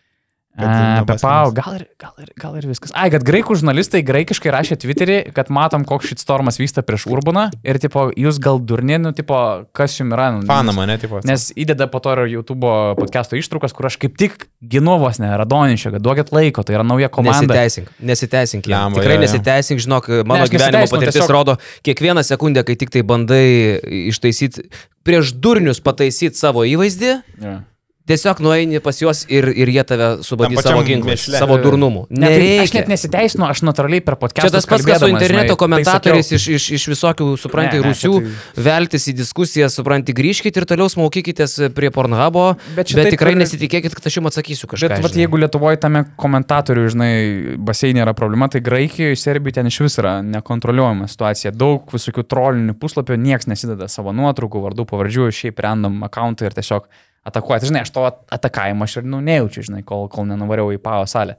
[0.59, 0.67] Jo.
[0.67, 1.55] Kad A, nuo Apie basket Pau, news.
[1.55, 2.91] gal ir, gal, ir, gal ir viskas.
[2.99, 7.45] Ai, kad graikų žurnalistai graikiškai rašė Twitterį, kad matom, koks šit stormas vyksta prieš Urbaną
[7.63, 9.39] ir, tipo, jūs gal durni, nu, tipo,
[9.73, 10.33] kas jums yra.
[10.35, 11.21] Nu, Fana mane, tipo.
[11.29, 12.67] Nes įdeda po to ir YouTube
[12.99, 16.83] podcast'o ištraukas, kur aš kaip tik ginu vos ne Radonišio, kad duokit laiko, tai yra
[16.87, 17.47] nauja komanda.
[17.47, 18.67] Nesiteisink, nesiteisink.
[18.67, 18.93] jam.
[18.99, 19.27] Tikrai jo, jo.
[19.29, 21.57] nesiteisink, žinok, mano aš gyvenimo patirtis tiesiog- rodo,
[21.87, 23.79] kiekvieną sekundę, kai tik tai bandai
[24.11, 24.67] ištaisyti,
[25.07, 27.61] prieš durnius pataisyti savo įvaizdį, Ja.
[28.09, 32.07] Tiesiog nueini pas juos ir, ir jie tave subadys savo ginklais, savo durnumu.
[32.09, 32.81] Ne, tai aš Nereikia.
[32.81, 34.49] net nesiteisinu, aš natūraliai per podcastą.
[34.49, 39.09] Čia tas pats, kas su interneto komentatoriais iš, iš, iš visokių, ne, rusių, čia veltis
[39.13, 42.47] į diskusiją, supranti, grįžkite ir toliau smaukykitės prie Pornhubo,
[42.77, 44.89] Bet bet, tikrai ir- nesitikėkit, kad aš jums atsakysiu kažką.
[44.97, 47.13] Bet vat, jeigu Lietuvoje tame komentatorių, žinai,
[47.61, 51.53] baseinė yra problema, tai Graikijoje, Serbijoje ten iš vis yra nekontroliuojama situacija.
[51.53, 56.89] Daug visokių trolinių puslapių, niekas nesideda savo nuotraukų, vardų, pavardžių, šiaip random akauntai ir tiesiog
[57.29, 57.61] atakuoja.
[57.62, 60.81] Tai, Žinai, aš to at- atakavimo aš ir nu, nejaučiu, žinai, kol, kol nenuvariau į
[60.83, 61.39] pavo salę.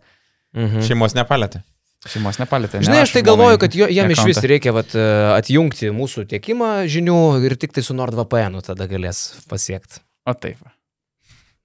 [0.57, 0.85] Mhm.
[0.87, 1.61] Šeimos nepalėtė.
[2.07, 2.79] Šeimos nepalėtė.
[2.85, 5.03] Žinai, aš tai galvoju, kad jo, jam iš vis reikia vat, e,
[5.35, 9.99] atjungti mūsų tiekimą žinių ir tik tai su NordVPN tada galės pasiekti.
[10.29, 10.63] O taip.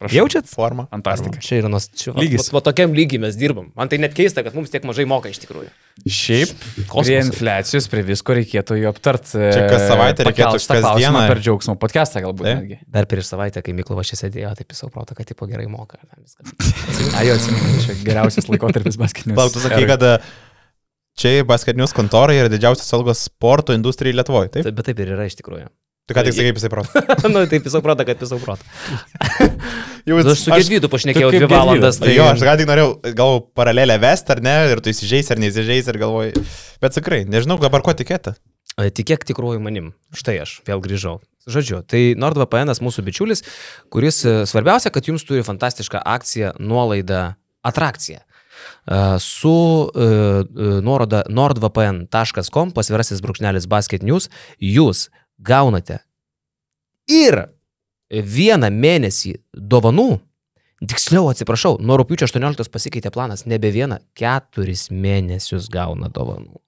[0.03, 0.16] Prašau.
[0.18, 0.49] Jaučiat?
[0.51, 0.84] Forma.
[0.90, 1.38] Fantastika.
[1.38, 2.49] Čia yra nos, čia, Lygis.
[2.51, 3.68] Va, va, tokiam lygiai mes dirbam.
[3.78, 5.68] Man tai net keista, kad mums tiek mažai moka iš tikrųjų.
[6.11, 7.28] Šiaip, prie Kosmosas.
[7.30, 9.38] infliacijos, prie visko reikėtų jo aptarti.
[9.38, 11.22] Čia kas savaitę reikėtų kasdieną.
[11.30, 12.59] per džiaugsmo podcastą galbūt Taip.
[12.59, 12.80] netgi.
[12.97, 16.03] Dar prieš savaitę, kai Miklovas čia sėdėjo, taip įsau proto, kad tipo gerai moka.
[16.03, 16.74] ten viskas.
[17.20, 19.38] A, jo, atsimenu, čia geriausias laikotarpis basketinius.
[19.38, 20.12] Lauk, tu sakai, kad e,
[21.22, 24.51] čia basketinius kontorai yra didžiausias algos sporto industrijai Lietuvoje.
[24.59, 24.66] Taip?
[24.66, 25.70] Taip, bet taip ir yra iš tikrųjų.
[26.05, 27.29] Tu ką tik sakai, jisai protas.
[27.33, 28.65] nu, taip įsau proto, kad įsau proto.
[30.05, 31.97] Jau Aš su Gedvydu pašnekėjau dvi valandas.
[31.97, 32.11] Tai...
[32.13, 35.89] Jo, aš ką tik norėjau, galvoju, paralelę vest ar ne, ir tu įsižeis ar neįsižeis,
[35.89, 36.43] ir galvoju,
[36.85, 38.35] bet tikrai, nežinau dabar ko tikėti.
[38.75, 39.95] Tikėk tikruoju manim.
[40.13, 41.23] Štai aš vėl grįžau.
[41.49, 43.45] Žodžiu, tai NordVPN mūsų bičiulis,
[43.93, 47.31] kuris svarbiausia, kad jums turi fantastišką akciją, nuolaidą,
[47.65, 48.21] atrakciją.
[49.21, 49.57] Su
[49.89, 50.07] e,
[50.85, 54.29] nuoroda nordvpn.com pasvirasis brūkšnelis basket news
[54.61, 56.01] jūs gaunate
[57.11, 57.41] ir
[58.11, 60.18] vieną mėnesį dovanų,
[60.85, 66.61] tiksliau atsiprašau, nuo rūpiučio 18 pasikeitė planas, nebe vieną, keturis mėnesius gauna dovanų.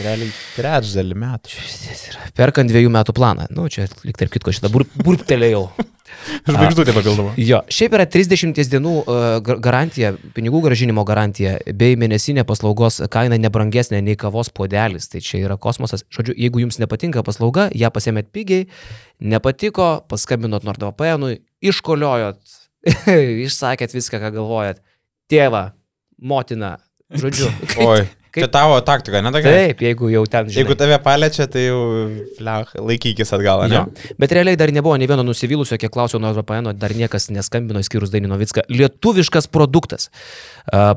[0.00, 1.64] Realiai trečdalį metų.
[2.34, 3.44] Perkant dviejų metų planą.
[3.52, 5.68] Nu, čia lik tarp kitko šitą bur, burptelėjau.
[6.48, 7.32] Žvaigždutė papildoma.
[7.40, 8.94] Jo, šiaip yra 30 dienų
[9.46, 15.08] gar- garantija, pinigų gražinimo garantija, bei mėnesinė paslaugos kaina nebrangesnė nei kavos puodelis.
[15.12, 16.04] Tai čia yra kosmosas.
[16.12, 18.66] Žodžiu, jeigu jums nepatinka paslauga, ją pasiemėt pigiai,
[19.20, 22.40] nepatiko, paskambinot NordVPN, iškoliojot,
[23.46, 24.82] išsakėt viską, ką galvojat.
[25.32, 25.70] Tėvą,
[26.20, 26.76] motiną,
[27.16, 27.48] žodžiu.
[27.80, 28.04] Oi,
[28.34, 29.52] kaip- čia tavo taktika, ne tokia?
[29.54, 30.58] Taip, jeigu jau ten žinai.
[30.60, 31.80] Jeigu tave paliečia, tai jau
[32.38, 33.78] flech, laikykis atgal, ne?
[33.78, 34.14] Jo.
[34.18, 38.10] Bet realiai dar nebuvo ne vieno nusivylusio, kiek klausiau nuo VPN, dar niekas neskambino, išskyrus
[38.12, 38.66] Dainį Novicką.
[38.74, 40.10] Lietuviškas produktas.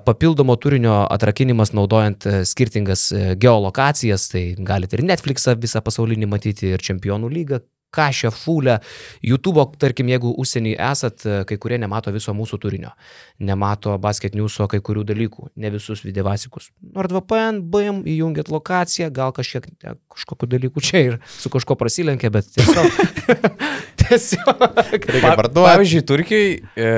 [0.05, 6.73] Papildomo turinio atrakinimas naudojant e, skirtingas e, geolokacijas, tai galite ir Netflixą visą pasaulinį matyti,
[6.73, 7.59] ir Čempionų lygą.
[7.93, 8.79] Kažę, fulę,
[9.23, 12.91] YouTube, tarkim, jeigu užsienį esat, e, kai kurie nemato viso mūsų turinio,
[13.39, 16.69] nemato basket newso kai kurių dalykų, ne visus videovasikus.
[16.95, 19.69] NordVPN, BM, įjungiat lokaciją, gal kažkiek
[20.11, 22.91] kažkokiu dalyku čia ir su kažko prasilenkia, bet tiesiog.
[24.03, 24.67] tiesiog.
[25.07, 25.69] Reikia parduoti.
[25.71, 26.91] Pavyzdžiui, Turkijai e,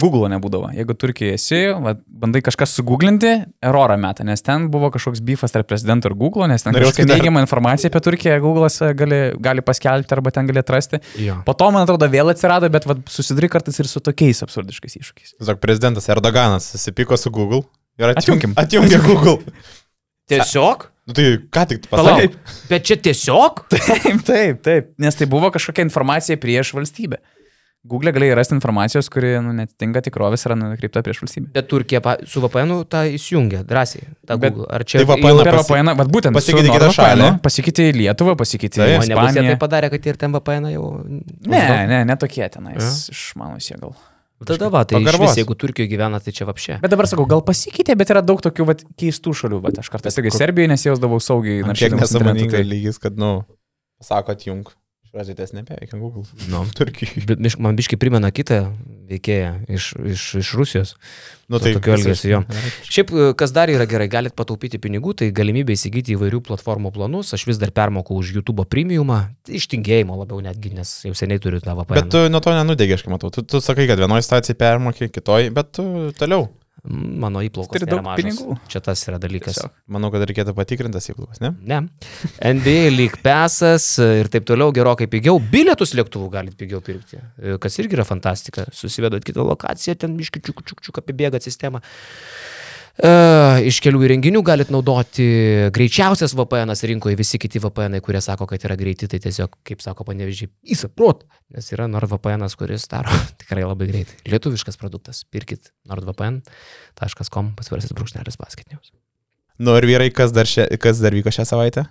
[0.00, 0.70] Google nebūdavo.
[0.76, 3.30] Jeigu Turkijoje esi, va, bandai kažką suguglinti,
[3.64, 7.10] erorą metą, nes ten buvo kažkoks bifas tarp prezidento ir Google, nes ten kažkokia sakyt,
[7.10, 11.02] dar- neigiama informacija apie Turkiją Google'as gali, gali paskelbti arba ten gali atrasti.
[11.20, 11.38] Jo.
[11.46, 15.36] Po to, man atrodo, vėl atsirado, bet va, susiduri kartais ir su tokiais absurdiškais iššūkiais.
[15.38, 17.62] Tiesiog prezidentas Erdoganas susipyko su Google
[18.00, 18.56] ir atjunkim.
[18.60, 19.38] Atjungė Google.
[20.30, 20.88] Tiesiog?
[21.04, 22.30] Nu, tai ką tik pasakai?
[22.70, 23.58] Bet čia tiesiog?
[23.68, 24.86] Taip, taip, taip.
[25.04, 27.18] Nes tai buvo kažkokia informacija prieš valstybę.
[27.84, 31.50] Google galėjai rasti informacijos, kuri nu, netitinka tikrovės, yra nukreipta prieš valstybę.
[31.52, 34.06] Bet Turkija pa- su VPN tą įsijungia drąsiai.
[34.26, 34.66] tą Bet- Google.
[34.72, 37.28] Ar čia Tai VPN Per pasi- VPN, bet būtent pasikeitė su kitą šalį.
[37.44, 38.88] Pasikeitė į Lietuvą, pasikeitė Taip.
[38.88, 39.50] į O nebus jie Ispaniją.
[39.58, 41.04] tai padarė, kad ir ten VPN jau...
[41.46, 42.80] Ne, ne, ne tokie tenais.
[42.80, 43.12] Ja.
[43.12, 43.92] Išmanus jie gal.
[44.44, 45.30] Tada va, tai Pagarbos.
[45.30, 46.80] vis, jeigu Turkijoje gyvena, tai čia apšė.
[46.82, 49.60] Bet dabar sakau, gal pasikeitė, bet yra daug tokių vat, keistų šalių.
[49.62, 51.62] Bet aš kartais irgi Serbijoje nesijausdavau saugiai.
[51.62, 53.44] Kiek naršydamas internetu, nesąmoningai tai- lygis, kad, nu,
[54.02, 54.68] sako atjung.
[55.14, 56.24] Šražytės nebeveikia Google.
[56.50, 56.64] Nu.
[56.74, 57.22] Turkijai.
[57.62, 58.64] Man biškai primena kitą
[59.06, 60.94] veikėją iš, iš, iš Rusijos.
[61.46, 62.40] Nu, To tokio elgesio, jo.
[62.88, 67.30] Šiaip, e, kas dar yra gerai, galite pataupyti pinigų, tai galimybė įsigyti įvairių platformų planus.
[67.36, 71.76] Aš vis dar permoku už YouTube premiumą, ištingėjimo labiau netgi, nes jau seniai turiu tą
[71.78, 72.00] VPN.
[72.00, 73.30] Bet tu nuo to nenudegi, aš matau.
[73.30, 75.86] Tu, tu sakai, kad vienoje stacijai permokė, kitoje, bet tu
[76.18, 76.50] toliau.
[76.84, 78.20] Mano įplaukos nėra daug mažos.
[78.20, 78.56] pinigų.
[78.68, 79.56] Čia tas yra dalykas.
[79.56, 79.72] Tiesiog.
[79.96, 81.54] Manau, kad reikėtų patikrintas įplaukas, ne?
[81.64, 81.78] Ne.
[82.44, 85.40] NBA lyg pesas ir taip toliau gerokai pigiau.
[85.40, 87.22] Bilietus lėktuvų galite pigiau pirkti,
[87.62, 88.66] kas irgi yra fantastika.
[88.76, 91.00] Susivedat kitą lokaciją, ten miški čiuk čiuk
[91.44, 91.80] sistemą.
[91.80, 92.54] E,
[92.94, 95.24] iš kelių įrenginių galite naudoti
[95.74, 100.06] greičiausias VPN rinkoje, visi kiti VPN, kurie sako, kad yra greiti, tai tiesiog, kaip sako
[100.06, 103.10] panevežiai, įsaprot, nes yra NordVPN, kuris daro
[103.42, 104.20] tikrai labai greitai.
[104.30, 108.94] Lietuviškas produktas, pirkit nordvpn.com, pasvarsis brūkšnelis basketinius.
[109.58, 111.86] Nu ir vyrai, kas dar, šia, kas dar vyko šią savaitę?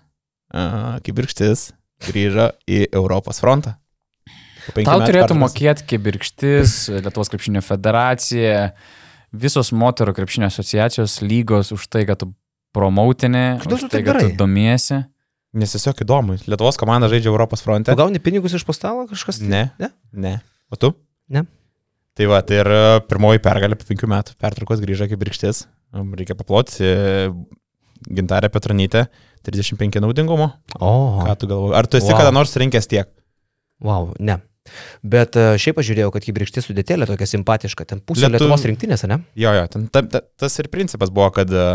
[0.54, 1.72] A, kaip virkštis
[2.08, 3.78] grįžo į Europos frontą.
[4.64, 5.39] Tau turėtų pertraukos.
[5.41, 8.70] mokėti Kibirkštis, Lietuvos krepšinio federacija,
[9.34, 12.30] visos moterų krepšinio asociacijos lygos už tai, kad tu
[12.74, 15.02] promautinė, už tai, kad tu domiesi.
[15.54, 16.40] Nes tiesiog įdomu.
[16.50, 17.94] Lietuvos komanda žaidžia Europos fronte.
[17.94, 19.38] Tu gauni pinigus iš postalo kažkas?
[19.46, 19.68] Ne.
[19.78, 19.92] Ne?
[20.14, 20.32] Ne.
[20.74, 20.90] O tu?
[21.30, 21.44] Ne.
[22.18, 22.80] Tai va, tai ir e,
[23.10, 25.64] pirmoji pergalė po penkių metų pertraukos grįžo kaip birkštis.
[25.94, 26.82] Reikia paploti.
[26.86, 27.30] e,
[28.04, 29.06] Gintarė Petronytė,
[29.48, 30.50] 35 naudingumo.
[30.82, 30.90] O.
[31.24, 31.76] Ką tu galvoji?
[31.78, 32.18] Ar tu esi Wow.
[32.20, 33.08] kada nors rinkęs tiek?
[33.80, 34.40] Wow, ne.
[35.03, 37.86] Bet e, šiaip aš žiūrėjau, kad kibrikštis sudėtėlė tokia simpatiška.
[37.89, 39.19] Ten pusė Lietu- Lietuvos rinktinės, ne?
[39.39, 41.67] Jo, jo, ten, ta, ta, tas ir principas buvo, kad e,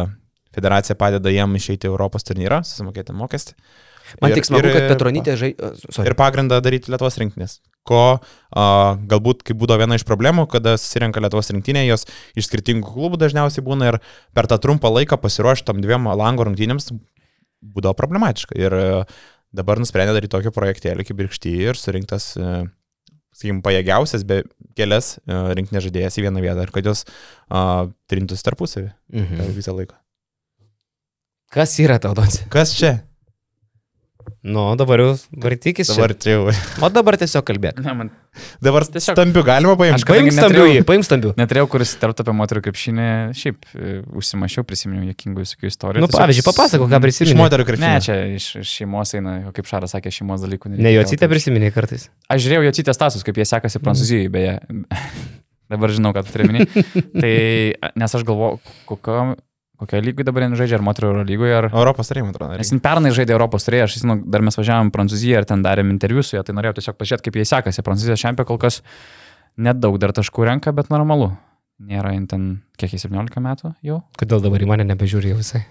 [0.56, 3.54] federacija padeda jiem išeiti į Europos turnyrą, susimokėti mokestį.
[4.22, 6.04] Man Ir- tik smagu, ir- kad Petronytė žaidžia.
[6.08, 7.58] Ir pagrindą daryti Lietuvos rinktinės.
[7.88, 8.00] Ko
[8.56, 8.62] a,
[9.08, 13.64] galbūt, kaip būdavo viena iš problemų, kada susirenka Lietuvos rinktinė, jos iš skirtingų klubų dažniausiai
[13.64, 13.98] būna ir
[14.36, 16.88] per tą trumpą laiką pasiruošti tom dviem lango rungtynėms
[17.60, 18.56] būdavo problematiška.
[18.56, 18.88] Ir e,
[19.52, 22.64] dabar nusprendė daryti tokį projektėlį kaip birkšty ir surinktas, e,
[23.38, 24.42] sakykime, pajėgiausias be
[24.78, 27.04] kelias e, rinktinės žaidėjas į vieną vietą ir kad jos
[27.50, 29.54] a, trintųsi tarpusavį Mhm.
[29.56, 29.96] visą laiką.
[31.54, 32.42] Kas yra tau, Donsi?
[32.52, 32.98] Kas čia?
[34.42, 35.10] Nu, dabar jau
[35.44, 35.90] vartykis.
[35.92, 36.48] Dabar jau.
[36.82, 37.80] O dabar tiesiog kalbėk.
[37.84, 38.10] Ne, man
[38.62, 39.96] Dabar Tiesiog- stambių galima paimti.
[39.98, 41.30] Aš stambių neturėjau- jį, paimk stambių.
[41.40, 46.04] neturėjau, kuris tarptų apie moterų krepšinį, šiaip e, užsimašiau, prisiminiau jėkingų visokių istorijų.
[46.04, 47.38] Nu, Tiesiog pavyzdžiui, papasako, ką Iš prisimeni.
[47.40, 47.98] moterų Ne, krepšinio.
[48.06, 50.70] čia iš iš šeimos eina, o kaip Šaras sakė, šeimos dalykų.
[50.78, 52.08] Ne, jo atsitė prisimeni kartais.
[52.30, 54.54] Aš žiūrėjau jo atsitę status, kaip jie sekasi Prancūzijoje, beje.
[55.72, 56.68] dabar žinau, ką tu turi minį.
[57.22, 57.34] tai,
[57.98, 59.34] nes aš galvoju, kokio,
[59.78, 61.68] kokio lygiai dabar jie žaidžia, ar moterų Euro lygoje, ar...
[61.70, 62.58] Europos tarimų, atrodo.
[62.58, 65.62] Nes jin pernai žaidė Europos turėje, aš žinau, dar mes važiavom į Prancūziją ir ten
[65.64, 67.84] darėm interviu su juo, tai norėjau tiesiog pažiūrėti, kaip jie sekasi.
[67.86, 68.80] Prancūzijos čempionė kol kas
[69.58, 71.32] nedaug dar taškų renka, bet normalu.
[71.78, 72.46] Nėra jin ten,
[72.78, 74.00] kiek jis 17 metų jau.
[74.18, 75.62] Kodėl dabar į mane nebežiūri visai?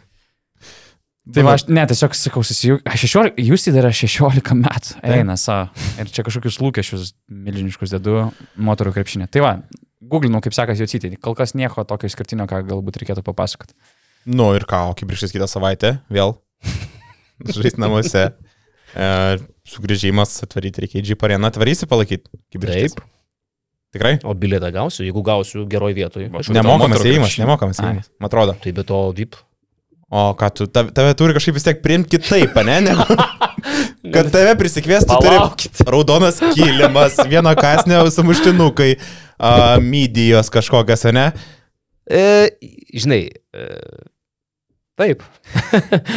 [1.27, 4.93] Tai va, aš ne, tiesiog sakau, 16, jūs tai dar 16 metų.
[5.03, 5.65] Eina, sa.
[5.99, 9.27] Ir čia kažkokius lūkesčius milžiniškus dedu moterų krepšinė.
[9.31, 9.51] Tai va,
[9.99, 11.19] googlinau, kaip sekasi jų cityti.
[11.19, 13.75] Kol kas nieko tokio išskirtinio, ką galbūt reikėtų papasakoti.
[14.27, 16.35] Nu ir ką, o kaip prieš kitą savaitę vėl
[17.57, 18.29] žais namuose.
[18.97, 19.07] E,
[19.67, 21.51] sugrįžimas atvaryti reikia į Jeep areną.
[21.51, 22.27] Atvarysi palaikyti?
[22.59, 23.01] Taip.
[23.95, 24.17] Tikrai?
[24.27, 26.27] O bilietą gausiu, jeigu gausiu geroj vietoj.
[26.27, 28.09] Aišku, Nemokamas įėjimas, nemokamas įėjimas.
[28.19, 28.55] Man atrodo.
[28.63, 29.37] Tai be to VIP.
[30.07, 32.77] O ką tu, tave, tave turi kažkaip vis tiek priimti kitaip, ne?
[32.87, 32.95] ne?
[34.13, 38.93] Kad tave prisikviestų, turi raudonas kilimas, vieno kasnio sumuštinukai,
[39.35, 39.51] a,
[39.91, 41.25] mydijos kažkokias, ne?
[42.07, 42.23] E,
[42.95, 43.67] žinai, e,
[44.97, 45.23] taip.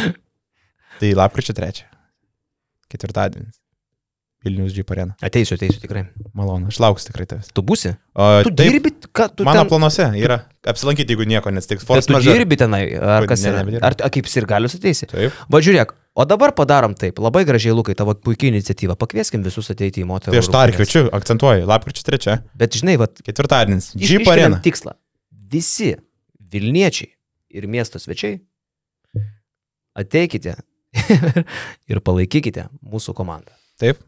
[1.01, 1.83] Tai lapkričio 3.
[2.91, 3.57] Ketvirtadienis.
[4.41, 5.13] Vilnius Jeep arena.
[5.21, 6.01] Ateisiu, ateisiu tikrai.
[6.33, 7.51] Malonu, aš lauksiu tikrai tavęs.
[7.53, 7.91] Tu būsi?
[8.17, 9.69] O, Tu taip, dirbi, ką tu mano ten...
[9.69, 11.83] planuose yra apsilankyti, jeigu nieko neatsitiks.
[11.85, 12.39] Bet Force tu majeure.
[12.39, 13.81] dirbi tenai, ar kas Ne, yra?
[13.91, 15.05] Ar, ar kaip sirgalius ateisi?
[15.13, 15.37] Taip.
[15.53, 20.01] Va žiūrėk, o dabar padarom taip, labai gražiai, Lukai, tavo puikiai iniciatyva, pakvieskim visus ateiti
[20.01, 20.33] į moterų.
[20.33, 21.69] Tai aš tą ir kviečiu, akcentuoju.
[21.69, 22.39] Lapkričio 3.
[22.63, 23.91] Bet žinai, va, Ketvirtadienis.
[23.93, 24.61] iškeliam arena.
[24.65, 24.97] tikslą.
[25.53, 25.93] Visi
[26.51, 27.13] Vilniečiai
[27.61, 28.39] ir miesto svečiai
[29.97, 30.55] ateikite
[31.91, 33.53] ir palaikykite mūsų komandą.
[33.81, 34.01] Taip,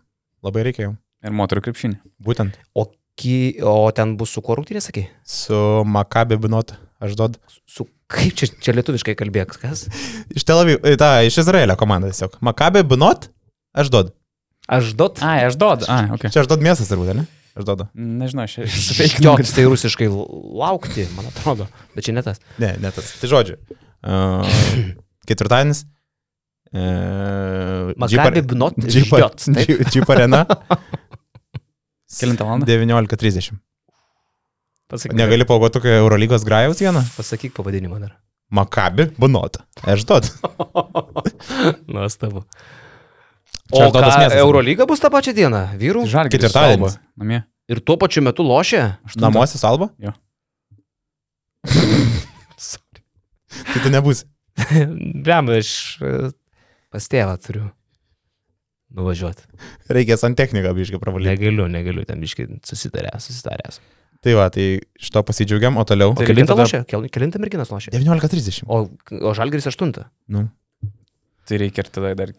[0.45, 0.93] labai reikia jau.
[1.23, 1.97] Ir moterų krepšinį.
[2.23, 2.88] Būtent O,
[3.19, 5.05] ki, o ten bus su kuo rungtynė, sakai?
[5.27, 5.55] su
[5.88, 6.75] Makabe Binot.
[7.03, 7.39] Aš duodu.
[7.67, 9.86] Su kaip čia, čia lietuviškai kalbėk, kas?
[10.38, 12.38] Iš Tel Aviv, e, ta, iš Izraelio komanda tiesiog.
[12.43, 13.27] Makabe Binot.
[13.75, 14.13] Aš duodu.
[14.71, 15.19] Aš dot.
[15.25, 15.88] Ai, aš duodu.
[15.91, 16.29] Ai, ok.
[16.31, 17.25] Čia aš duodu miestas turbūt, ne?
[17.59, 17.89] Aš duodu.
[17.99, 19.34] Nežinau, aš Jo, sveikinu.
[19.51, 21.67] tai rusiškai laukti, man atrodo,
[21.97, 22.39] bet čia ne tas.
[22.63, 23.09] Ne, ne tas.
[23.19, 23.57] Tai žodžiu.
[24.03, 24.47] Uh,
[25.30, 25.84] ketvirtadienis.
[29.21, 29.69] Jot, taip.
[29.69, 30.45] Jeep, Jeep arena.
[32.19, 32.65] Kelintą valandą?
[32.69, 33.53] 19.30.
[34.89, 37.01] Pasakyk, Negali pagoti tokio Eurolygos grajaus vieną?
[37.17, 38.17] pasakyk pavadinimą dar.
[38.53, 39.57] Makabi Binot.
[39.82, 40.28] Aš duodu.
[41.93, 42.43] Nuostabu.
[43.71, 44.30] O ką.
[44.38, 46.05] Eurolyga bus tą pačią dieną, vyrų?
[46.09, 46.36] Žalgiris.
[46.38, 46.97] Ketvirtadienis.
[46.97, 47.39] Alba, Namie.
[47.71, 48.99] Ir tuo pačiu metu lošia?
[49.17, 49.89] Namuose salba?
[49.97, 50.11] Jo.
[53.74, 54.26] Tai tu nebūsi.
[55.25, 55.71] Bem, aš
[56.03, 56.31] e,
[56.93, 57.65] pas tėvą turiu
[58.93, 59.47] nuvažiuoti.
[59.93, 61.31] Reikės ant techniką biškai pravalyti.
[61.33, 63.79] Negaliu, negaliu, ten biškai susitarę, susitaręs.
[64.23, 64.67] Tai va, tai
[65.01, 66.13] šito pasidžiaugiam, o toliau.
[66.13, 66.83] O Tai kelintą tada- lošia?
[66.87, 67.91] Kel- Kelintą merginas lošia?
[67.91, 68.63] 19.30.
[68.71, 68.85] O,
[69.19, 70.05] o Žalgiris aštuntą.
[70.31, 70.45] Nu.
[71.49, 72.31] Tai reikia ir tada dar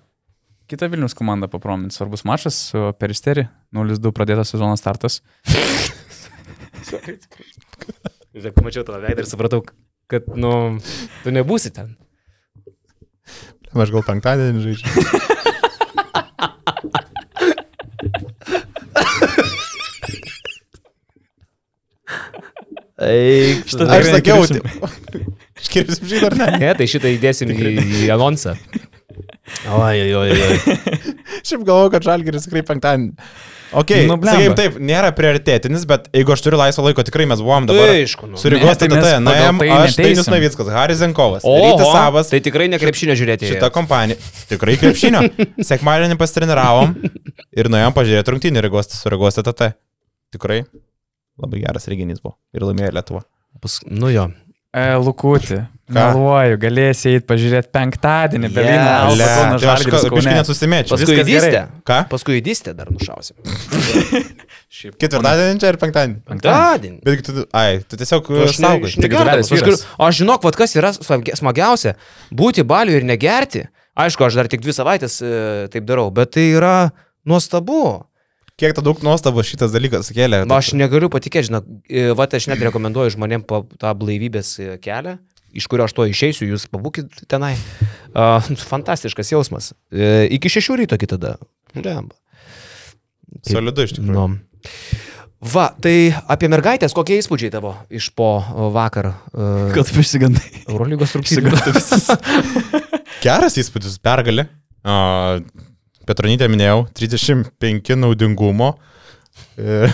[0.71, 1.93] kitą Vilnius komandą papromint.
[1.93, 3.45] Svarbus mačas su Peristeri.
[3.77, 5.19] 0-2 pradėtas sezono startas.
[8.35, 9.61] Žiūrėk, mačiau tavo veidą ir supratau,
[10.11, 10.51] kad, nu,
[11.23, 11.93] tu nebūsi ten.
[13.75, 15.23] Aš gal penktadienį žaidžiu.
[23.05, 24.45] Eik, Šitą Aš sakiau,
[25.61, 26.47] iškirpsim šitą ar ne?
[26.63, 27.73] Ne, tai šitą įdėsim į,
[28.05, 28.55] į anonsą.
[29.75, 30.79] Oi, oi, oi, oi.
[31.45, 33.11] Šiaip galvoju, kad Žalgiris tikrai penktadienį.
[33.81, 34.35] Ok, Nu, nu, blemba.
[34.39, 37.91] sakykim taip, nėra prioritetinis, bet jeigu aš turiu laisvo laiko, tikrai mes buvom dabar.
[37.91, 38.39] Tai aišku, nu.
[38.41, 40.31] Su Rygos Ne, tai mes na, tai aš neteisim.
[40.35, 43.51] Navickas, Haris Zenkovas, Rytis Savas, tai tikrai ne krepšinio žiūrėti.
[43.53, 44.17] šita kompanija.
[44.53, 45.25] Tikrai krepšinio.
[45.71, 46.95] Sekmadienį pasitreniravom
[47.57, 49.73] ir nuėjom pažiūrėti rungtynį Rygos su Rygos TTT.
[50.35, 50.63] Tikrai
[51.41, 53.25] labai geras reginys buvo ir laimėjo Lietuva.
[53.63, 54.29] Pas, nu jo.
[54.75, 55.61] E, Lukutį.
[55.95, 58.49] Meluoju, galėsi eiti pažiūrėti penktadienį.
[58.57, 60.97] Le, Alfa Kauno tai aš kažkaip nesusimėčiau.
[60.97, 61.61] Paskui įdystė.
[61.85, 61.99] Ką?
[62.09, 63.37] Paskui įdystė dar nušausim.
[65.03, 66.17] Ketvirtadienį čia ir penktadienį.
[66.31, 66.99] Penktadienį.
[67.05, 68.89] Bet tu, ai, tu tiesiog Aš, saugai.
[68.91, 69.77] aš, duvelės aš, galiu,
[70.09, 71.95] aš žinok, vat, kas yra smagi- smagiausia-
[72.43, 73.67] būti baliu ir negerti.
[73.95, 76.91] Aišku, aš dar tik dvi savaitės e, taip darau, bet tai yra
[77.29, 78.07] nuostabu.
[78.61, 80.45] Kiek ta daug nuostabos šitas dalykas sukėlė.
[80.47, 84.77] Va, aš negaliu patikėti, žinok, e, va, aš net rekomenduoju žmonėms pa, tą blaivybės e,
[84.83, 85.17] kelią,
[85.59, 87.57] iš kurio aš to išeisiu, jūs pabūkit tenai.
[88.15, 88.39] Uh,
[88.71, 89.73] fantastiškas jausmas.
[89.91, 91.35] E, iki šešių ryto kitada.
[91.75, 92.15] Lemba.
[93.43, 94.15] Solidu iš tikrųjų.
[94.15, 94.71] Nu.
[95.55, 98.39] Va, tai apie mergaitės, kokie įspūdžiai tavo iš po
[98.73, 100.47] vakar uh, Kad tu išsigandai.
[100.71, 101.59] Eurolygos rungtynių?
[103.27, 104.47] Geras įspūdis, pergalė.
[104.87, 105.43] A,
[106.09, 108.75] Petronytė minėjau, 35 naudingumo.
[109.59, 109.89] E,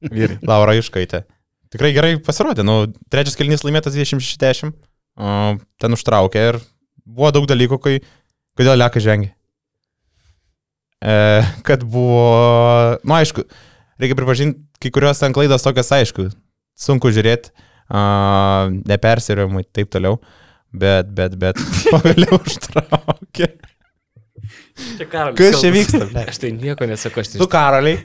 [0.00, 0.38] Vyrai.
[0.46, 1.24] Laura Iškaitė.
[1.70, 2.64] Tikrai gerai pasirodė.
[2.66, 2.82] Nu,
[3.12, 4.72] trečias kelnys laimėtas 26-10.
[5.20, 6.60] a, Ten užtraukė ir
[7.04, 8.00] buvo daug dalykų, kai...
[8.58, 9.30] Kodėl Leka žengė?
[11.00, 11.12] E,
[11.64, 12.98] kad buvo...
[13.00, 13.44] Na, nu, aišku,
[14.00, 16.26] reikia pripažinti, kai kurios ten klaidos tokios, aišku,
[16.80, 17.52] sunku žiūrėti,
[17.90, 20.18] nepersiriamai taip toliau,
[20.72, 21.60] bet, bet, bet
[21.92, 23.50] pagaliau užtraukė.
[25.38, 26.04] Kas čia vyksta?
[26.12, 26.24] ble?
[26.30, 28.02] Aš tai nieko nesakau, aš tai Tu karaliai.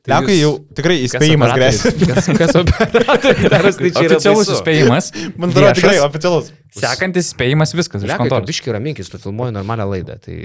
[0.00, 1.90] Tai Lekai jūs- jau tikrai įspėjimas grėsia.
[2.10, 5.10] Kas, kas operatorius daros, tai čia yra Oficialus įspėjimas.
[5.36, 6.48] Man atrodo, tikrai oficialus.
[6.72, 8.06] Sekantis įspėjimas viskas.
[8.22, 8.48] kontoros.
[8.48, 10.16] biški raminkis, tu filmuoji normalią laidą.
[10.24, 10.38] Tai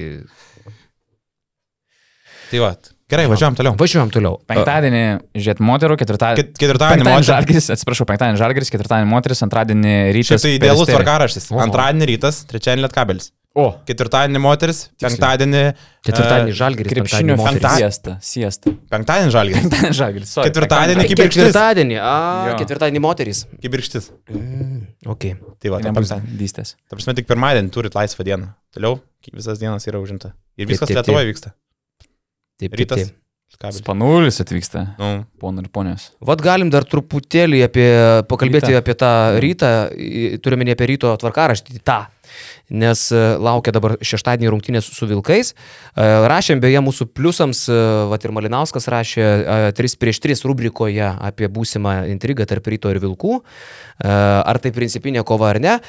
[2.52, 2.74] Tai va,
[3.12, 3.76] gerai, važiuojam toliau.
[3.80, 4.40] važiuojam toliau.
[4.50, 5.02] Penktadienį
[5.38, 6.42] žiūrėt moterų, ketvirtadienį.
[6.42, 7.70] Ket- Ketvirtadienį moteris.
[7.76, 10.30] atsiprašau, penktadienį žalgeris, ketvirtadienį moteris, antradienį rytas.
[10.36, 11.50] Šiaip tai idealus tvarkaraštis.
[11.66, 13.32] Antradienį rytas, trečiadienį lietkabelis.
[13.56, 15.60] O, Ketvirtadienį moteris, penktadienį.
[16.04, 17.62] Ketvirtadienį e, žalgeris, krepšinio penktadienį moteris.
[17.64, 18.74] penktadienį- siesta, siesta.
[18.92, 19.56] Penktadienį žalgis.
[19.64, 21.40] Penktadienį sorry, Ketvirtadienį kibirkštis.
[21.46, 23.46] Ketvirtadienį, a, ketvirtadienį moteris.
[23.64, 24.10] Kibirkštis.
[24.28, 25.24] Mm, ok.
[25.64, 26.76] Tai va, ta Nebus prasme, dystės.
[26.84, 28.52] ta prasme, tik pirmadienį turit laisvą dieną.
[28.76, 29.00] Toliau
[29.32, 30.34] visas dienas yra užimta.
[30.60, 30.92] Ir viskas.
[30.92, 31.54] Lietuvoje vyksta.
[32.60, 33.06] Taip, taip, Rytas.
[33.10, 33.22] taip.
[33.56, 33.78] Kabelis.
[33.80, 36.10] Spanulis atvyksta, Nu, ponai ir ponios.
[36.20, 37.88] Vat galim dar truputėlį apie,
[38.28, 38.82] pakalbėti Rytą.
[38.82, 42.02] apie tą rytą, į- turiuomenį apie ryto tvarkaraštį, tą.
[42.74, 45.54] Nes e, laukia dabar šeštadienį rungtynės su Vilkais.
[45.54, 47.78] E, Rašėm beje mūsų pliusams, e,
[48.12, 53.40] vat ir Malinauskas rašė 3 prieš 3 rubrikoje apie būsimą intrigą tarp ryto ir Vilkų.
[54.04, 55.80] Ar tai principinė kova ar ne.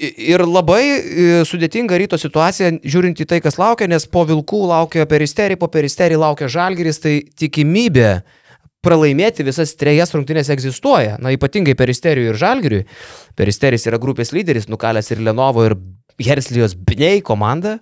[0.00, 5.04] Ir labai e, sudėtinga ryto situacija, žiūrint į tai, kas laukia, nes po Vilkų laukia
[5.08, 8.22] Peristerį, po Peristerį laukia Žalgiris, tai tikimybė
[8.80, 11.18] pralaimėti visas trejas rungtynės egzistuoja.
[11.20, 12.86] Na, ypatingai Peristeriui ir Žalgiriui.
[13.36, 15.76] Peristeris yra grupės lyderis, nukalęs ir Lenovo, ir
[16.20, 17.78] Herslijos Bnei komanda.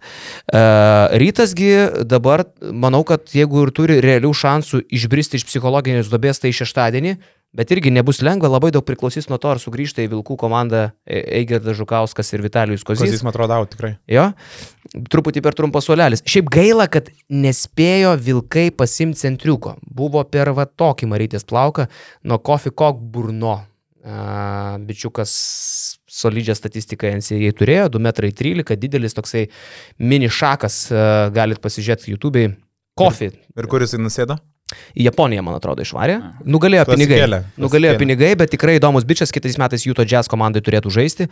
[0.52, 1.70] Uh, rytasgi
[2.06, 7.16] dabar, manau, kad jeigu ir turi realių šansų išbristi iš psichologinės duobės, tai šeštadienį,
[7.56, 11.22] bet irgi nebus lengva, labai daug priklausys nuo to, ar sugrįžta į Vilkų komandą E-
[11.40, 13.06] Eigerdas Žukauskas ir Vitalijus Kozys.
[13.06, 13.94] Kozys, man atrodo, out, tikrai.
[14.10, 14.28] Jo,
[15.12, 16.24] truputį per trumpas suolelis.
[16.28, 19.76] Šiaip gaila, kad nespėjo vilkai pasimti centriuko.
[19.82, 21.88] Buvo per va tokį marytės plauką
[22.28, 23.58] nuo Kofi Kokburno.
[24.08, 25.32] Uh, bičiukas
[26.08, 29.42] solidžią statistiką NCAA turėjo, 2,13 m, didelis toksai
[29.98, 31.00] mini šakas, uh,
[31.34, 32.52] galit pasižiūrėti YouTube'ai.
[32.96, 33.28] Kofi.
[33.58, 34.38] Ir kur jisai nusėdo?
[34.68, 36.18] Į Japoniją, man atrodo, išvarė.
[36.44, 37.16] Nugalėjo pinigai.
[37.22, 38.00] Klasikėlė, Nugalėjo klasikėlė.
[38.02, 41.28] pinigai, bet tikrai įdomus bičias, kitais metais Juto Jazz komandai turėtų žaisti.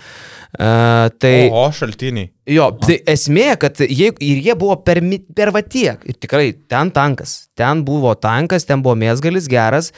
[0.56, 1.34] Uh, tai...
[1.52, 2.30] O, šaltiniai.
[2.48, 5.02] Jo, tai esmė, kad jie, ir jie buvo per,
[5.36, 6.00] per va tiek.
[6.08, 7.36] Ir tikrai ten tankas.
[7.58, 9.92] Ten buvo tankas, ten buvo mėsgalis geras.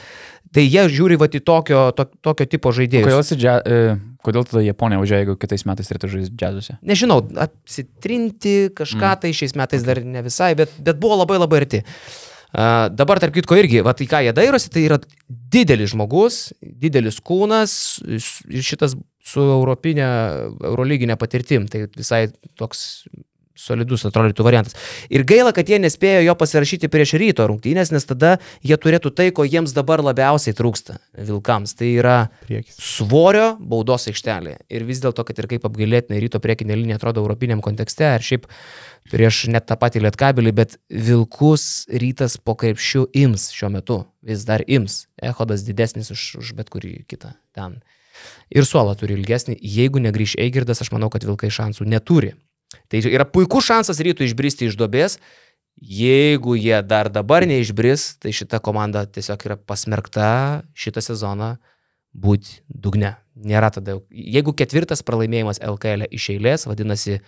[0.51, 3.17] Tai jie žiūri va į tokio, to, tokio tipo Kodėl, žaidėjus.
[3.21, 3.91] esi džia, e,
[4.25, 6.79] kodėl tada Japonija važiuoja, jeigu kitais metais turėtų žaisti džiazuose?
[6.89, 11.83] Nežinau, apsitrinti kažką tai šiais metais dar ne visai, bet, bet buvo labai labai arti.
[11.85, 14.97] Uh, dabar, tarp kitko, irgi, va tai ką jie dairosi, tai yra
[15.29, 17.73] didelis žmogus, didelis kūnas
[18.09, 18.97] šitas
[19.29, 20.07] su europinė,
[20.71, 22.27] eurolyginė patirtim, tai visai
[22.57, 23.03] toks
[23.59, 24.77] solidus atrodytų variantas.
[25.11, 29.29] Ir gaila, kad jie nespėjo jo pasirašyti prieš ryto rungtynės, nes tada jie turėtų tai,
[29.35, 31.75] ko jiems dabar labiausiai trūksta Vilkams.
[31.79, 32.77] Tai yra Priekis.
[32.79, 34.63] svorio baudos aikštelėje.
[34.71, 38.47] Ir vis dėlto, kad ir kaip apgailėtinai ryto priekinė linija atrodo europiniam kontekste, ar šiaip
[39.09, 44.01] prieš net tą patį lietkabelį, bet Vilkus rytas po krepšių ims šiuo metu.
[44.25, 45.05] Vis dar ims.
[45.21, 47.79] Ehodas didesnis už, už bet kurį kitą ten.
[48.51, 49.55] Ir suolą turi ilgesnį.
[49.63, 52.33] Jeigu negrįž Eigirdas, aš manau, kad Vilkai šansų neturi.
[52.89, 55.17] Tai yra puikus šansas rytų išbristi iš duobės.
[55.79, 61.53] Jeigu jie dar dabar neišbris, tai šita komanda tiesiog yra pasmerkta šitą sezoną
[62.13, 63.15] būti dugne.
[63.39, 67.21] Nėra tada, jau- jeigu ketvirtas pralaimėjimas LKL iš eilės, vadinasi,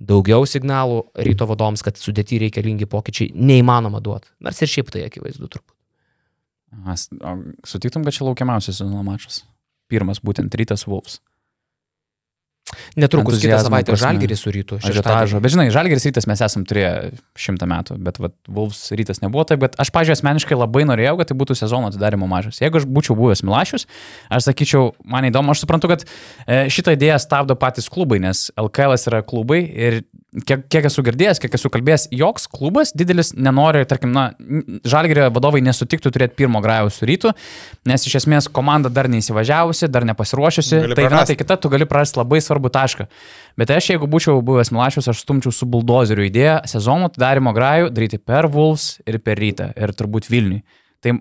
[0.00, 4.30] daugiau signalų ryto vadoms, kad sudėti reikalingi pokyčiai neįmanoma duoti.
[4.40, 5.76] Nors ir šiaip tai akivaizdu turbūt.
[7.66, 9.42] Sutiktum, kad čia laukiamiausias sezono mačas.
[9.90, 11.20] Pirmas būtent rytas Wolves.
[12.98, 14.78] Netrukus kitą savaitę žalgerį su rytu.
[14.86, 15.40] Ažiotažo.
[15.42, 19.62] Bet žinai, Žalgeris rytas mes esam turėję šimtą metų, bet vat, Wolves rytas nebuvo taip,
[19.64, 22.60] bet aš, pažiūrėjau, asmeniškai labai norėjau, kad tai būtų sezono atidarimo mažas.
[22.62, 23.86] Jeigu aš būčiau buvęs Milašius,
[24.30, 28.98] aš sakyčiau, man įdomu, aš suprantu, kad e, šitą idėją stabdo patys klubai, nes LKL
[29.10, 30.02] yra klubai ir
[30.46, 34.28] kiek, kiek esu girdėjęs, kiek esu kalbėjęs, joks klubas didelis nenori, tarkim, na,
[34.86, 37.32] Žalgerio vadovai nesutiktų turėti pirmo grajaus su rytu,
[37.88, 42.20] nes iš esmės komanda dar neįsivažiavusi, dar nepasiruošusi, tai viena, tai kita, tu gali prarasti
[42.20, 43.08] labai svarbų tašką.
[43.60, 48.20] Bet aš, jeigu būčiau buvęs Milašius, aš stumčiau su buldozeriu idėją sezono atidarimo grajų daryti
[48.22, 50.62] per Wolves ir per rytą ir turbūt Vilniui.
[51.00, 51.18] Tai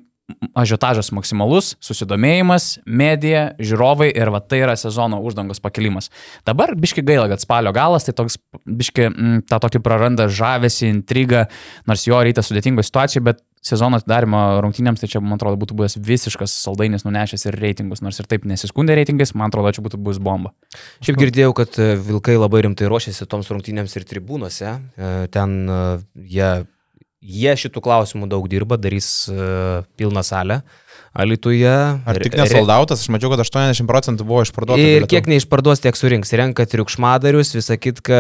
[0.58, 6.10] ažiotažas maksimalus, susidomėjimas, medija, žiūrovai ir va tai yra sezono uždangos pakelimas.
[6.48, 11.48] Dabar biški gaila, kad spalio galas, tai toks biški mm, tą tokį praranda žavesi, intrigą,
[11.90, 15.98] nors jo rytas sudėtingo situacijų, bet sezono atidarimo rungtynėms, tai čia, man atrodo, būtų buvęs
[16.04, 20.22] visiškas saldainis nunešęs ir reitingus, nors ir taip nesiskundė reitingais, man atrodo, čia būtų buvęs
[20.24, 20.54] bomba.
[21.04, 24.76] Šiaip girdėjau, kad e, Vilkai labai rimtai ruošiasi toms rungtynėms ir tribūnose.
[24.80, 25.82] E, Ten e,
[26.32, 26.52] jie,
[27.20, 30.62] jie šitų klausimų daug dirba, darys e, pilną salę.
[31.10, 31.72] Alituje.
[32.06, 34.80] Ar tik nesoldautas, aš mačiau, kad 80 procentų buvo išparduota.
[34.80, 35.10] Ir bilietų.
[35.10, 36.32] kiek neišparduos, tiek surinks.
[36.38, 38.20] Renka triukšmadarius, visą kitką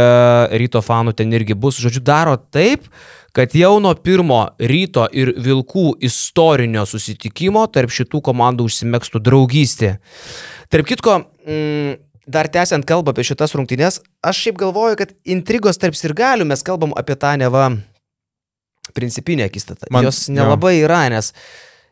[0.57, 1.77] ryto fanų ten irgi bus.
[1.80, 2.89] Žodžiu, daro taip,
[3.38, 9.93] kad jau nuo pirmo ryto ir vilkų istorinio susitikimo tarp šitų komandų užsimėgstų draugystė.
[10.73, 15.97] Tarp kitko, mm, dar tęsiant kalbą apie šitas rungtynės, aš šiaip galvoju, kad intrigos tarp
[15.97, 17.69] sirgalių mes kalbam apie tą neva
[18.93, 19.87] principinę akistatą.
[19.91, 21.33] Man- Jos nelabai yra, nes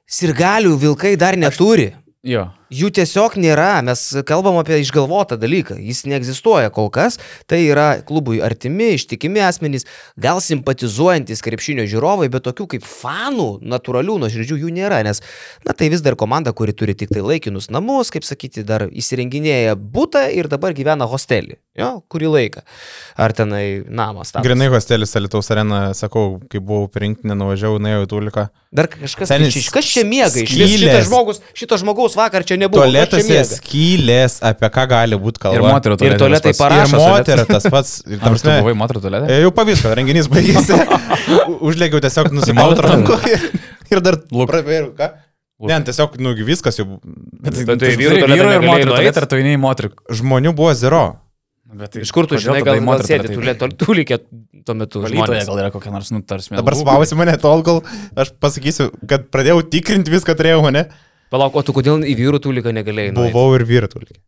[0.09, 1.91] sirgalių vilkai dar neturi.
[2.23, 2.49] Jo.
[2.73, 8.41] Jų tiesiog nėra, mes kalbam apie išgalvotą dalyką, jis neegzistuoja kol kas, tai yra klubui
[8.43, 9.87] artimi, ištikimi asmenys,
[10.19, 15.23] gal simpatizuojantis krepšinio žiūrovai, bet tokių kaip fanų, natūralių, nuoširdžių jų nėra, nes,
[15.67, 19.75] na tai vis dar komanda, kuri turi tik tai laikinus namus, kaip sakyti, dar įsirenginėja
[19.79, 22.65] būtą ir dabar gyvena hostelį, jo, kurį laiką.
[23.17, 24.43] Ar tenai namas tam.
[24.45, 28.47] Grinai hostelis Alitaus arena, sakau, kai buvau pirinkti, nenuvažiavau, nuėjau į Tuliką.
[28.75, 30.81] Dar kažkas, Senis Senis, kas čia miega, iš vis skylės.
[30.81, 33.43] šitas žmogus, šito žmogaus vakar čia čia Tualetuose miega?
[33.59, 35.59] skylės, apie ką gali būti kalba.
[35.59, 36.19] Ir moterų Ir tualetai.
[36.23, 36.63] tualetai tas pats.
[36.63, 36.97] parašo.
[36.97, 37.91] Ir moterų tas pats.
[38.07, 39.29] Ir, Ar tu prasme, buvai moterų tualete?
[39.37, 40.79] e, Jau pavyko, renginys baigėsi.
[41.69, 43.45] Užlėgiau tiesiog nusimauti rankų ir,
[43.93, 44.49] ir dar Luk.
[44.49, 45.11] pravėriau, ką?
[45.57, 45.69] Luk.
[45.71, 46.85] Ne, tiesiog, nu, viskas jau.
[47.41, 49.93] Bet Tai vyru, ir moterų tualetą, ar tu eini į moterų.
[50.19, 51.05] Žmonių buvo zero.
[51.67, 54.21] Bet tai Iš kur tu žinai, gal, moterų sėdi, tu, tu, tu likė
[54.63, 55.01] tuo metu.
[55.03, 56.53] Valytoje gal yra kokia nors, nu, tarsi.
[56.55, 57.81] Dabar spausi mane tol, kol
[58.15, 60.85] aš pasakysiu, kad pradėjau tikrinti viską turėjau mane.
[61.33, 63.13] Palauk, o tu kodėl į vyrų tūliką negalėjai?
[63.15, 63.33] nueit?
[63.35, 64.19] Buvau ir vyru Tulikė.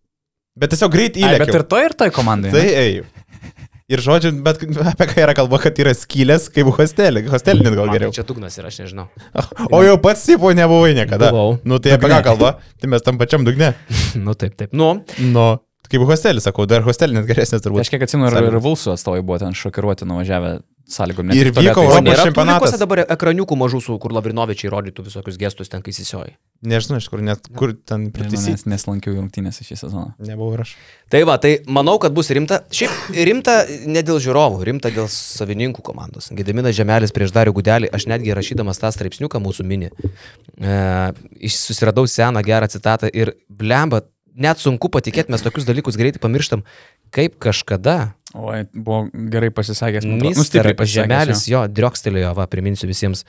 [0.60, 1.60] Bet tiesiog greit Ai, bet įlėkiau.
[1.62, 2.52] ir to, ir toj komandai.
[2.52, 3.06] Tai ėjau.
[3.90, 4.60] Ir žodžiu, bet
[4.92, 7.24] apie ką yra kalba, kad yra skylės kaip hostelė.
[7.32, 8.14] Hostelė net gal Man tai geriau.
[8.14, 9.08] Čia dugnas ir aš nežinau.
[9.74, 11.32] O jau pats tipo nebuvai niekada.
[11.34, 11.56] Buvau.
[11.66, 12.52] Nu tai apie ką kalba?
[12.78, 13.72] Tai mes tam pačiam dugne.
[14.26, 14.76] nu taip, taip.
[14.78, 15.48] Nu, Nu,
[15.90, 17.82] kaip hostelis, sakau, dar hostelė net geresnės turbūt.
[17.82, 20.60] Aš kiek atsimenu, ir, ir Vulsų atstovai buvo ten šokiruoti nuvažiavę
[20.90, 21.30] sąlygom.
[21.38, 22.26] Ir vyko o Europos čempionatas.
[22.28, 26.34] čempionatas dabar ekraniukų mažų, su kur Lavrinovičiai rodytų visokius gestus ten, kai įsisioji.
[26.66, 28.52] Nežinau, iš kur net, kur ten pritisi.
[28.52, 30.10] Nes neslankiau jungtinėse šį sezoną.
[30.20, 30.74] Nebuvau ir aš.
[31.10, 32.62] Tai va, tai manau, kad bus rimta.
[32.76, 36.28] Šiaip rimta ne dėl žiūrovų, rimta dėl savininkų komandos.
[36.36, 39.90] Gediminas Žemelis prieš Darių Gudelį, aš netgi rašydamas tą straipsniuką mūsų mini,
[40.60, 40.76] e,
[41.40, 44.02] iš- susiradau seną gerą citatą ir blemba,
[44.42, 46.64] net sunku patikėti, mes tokius dalykus greitai pamirštam,
[47.16, 50.06] kaip kažkada O, buvo gerai pasisakęs.
[50.06, 50.68] Nu, Mister.
[50.86, 53.24] Žemelis jo driokstelėjo, va, priminsiu visiems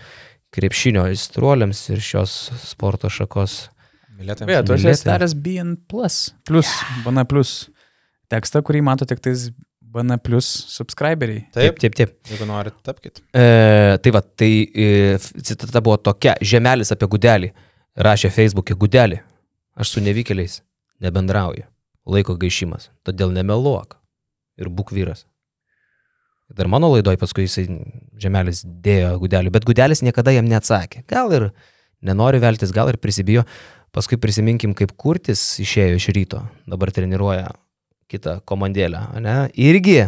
[0.53, 2.35] krepšinio aistruoliams ir šios
[2.66, 3.70] sporto šakos.
[4.20, 4.51] Mylėtai.
[4.51, 6.74] Beje, tu esi daręs BN plus, plus,
[7.07, 7.55] BN plus
[8.31, 9.49] tekstą, kurį mato tik tais
[9.81, 11.47] BN plus subscriberiai.
[11.57, 12.16] Taip, taip, taip.
[12.28, 13.24] jeigu norit, tapkite.
[13.32, 17.55] E, tai va, tai e, citata buvo tokia, Žemelis apie Gudelį.
[18.05, 19.24] Rašė Facebook'e Gudelį.
[19.81, 20.61] Aš su nevykėliais
[21.05, 21.66] nebendrauju.
[22.10, 22.90] Laiko gaišimas.
[23.06, 23.98] Todėl nemeluok.
[24.60, 25.27] Ir būk vyras.
[26.51, 27.66] Dar mano laidoj paskui jisai
[28.20, 31.05] Žemelis dėjo Gudelį, bet Gudelis niekada jam neatsakė.
[31.09, 31.51] Gal ir
[32.02, 33.44] nenori veltis, gal ir prisibijo.
[33.94, 36.43] Paskui prisiminkim, kaip Kurtis išėjo iš ryto.
[36.70, 37.52] Dabar treniruoja
[38.10, 39.02] kitą komandėlę.
[39.22, 39.36] Ne?
[39.59, 40.02] Irgi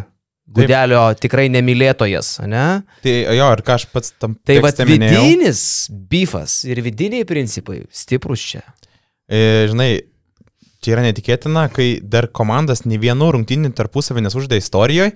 [0.52, 2.36] Gudelio tikrai nemylėtojas.
[2.51, 2.66] Ne?
[3.05, 5.62] Tai jo, ir ką aš pats tam Tai va, vidinis
[6.10, 8.64] bifas ir vidiniai principai stiprus čia.
[9.31, 9.93] E, žinai,
[10.82, 15.14] čia yra netikėtina, kai dar komandas nei vienu rungtynį tarpusavį nesuždė istorijoje,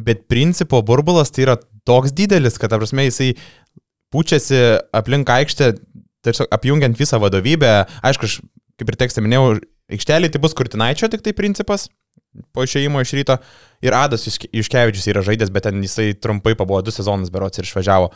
[0.00, 1.58] bet principo burbulas tai yra
[1.88, 3.32] toks didelis, kad, prasme, jisai
[4.14, 4.60] pučiasi
[4.96, 5.72] aplink aikštę,
[6.26, 7.72] tiesiog apjungiant visą vadovybę.
[8.06, 8.40] Aišku, aš,
[8.80, 9.58] kaip ir tekstą minėjau,
[9.92, 11.88] aikštelė tai bus Kurtinaičio tik tai principas
[12.54, 13.36] po išėjimo iš ryto.
[13.84, 18.10] Ir Adas Iškevičius yra žaidęs, bet ten jisai trumpai pabuvo du sezonus berots ir išvažiavo.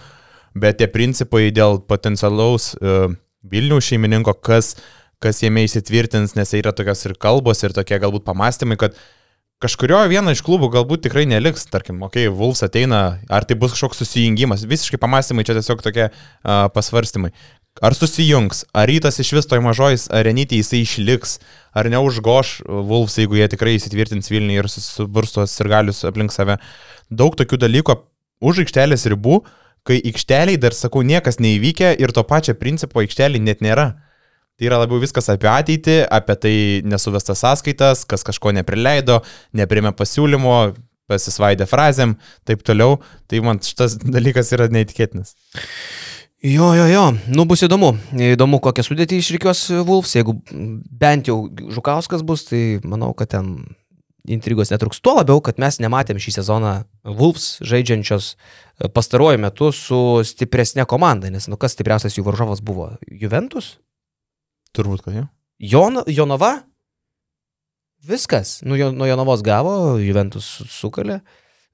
[0.54, 3.08] Bet tie principai dėl potencialaus uh,
[3.44, 4.76] Vilnių šeimininko, kas,
[5.24, 8.96] kas jame įsitvirtins, nes yra tokios ir kalbos, ir tokie galbūt pamastymai, kad
[9.64, 13.74] kažkurio vieno iš klubų galbūt tikrai neliks, tarkim, okei, okay, Vulfs ateina, ar tai bus
[13.74, 17.32] kažkoks susijungimas, visiškai pamastymai, čia tiesiog tokie uh, pasvarstymai.
[17.82, 21.40] Ar susijungs, ar rytas iš vis toj mažoj arenytį jisai išliks,
[21.74, 26.60] ar neužgoš Vulfs, jeigu jie tikrai įsitvirtins Vilniui ir suburstos ir galius aplink save.
[27.10, 27.96] Daug tokių dalykų
[28.46, 29.40] už aikštelės ribų,
[29.82, 33.90] kai aikšteliai dar, sakau, niekas neįvykę ir to pačio principo aikšteliai net nėra.
[34.54, 36.56] Tai yra labiau viskas apie ateitį, apie tai
[36.86, 39.20] nesuvestas sąskaitas, kas kažko neprileido,
[39.56, 40.58] neprimė pasiūlymo,
[41.10, 42.16] pasisvaidė frazėm,
[42.46, 43.00] taip toliau.
[43.30, 45.34] Tai man šitas dalykas yra neįtikėtinas.
[46.44, 47.94] Jo, jo, jo, nu bus įdomu.
[48.20, 50.12] Įdomu, kokią sudėtį išrikios Vulfs.
[50.18, 53.54] Jeigu bent jau Žukauskas bus, tai manau, kad ten
[54.28, 55.00] intrigos netruks.
[55.04, 56.74] Tuo labiau, kad mes nematėm šį sezoną
[57.04, 62.94] Wolves žaidžiančios e, pastaruoju metu su stipresnė komanda, nes nu kas stipriausias jų varžovas buvo?
[63.08, 63.74] Juventus?
[64.74, 65.26] Turbūt, kad jau.
[65.62, 66.52] Jon, Jonava?
[68.04, 68.58] Viskas.
[68.66, 71.20] Nu, jo, nuo Jonavos gavo, Juventus sukalė.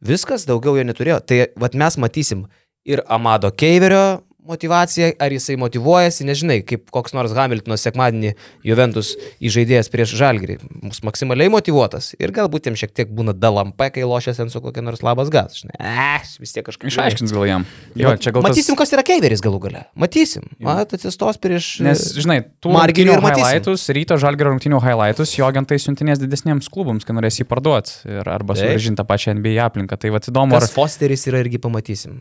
[0.05, 1.19] Viskas, daugiau jo neturėjo.
[1.25, 2.45] Tai vad mes matysim
[2.89, 8.33] ir Amado Keiverio motivacija, ar jisai motivuojasi, nežinai, kaip koks nors Hamiltono sekmadienį
[8.67, 9.13] Juventus
[9.43, 10.59] įžaidėjas prieš Žalgirį.
[10.85, 14.85] Mus maksimaliai motivuotas ir galbūt jam šiek tiek būna dalampai, kai lošiasi ant su kokia
[14.85, 15.61] nors labas gas.
[15.61, 16.89] Žinai, eh, vis tiek kažkaip.
[16.91, 17.67] Išaiškins gal jam.
[17.99, 18.85] Jo, čia gal Matysim, tas...
[18.85, 19.85] kas yra Keiveris galų gale.
[19.95, 20.49] Matysim.
[20.63, 21.71] Mat, atsistos prieš...
[21.85, 27.07] Nes, žinai, tų Marginio ir highlightus, ryto Žalgirio rungtinių highlightus, jo agentai siuntinės didesniems klubams,
[27.07, 30.01] kai norės jį parduoti arba sugražinti tą pačią NBA aplinką.
[30.01, 30.57] Tai vad įdomu.
[30.59, 32.21] Ar Fosteris yra irgi pamatysim.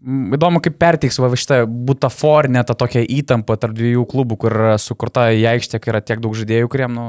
[0.00, 5.44] Įdomu, kaip perteiks va šitą butaforinę tą tokią įtampą tarp dviejų klubų, kur sukurta į
[5.50, 7.04] aikštę, kai yra tiek daug žaidėjų, kuriem, nu,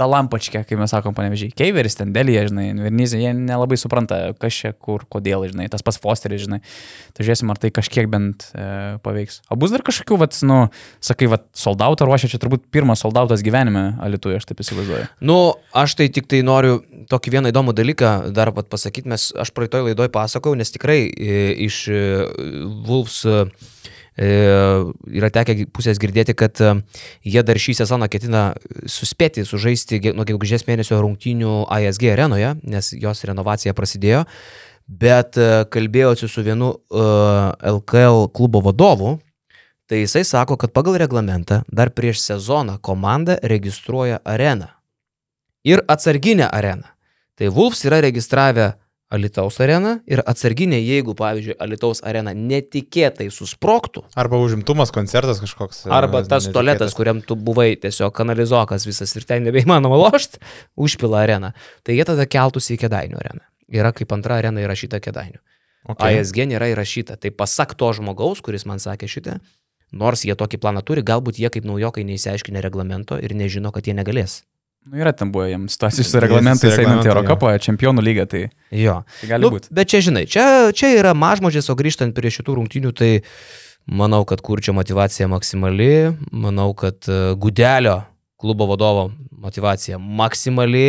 [0.00, 1.52] dalampačkė, kaip mes sakom, panevežiai.
[1.56, 5.98] Keiveris, ten Delija, žinai, Vernizė, jie nelabai supranta, kas čia, kur, kodėl, žinai, tas pas
[6.00, 6.60] Fosteris, žinai.
[7.16, 8.66] Tai žiūrėsim, ar tai kažkiek bent e,
[9.04, 9.40] paveiks.
[9.50, 10.60] O bus dar kažkokių, vat, nu,
[11.04, 15.10] sakai, vat, soldautą ruošia, čia turbūt pirmas soldautas gyvenime Alituje, aš taip įsivaizduoju.
[15.26, 15.38] Nu,
[15.76, 16.80] aš tai tik tai noriu
[17.10, 21.42] tokį vieną įdomų dalyką dar pat pasakyti, mes, aš praeitoj laidoj pasakau, nes tikrai e,
[21.66, 22.00] iš e,
[22.30, 23.44] e, E,
[24.20, 26.74] yra tekę pusės girdėti, kad e,
[27.24, 28.42] jie dar šį sezoną ketina
[28.84, 34.26] suspėti sužaisti nuo gegužės mėnesio rungtynių ASG arenoje, nes jos renovacija prasidėjo.
[34.90, 39.16] Bet e, kalbėjausi su vienu LKL klubo vadovu,
[39.88, 44.68] tai jisai sako, kad pagal reglamentą dar prieš sezoną komanda registruoja areną.
[45.64, 46.88] Ir atsarginę areną.
[47.36, 48.74] Tai Wolfs yra registravę
[49.10, 54.04] Alitaus areną ir atsarginė, jeigu, pavyzdžiui, Alitaus arena netikėtai susproktų.
[54.18, 55.82] Arba užimtumas koncertas kažkoks.
[55.88, 56.54] E, arba tas netikėtas.
[56.54, 60.38] tualetas, kuriam tu buvai tiesiog kanalizokas visas ir ten nebeįmanoma lošti,
[60.86, 61.50] užpila areną.
[61.82, 63.42] Tai jie tada keltųsi į Kedainių areną.
[63.80, 65.42] Yra kaip antra arena įrašyta Kedainių.
[65.90, 66.20] Okay.
[66.20, 67.18] ASG nėra įrašyta.
[67.18, 69.40] Tai pasak to žmogaus, kuris man sakė šitą,
[69.90, 73.96] nors jie tokį planą turi, galbūt jie kaip naujokai neįsiaiškinę reglamento ir nežino, kad jie
[73.98, 74.42] negalės.
[74.88, 78.94] Nu, yra ten buvo jiems situacijos su reglamentais einant į Eurocapą, čempionų lygą, tai, jo.
[79.20, 79.68] tai gali nu, būti.
[79.76, 80.44] Bet čia, žinai, čia,
[80.76, 83.10] čia yra mažmožės, o grįžtant prie šitų rungtynių, tai
[84.00, 85.90] manau, kad kurčio motivacija maksimali,
[86.32, 87.98] manau, kad e, Gudelio
[88.40, 90.86] klubo vadovo motivacija maksimali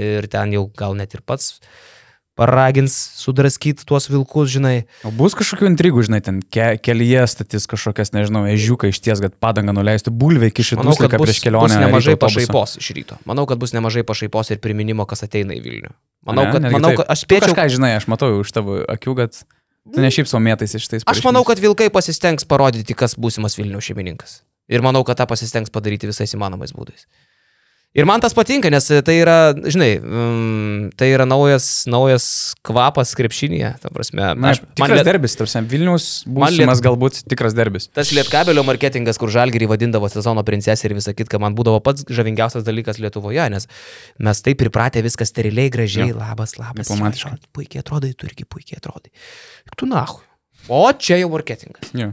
[0.00, 1.58] ir ten jau gal net ir pats
[2.38, 4.84] paragins sudraskyti tuos vilkus, žinai.
[5.06, 9.36] O bus kažkokių intrigų, žinai, ten ke kelyje statys kažkokias, nežinau, ežiuką iš ties, kad
[9.38, 10.12] padangą nuleistų
[10.82, 11.70] Manau, kad bus, prieš kelionę.
[11.70, 13.18] Bus nemažai pašaipos iš ryto.
[13.28, 15.92] Manau, kad bus nemažai pašaipos ir priminimo, kas ateina į Vilnių.
[16.26, 17.52] Manau, kad, ne, manau, kad aš spėčiau...
[17.52, 21.06] Kažką žinai, aš matau iš tavo akių, kad tu ne šiaip somėtais iš tais.
[21.10, 24.40] Aš manau, kad vilkai pasistengs parodyti, kas būsimas Vilnių šeimininkas.
[24.72, 27.04] Ir manau, kad tą pasistengs padaryti visais įmanomais būdais.
[27.94, 32.24] Ir man tas patinka, nes tai yra, žinai, mm, tai yra naujas, naujas
[32.66, 33.70] kvapas krepšinėje.
[33.84, 35.06] Ta prasme, Na, aš, tikras liet...
[35.06, 36.86] derbis, tarsi Vilnius būsimas liet...
[36.88, 37.86] galbūt tikras derbis.
[37.94, 42.66] Tas lietkabelio marketingas, kur žalgerį vadindavo sezono princesė ir visą kitką, man būdavo pats žavingiausias
[42.66, 43.70] dalykas Lietuvoje, nes
[44.18, 46.18] mes taip pripratę viskas steriliai, gražiai, ja.
[46.18, 46.90] labas, labas.
[46.90, 47.36] Diplomatiškai.
[47.54, 49.14] Puikiai atrodai, tu irgi puikiai atrodai.
[49.78, 50.18] Tu nahu.
[50.66, 51.94] O čia jau marketingas.
[51.94, 52.10] Ja.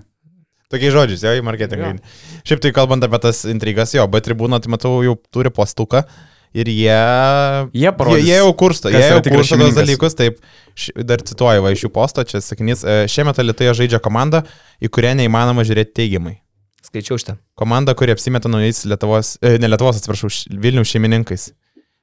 [0.72, 1.94] Tokiais žodžiais, jo, į marketingą.
[1.94, 2.42] Jo.
[2.48, 6.06] Šiaip tai kalbant apie tas intrigas, jo, bet tribūna, tai matau, jau turi postuką.
[6.52, 6.96] Ir jie,
[7.72, 10.42] jie, parodys, jie, jie jau kursto, jie jau kursto tos dalykus, taip,
[10.76, 14.42] š, dar cituoju, va iš jų posto, čia sakinys, e, šiemet Lietuvoje žaidžia komanda,
[14.84, 16.42] į kurią neįmanoma žiūrėti teigiamai.
[16.84, 17.38] Skaičiau šitą.
[17.56, 21.54] Komanda, kuri apsimeta naujais Lietuvos, e, ne Lietuvos, atsiprašau, Vilnių šeimininkais.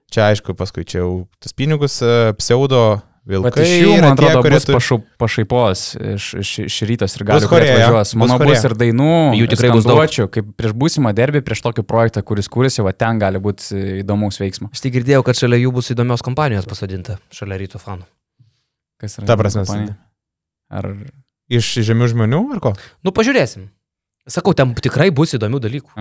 [0.08, 1.12] Čia aišku, paskui čia jau
[1.44, 4.96] tas pinigus, e, pseudo Vilkai Bet iš jų, man tie, atrodo, kurie bus turi- pašau,
[5.20, 5.80] pašaipos
[6.14, 8.12] iš, iš, iš rytos ir gali atvažiuos.
[8.14, 8.54] bus Manau, chorėja.
[8.56, 9.08] bus ir dainų.
[9.36, 13.20] Jų tikrai bus skanduočių, Kaip prieš būsimą derbį, prieš tokį projektą, kuris kūrėsi, va ten
[13.20, 14.72] gali būti įdomus veiksmas.
[14.72, 18.08] Aš tik girdėjau, kad šalia jų bus įdomios kompanijos pasodinta, šalia ryto fanų.
[18.98, 19.98] Kas yra Ta prasme, kompanija?
[20.72, 20.88] Ar
[21.48, 22.72] Iš žemių žmonių ar ko?
[23.04, 23.68] Nu, pažiūrėsim.
[24.28, 25.94] Sakau, ten tikrai bus įdomių dalykų.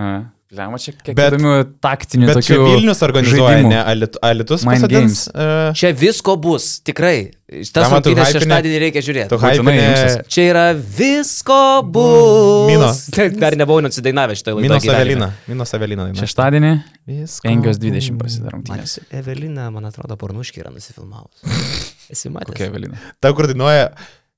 [0.48, 1.50] Lema čia kiek Bet- įdomių
[1.84, 2.66] taktinių Bet čia tokių.
[2.72, 3.68] Vilnius organizuoja, žaidimų.
[3.68, 5.26] ne Alit, Alitus pasadins.
[5.28, 7.32] Uh, Čia visko bus, tikrai.
[7.72, 9.36] Tas rungtynės šeštadienį reikia žiūrėti.
[9.40, 10.24] Būtinai.
[10.32, 12.64] Čia yra visko bus.
[12.70, 12.88] Mino.
[13.12, 14.64] Tai Dar nebuvau nusidainavęs šitą laidą.
[14.68, 15.28] Minos Avelina.
[15.48, 16.08] Minos Avelina.
[16.08, 16.24] daina.
[16.24, 16.72] Šeštadienį
[17.08, 18.22] Visko 5.20 bus.
[18.24, 18.98] prasideda rungtynės.
[19.20, 21.44] Evelina, man atrodo, pornuškį yra nusifilmavus.
[22.12, 22.48] Esi matęs?
[22.54, 22.96] Kokia Evelina?
[23.20, 23.90] Ta, kur dainuoja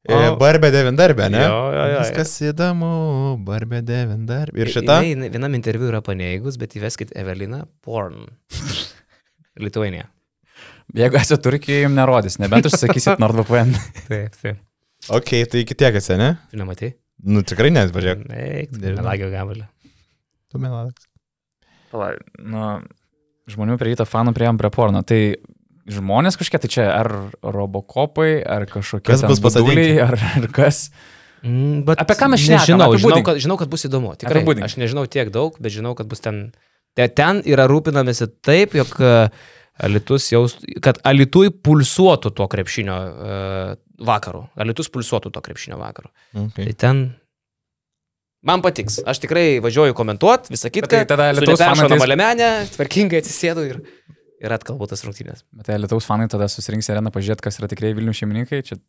[0.09, 0.19] O.
[0.41, 1.43] Barbė devindarbė, ne?
[1.45, 1.99] Jo, jo, jo.
[2.01, 2.93] Viskas įdomu,
[3.45, 4.63] Barbė devindarbė.
[4.63, 4.97] Ir šita?
[5.05, 8.23] Jinai vienam interviu yra paneigus, bet įveskit Evelina porn.
[9.61, 10.07] Lietuvainė.
[10.07, 13.77] E- Jeigu esate Turkijoje, jums nerodys, nebent užsakysit NordVPN.
[14.09, 14.63] Taip, taip.
[15.13, 16.33] Ok, tai iki tiek esi, ne?
[16.51, 16.95] Tu nematai?
[17.29, 18.25] Nu tikrai net, važiuok.
[18.33, 19.67] Eik, melagio gabalį.
[20.51, 21.07] Tu meladas.
[21.93, 22.65] Pala, nu,
[23.53, 25.05] žmonių prie ryto fanų prieėm prie porno.
[25.07, 25.21] Tai
[25.91, 27.11] žmonės kažkiek, tai čia ar
[27.43, 30.89] robokopai, ar kažkokie Kas ten bus buduliai, ar, ar kas.
[31.43, 32.67] Mm, bet Apie ką mes šnekam?
[32.69, 34.13] Žinau, žinau, kad, žinau, kad bus įdomu.
[34.21, 34.45] Tikrai.
[34.67, 36.51] Aš nežinau tiek daug, bet žinau, kad bus ten.
[36.99, 39.31] Te, ten yra rūpinamasi taip, jog e,
[39.81, 44.43] Alitus jaus, kad Alitui pulsuotų to krepšinio uh, vakarų.
[44.61, 46.11] Alitus pulsuotų to krepšinio vakarų.
[46.35, 46.67] Okay.
[46.67, 47.03] Tai ten.
[48.45, 48.99] Man patiks.
[49.09, 50.89] Aš tikrai važiuoju komentuoti, visą kitą.
[50.89, 53.81] tai tada fanai ateis- malemenę, tvarkingai atsisėdu ir,
[54.41, 55.45] ir atkalbu tas rungtynės.
[55.53, 58.63] Bet tai Lietuvos fanai tada susirinks į areną pažiūrėti, kas yra tikrai Vilnių šeimininkai.
[58.67, 58.81] Čia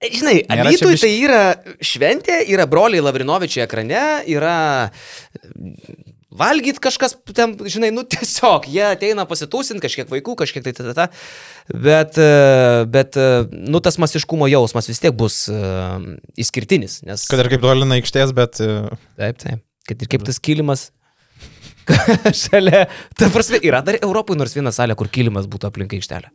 [0.00, 1.40] Žinai, Nėra čia Alytui biški- tai yra
[1.84, 4.54] šventė, yra broliai Lavrinovičiai ekrane, yra
[6.40, 11.08] valgyt kažkas, ten, žinai, nu tiesiog, jie ateina pasitūsinti, kažkiek vaikų, kažkiek tai tada.
[11.68, 15.98] Bet, e, bet, e, nu tas masiškumo jausmas vis tiek bus uh,
[16.40, 17.26] išskirtinis, nes...
[17.30, 18.62] Kad ir kaip tolina aikštės, bet...
[18.64, 18.88] e,
[19.20, 19.66] Taip, taip.
[19.90, 20.90] Kad ir kaip tas kilimas.
[22.42, 22.84] Šalia.
[23.18, 26.30] Ta prasme, yra dar Europoje nors viena salė, kur kilimas būtų aplink aikštelę.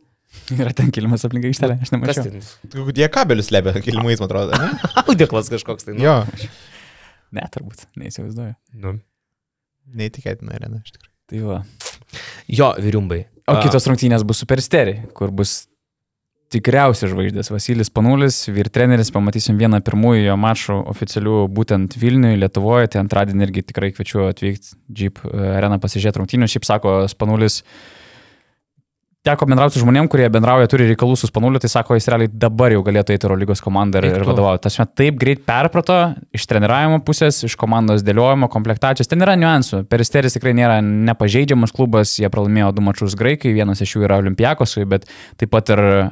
[0.58, 2.30] yra ten kilimas aplink aikštelę, aš nemačiau.
[2.72, 2.86] tai?
[3.00, 4.58] Jie kabelius lebė kilimais, man atrodo.
[4.60, 4.72] Ne?
[5.04, 5.96] Audeklas kažkoks tai.
[5.96, 6.04] Nu.
[6.06, 6.16] Jo.
[7.36, 8.54] Ne, turbūt, neįsivaizduoju.
[8.82, 8.98] Nu.
[9.96, 11.12] Neįtikėtina arena, iš tikrųjų.
[11.30, 11.62] Tai va.
[12.50, 13.24] Jo, vyriumbai.
[13.50, 15.64] O kitos rungtynės bus supersteriai, kur bus
[16.54, 17.50] tikriausiai žvaigždės.
[17.50, 22.92] Vasilis Panulis, vyr treneris, pamatysim vieną pirmųjų jo mačų oficialių būtent Vilniuje, Lietuvoje.
[22.92, 26.50] Tai antradienį irgi tikrai kviečiu atvykti Jeep e, areną pasižiūrėti rungtynių.
[26.52, 27.62] Šiaip sako Spanulis.
[29.26, 32.70] Teko bendrauti su žmonėm, kurie bendrauja, turi reikalų su Spanuliu, tai sako, jis realiai dabar
[32.70, 34.62] jau galėtų eiti Euro lygos komandą ir, ir vadovauti.
[34.68, 35.96] Tas met taip greit perprato
[36.36, 39.10] iš treniravimo pusės, iš komandos dėliojimo, komplektacijos.
[39.10, 39.82] Ten yra niuansų.
[39.90, 44.86] Peristeris tikrai nėra nepažeidžiamas klubas, jie pralaimėjo du mačus graikai, vienas iš jų yra Olimpiakosui,
[44.94, 45.10] bet
[45.42, 46.08] taip pat ir uh,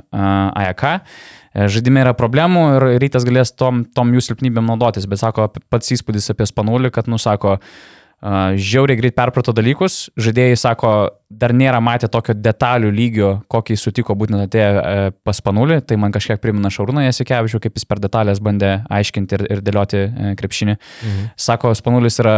[0.67, 0.87] AEK.
[0.91, 5.95] E, Žaidime yra problemų ir rytas galės tom, tom jų silpnybėm naudotis, bet sako pats
[5.95, 10.93] įspūdis apie Spanulį, kad, nu, sako, uh, žiauriai greit perprato dalykus, žaidėjai sako,
[11.41, 15.99] dar nėra matę tokio detalių lygio, kokį jis sutiko būtent atėję e, pas Panulį, tai
[16.01, 20.33] man kažkiek primena Šarūną Jasikevičių, kaip jis per detalės bandė aiškinti ir, ir dėlioti e,
[20.39, 20.77] krepšinį.
[20.77, 21.29] Mhm.
[21.47, 22.37] Sako, Spanulis yra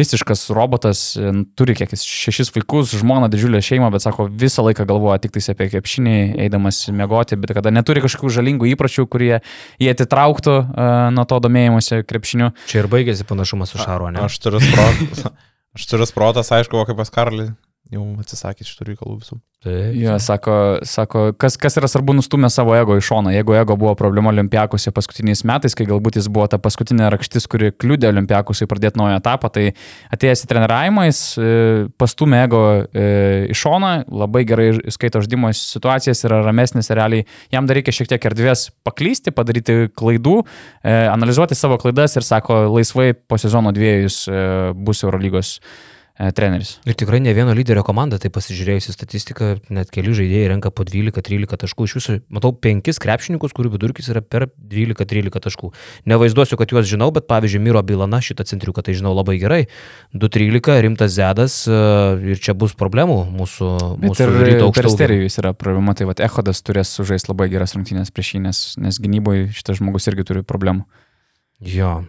[0.00, 4.86] visiškas robotas, e, turi kiek jis šešis vaikus, žmoną, didžiulę šeimą, bet sako, visą laiką
[4.88, 6.16] galvoja tik tais apie krepšinį,
[6.46, 9.36] eidamas miegoti, bet kada neturi kažkokių žalingų įpročių, kurie
[9.80, 12.52] jie atitrauktų uh, nuo to domėjimuose krepšiniu.
[12.70, 14.22] Čia ir baigėsi panašumas su Šaro, ne?
[14.26, 15.26] Aš turiu sprotas.
[15.78, 17.52] Aš turiu sprotas, aišku, kaip pas Karlį
[17.90, 19.40] jau atsisakė šitų reikalų visų.
[19.60, 19.92] Taip.
[19.92, 20.52] Jo, sako,
[20.88, 23.34] sako kas, kas yra svarbu, nustumė savo ego į šoną.
[23.34, 27.68] Jeigu ego buvo problema Olimpiakose paskutiniais metais, kai galbūt jis buvo ta paskutinė rakštis, kuri
[27.76, 29.66] kliūdė Olimpiakosui pradėti naują etapą, tai
[30.16, 31.50] atėjęs į treniravimą, jis e,
[32.00, 33.04] pastumė ego e,
[33.52, 33.92] į šoną,
[34.22, 38.70] labai gerai skaito žaidimo situacijas, yra ramesnis ir realiai jam dar reikia šiek tiek erdvės
[38.88, 40.38] paklysti, padaryti klaidų,
[40.80, 44.02] e, analizuoti savo klaidas ir sako, laisvai po sezono e,
[44.72, 45.89] bus Eurolygos e,
[46.36, 46.74] treneris.
[46.84, 50.84] Ir tikrai ne vieno lyderio komanda, tai pasižiūrėjus į statistiką, net keli žaidėjai renka po
[50.84, 51.86] 12-13 taškų.
[51.88, 55.70] Iš viso matau penkis krepšininkus, kurių vidurkis yra per 12-13 taškų.
[56.12, 59.62] Nevaizduosiu, kad juos žinau, bet pavyzdžiui, Miro Bilana šitą centriuką tai žinau labai gerai.
[60.12, 61.80] 2-13, rimtas Zedas e,
[62.34, 64.64] ir čia bus problemų mūsų, Bet mūsų ir.
[64.76, 69.00] Peristerijus yra problema, tai vat Ehodas turės sužaisti labai geras rungtynės prieš jį, nes, nes
[69.00, 70.84] gynyboje šitas žmogus irgi turi problemų.
[71.64, 72.02] Jo.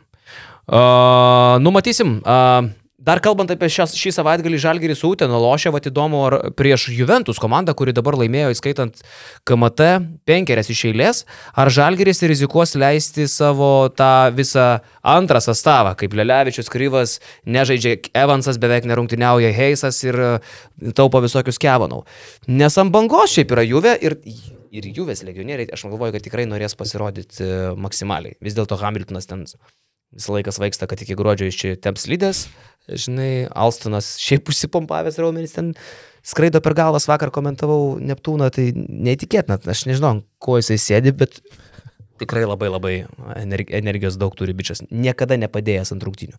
[0.72, 2.20] Uh, numatysim.
[2.24, 2.72] Uh,
[3.02, 7.42] Dar kalbant apie šias, šį savaitgalį Žalgirį su Uteno lošia, va įdomu, ar prieš Juventus
[7.42, 9.02] komandą, kuri dabar laimėjo, įskaitant
[9.50, 9.88] KMT
[10.30, 11.24] penkerias iš eilės,
[11.58, 14.68] ar Žalgiris rizikuos leisti savo tą visą
[15.02, 17.18] antrą sastavą, kaip Lelevičius Kryvas,
[17.50, 20.32] nežaidžia Evansas, beveik nerungtiniauja Heisas ir e,
[20.94, 22.04] taupo visokius kevanau.
[22.54, 24.20] Nes ant bangos šiaip yra Juve ir
[24.72, 28.38] ir Juvės legionieriai, aš galvoju, kad tikrai norės pasirodyti e, maksimaliai.
[28.46, 29.48] Vis dėlto Hamiltonas ten
[30.16, 32.46] visą laiką svaigsta, kad iki gruodžio iš čia temps lydės.
[32.90, 35.74] Žinai, Alstonas šiaip užsipompavęs raumenys ten
[36.26, 41.40] skraido per galvas, vakar komentavau Neptūną, tai neįtikėtina, aš nežinau, ko jisai sėdi, bet
[42.22, 42.94] tikrai labai labai
[43.42, 46.38] energi- energijos daug turi bičias, niekada nepadėjęs ant rungtynių.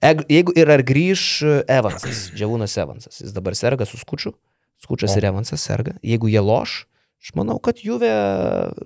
[0.00, 4.32] Eg- Jeigu ir ar grįž Evansas, Džiavūnas Evansas, jis dabar serga su skučiu,
[4.84, 5.18] skučias O.
[5.20, 6.84] ir Evansas serga, jeigu jie loš,
[7.22, 8.10] aš manau, kad Juve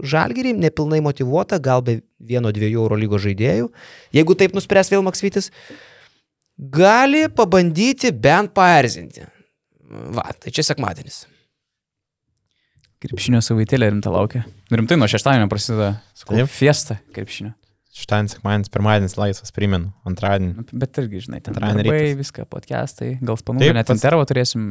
[0.02, 3.68] žalgyrį nepilnai motivuota, gal be vieno dviejų Euro lygos žaidėjų,
[4.16, 5.50] jeigu taip nuspręs vėl Maksvitis,
[6.56, 9.26] gali pabandyti bent paerzinti.
[10.16, 11.26] Va, tai čia sekmadienis.
[13.02, 14.44] Krepšinio savaitėlė rimta laukia.
[14.72, 17.52] Rimtai nuo šeštadienio prasideda sakau, fiesta krepšinio.
[17.92, 20.52] Šeštadienis, sekmadienis, pirmadienis laisvas, primenu, antradienį.
[20.56, 24.62] Nu, Bet irgi, žinai, ten darbai, viską, podcastai, gal Taip, spanų, net pats- intervą turėsim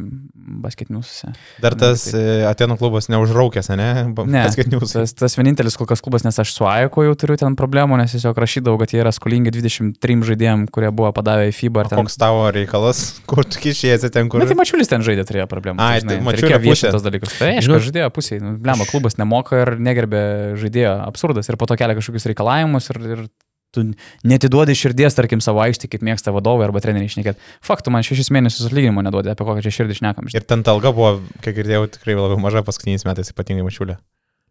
[0.63, 1.29] basketiniuose.
[1.61, 3.89] Dar tas e, Atenų klubas neužraukęs, ne?
[4.25, 4.95] Ne, Paskatinius.
[4.95, 8.15] tas, tas vienintelis kol kas klubas, nes aš su Aiko jau turiu ten problemų, nes
[8.15, 11.85] tiesiog rašydavau, kad jie yra skolingi 23 žaidėjim, kurie buvo padavę į FIBA.
[11.93, 12.01] Ten...
[12.01, 14.41] Koks tavo reikalas, kur tu kišiesi ten, kur...
[14.41, 15.77] Bet tai Mačiulis ten žaidė, turėjo problemų.
[15.77, 16.93] Ai, žinai, tai tai viešinti pusė.
[16.97, 17.37] tos dalykus.
[17.37, 18.41] Tai aišku, Žinot- žaidėjo pusėje.
[18.41, 20.25] Nu, Blemo, klubas nemoka ir negerbė
[20.61, 20.97] žaidėjo.
[21.05, 21.49] Absurdas.
[21.51, 23.25] Ir po to kelia kažkokius reikalavimus ir, ir
[23.71, 23.83] tu
[24.27, 27.39] netiduodi širdies, tarkim, savo aikštį, kaip mėgsta vadovai arba treneriai išnekėti.
[27.63, 30.31] Faktų, man šešis mėnesius atlyginimo neduodi, apie kokią čia širdį šnekam.
[30.35, 31.13] Ir ten ta alga buvo,
[31.45, 33.95] kiek girdėjau, tikrai labai maža paskutiniais metais, ypatingai mačiulė.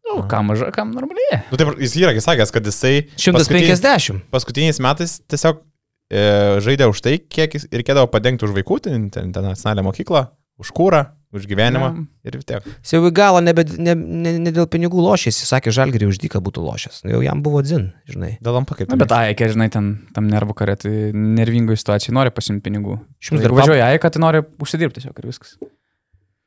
[0.08, 1.42] Nu, kam maža, kam normaliai.
[1.52, 4.24] Nu, taip, jis yra sakęs, kad jisai 150.
[4.32, 6.24] paskutiniais metais tiesiog e,
[6.64, 10.24] žaidė už tai, kiek jis reikėdavo padengti už vaikų, ten, ten, ten nacionalinę mokyklą,
[10.60, 11.00] už kūrą,
[11.34, 12.04] už gyvenimą Na.
[12.26, 12.64] ir tiek.
[12.82, 16.18] Jis jau į galą nebe, ne, ne, ne dėl pinigų lošės, jis sakė, žalgerį už
[16.24, 17.02] dyką būtų lošęs.
[17.06, 18.32] Nu, Jau jam buvo dzin, žinai.
[18.42, 18.90] Dėl lampa kaip.
[18.90, 22.98] Na, bet Aika, žinai, ten tam nervų karė, tai nervingoje situacijoje nori pasimti pinigų.
[23.30, 25.54] Ir dar važiuoja Aika, tai nori užsidirbti tiesiog ir viskas.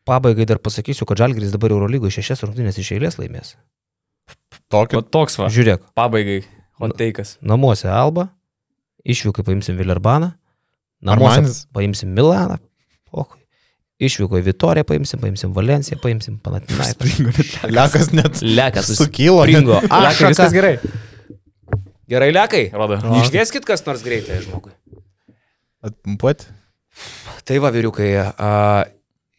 [0.03, 3.53] Pabaigai dar pasakysiu, kad žalgeris dabar Eurolygoje šešias rungtynės iš eilės laimės.
[4.27, 4.99] O tokio.
[4.99, 5.48] toks va.
[5.53, 6.41] Žiūrėk, Pabaigai.
[6.81, 7.38] Hot take'as.
[7.40, 8.27] namuose Alba,
[9.07, 10.34] išvykai paimsim Villerbaną,
[11.06, 11.60] namuose Armanis.
[11.72, 12.57] paimsim Milaną,
[13.14, 13.40] pokui.
[14.04, 17.54] Išvyko į Vitoriją, paimsim, paimsim Valenciją, paimsim Panathinaikos.
[17.78, 19.44] Lekas net Lekas sukylo.
[19.46, 19.54] net.
[19.54, 19.80] Pringo.
[19.84, 20.74] Lekai, viskas gerai.
[22.14, 22.66] Gerai, lekai.
[22.76, 23.00] Rodo.
[23.22, 24.74] Išvieskit kas nors greitai žmogui.
[25.84, 26.52] Atpumpuoti.
[27.48, 28.12] Tai va, vyriukai.
[28.20, 28.52] A,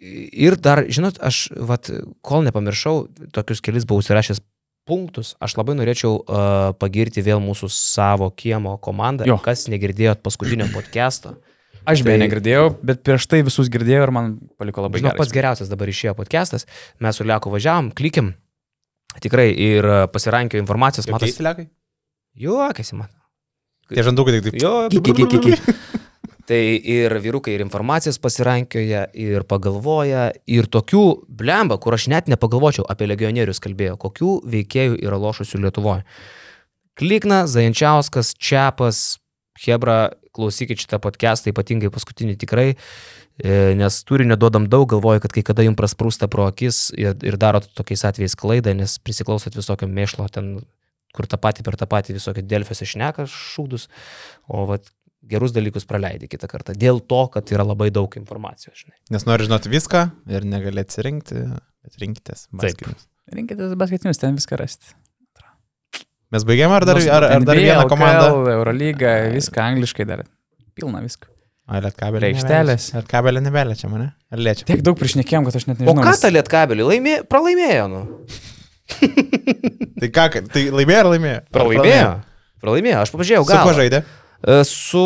[0.00, 1.88] ir dar, žinot, aš, vat,
[2.24, 4.42] kol nepamiršau, tokius kelis buvau užsirašęs
[4.88, 9.24] punktus, aš labai norėčiau uh, pagirti vėl mūsų savo kiemo komandą.
[9.28, 9.38] Jo.
[9.40, 11.38] Kas negirdėjot paskutinio podcast'o.
[11.84, 14.30] Aš beje Tai- negirdėjau, bet prieš tai visus girdėjau ir man
[14.60, 15.20] paliko labai Žinau, gerai.
[15.20, 16.64] pats geriausias dabar išėjo podcast'as.
[17.04, 18.32] Mes su Leku važiavam, klikim.
[19.20, 21.28] Tikrai ir a, pasirankio informacijos, matai.
[21.44, 21.68] Lekai?
[22.40, 23.10] Juokėsi man.
[23.92, 24.62] Tie žandukai tik taip.
[24.62, 26.00] Jo, ki, ki, ki, ki.
[26.44, 26.60] Tai
[26.92, 33.06] ir vyrukai ir informacijas pasirankioja, ir pagalvoja, ir tokių blemba, kur aš net nepagalvočiau apie
[33.08, 36.04] legionierius kalbėjo, kokių veikėjų yra lošusių Lietuvoje.
[37.00, 39.16] Klikna, Zajančiauskas, Čiapas,
[39.64, 45.44] Hebra, klausykit šitą podcastą, ypatingai paskutinį tikrai, e, nes turinio duodam daug, galvoju, kad kai
[45.46, 50.26] kada jums prasprūsta pro akis ir, ir darot tokiais atvejais klaidą, nes prisiklausot visokio mėšlo
[50.34, 50.56] ten,
[51.14, 53.88] kur tą patį per tą patį visokio Delfiuose šneka šūdus,
[54.50, 54.90] o vat,
[55.30, 56.74] gerus dalykus praleidai kitą kartą.
[56.76, 58.98] Dėl to, kad yra labai daug informacijos, žinai.
[59.14, 60.04] Nes nori žinoti viską
[60.34, 61.46] ir negali atsirinkti,
[61.84, 62.48] bet rinkitės.
[62.52, 63.08] basketinius.
[63.34, 64.92] Rinkitės basketinius, ten viską rasti.
[66.32, 68.24] Mes baigėme ar dar, Nors ar, ar dar NBA, vieną komandą?
[68.32, 70.24] LKL, Eurolyga, viską angliškai dar.
[70.74, 71.28] Pilna visko.
[71.68, 72.32] Ar lietkabelė?
[72.32, 72.88] Aikštelės.
[72.98, 74.10] Ar kabelė nebeliečia mane?
[74.34, 74.66] Ar liečia?
[74.68, 76.02] Tiek daug priešnekėjom, kad aš net O nežinau.
[76.04, 76.84] ką nes- ta lietkabelį?
[76.90, 78.02] Laimė, pralaimėjo, nu.
[80.00, 81.38] Tai ką, tai laimėjo ar laimėjo?
[81.40, 82.10] Ar Pralaimėjo.
[82.64, 83.78] Pralaimėjo, aš pažiūrėjau, Su kuo gal.
[83.78, 84.02] žaidė?
[84.68, 85.04] Su...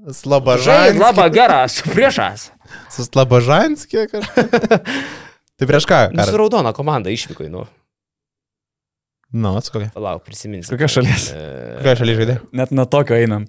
[0.00, 0.96] Žaid, Slabažanskė.
[1.02, 2.46] labą, gerą, su priešas.
[2.94, 4.94] Su Slabažanskė kažkas.
[5.60, 5.98] tai prieš ką?
[6.16, 7.66] Nu, su raudona komanda išvyko, nu.
[9.32, 9.90] Nu, su kokia?
[9.94, 10.72] Palauk, prisiminsiu.
[10.74, 11.28] Kokia šalis?
[11.30, 12.36] E, Kokia šalia žaidė?
[12.58, 13.44] Net nuo tokio einam.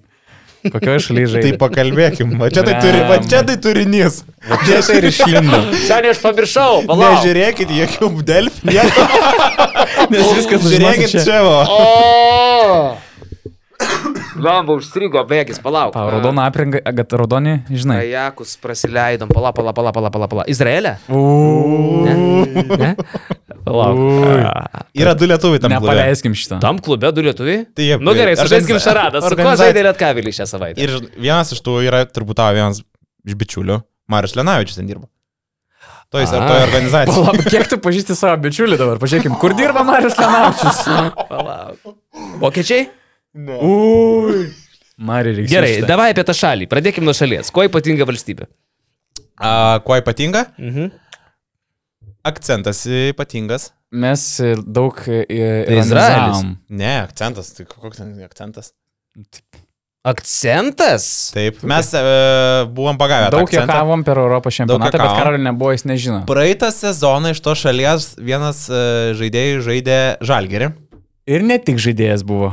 [0.62, 1.56] Kokioje šalyje Tai žaidži?
[1.58, 2.36] pakalbėkim.
[2.38, 4.20] Va čia tai, turi, va čia tai turinys.
[4.62, 5.58] Čia tai ir išlindo.
[5.88, 7.16] Seniai aš pamiršau, palauk.
[7.18, 8.70] Nežiūrėkit jokių delfų.
[8.70, 9.06] nieko.
[10.14, 11.24] Nes viskas Žiūrėkit čia.
[11.26, 11.40] čia.
[11.42, 11.66] va.
[11.66, 12.94] O!
[14.40, 15.92] Lamba užstrigo, bėgis, palauk.
[15.92, 17.98] Pa, raudona apranga, agat raudoni, žinai.
[18.06, 20.44] Kajakus prasileidom, pala, pala, pala, pala, pala, pala.
[20.48, 20.94] Izraelė?
[21.12, 22.14] Ne?
[22.80, 22.90] ne?
[23.66, 24.00] Palauk.
[24.98, 25.74] Yra du lietuviai tam.
[25.76, 25.92] klube.
[25.92, 26.58] Nepaleiskim šitą.
[26.64, 27.66] Tam klube du lietuviai?
[27.76, 29.20] Tai jie- Nu gerai, sužaiskim šaradą.
[29.26, 30.80] Su kuo žaidė Lietkavilį šią savaitę?
[30.82, 32.80] Ir vienas iš tų yra turbūt tavo vienas
[33.26, 33.82] iš bičiulių.
[34.10, 35.06] Marius Lenavičius ten dirba.
[36.12, 36.48] Toj, ar A.
[36.48, 37.22] toje organizacijoje.
[37.24, 38.98] Palauk, kiek tu pažįsti savo bičiulį dabar?
[39.00, 40.82] Pažiūrėkim, kur dirba Marius Lenavičius.
[41.30, 41.94] Palauk.
[42.42, 42.88] Vokiečiai?
[43.34, 44.50] Ui.
[45.02, 45.54] Mariui reikia.
[45.54, 46.66] Gerai, davai apie tą šalį.
[46.70, 47.48] Pradėkime nuo šalies.
[47.54, 48.46] Kuo ypatinga valstybė?
[49.40, 50.46] A, kuo ypatinga?
[50.60, 50.90] Mhm.
[52.28, 53.72] Akcentas ypatingas.
[53.90, 56.44] mes e, daug Tai tai Izraelis.
[56.70, 58.70] Ne, akcentas, tai koks ten akcentas?
[60.06, 61.04] Akcentas?
[61.34, 62.02] Taip, mes e,
[62.74, 63.26] buvom pagavę.
[63.30, 63.66] tą Daug akcentą.
[63.66, 65.18] juokavom per Europos čempionatą, bet juokavom.
[65.18, 66.22] Karolina buvo, jis nežino.
[66.30, 68.82] Praeitą sezoną iš to šalies vienas e,
[69.18, 70.72] žaidėjų žaidė žalgerį.
[71.30, 72.52] Ir ne tik žaidėjas buvo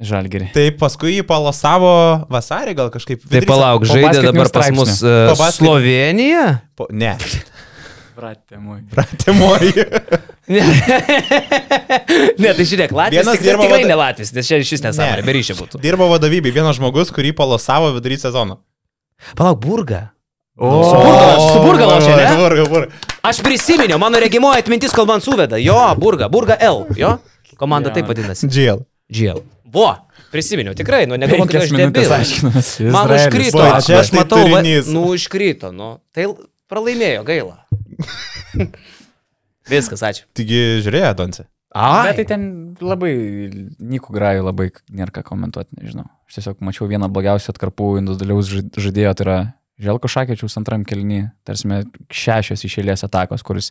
[0.00, 0.50] žalgerį.
[0.54, 1.90] Tai paskui jį palasavo
[2.32, 3.22] vasarį gal kažkaip.
[3.30, 6.44] Tai palauk, po žaidė dabar pas mus uh, Po basket- Slovenija?
[6.76, 7.16] Po, ne,
[8.20, 8.82] Pratė, mui.
[8.92, 9.72] pratimoji.
[10.50, 10.64] Ne.
[12.42, 15.20] ne, tai žiūrėk, Latvijas Vienas tik, dirba tikrai vada- ne Latvijas, nes čia šis nesąmonė,
[15.20, 15.26] Ne.
[15.28, 15.80] be ryšio būtų.
[15.84, 18.58] Dirbo vadovybė, vienas žmogus, kurį palasavo vidury sezono.
[19.38, 20.08] Palauk, burga.
[20.58, 20.70] O,
[21.54, 22.26] Su Burga- lošia, ne?
[22.36, 22.90] Burga, burga.
[23.24, 25.56] Aš prisiminiau, mano regimoji atmintis, kol man suveda.
[25.62, 27.14] Jo, burga, burga L, jo?
[27.56, 28.48] Komanda taip vadinasi.
[28.50, 28.82] GL.
[29.08, 29.40] GL.
[29.70, 29.86] Vo,
[30.32, 32.32] prisiminiau, tikrai, nu negalvoju, kad aš debilas.
[32.90, 34.88] Man užkrito, Va, aš, čia aš tai matau, va, turinys.
[34.90, 35.92] nu užkrito, nu.
[36.14, 36.26] Tai
[36.70, 37.56] pralaimėjo, gaila.
[39.70, 40.26] Viskas, ačiū.
[40.34, 41.46] Taigi žiūrėjo, Donce.
[41.70, 42.44] A, Bet tai ten
[42.82, 43.12] labai,
[43.78, 46.08] Nikų Grajų labai nėra ką komentuoti, nežinau.
[46.26, 49.36] Aš tiesiog mačiau vieną blogiausių atkarpų individualiaus žaid- žaidėjo, tai yra
[49.80, 51.68] Želko Šakečiaus antram kelnyje, tarsi
[52.12, 53.70] šešios išėlės atakos, kuris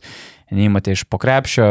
[0.55, 1.65] neįmatė iš pokrepšio,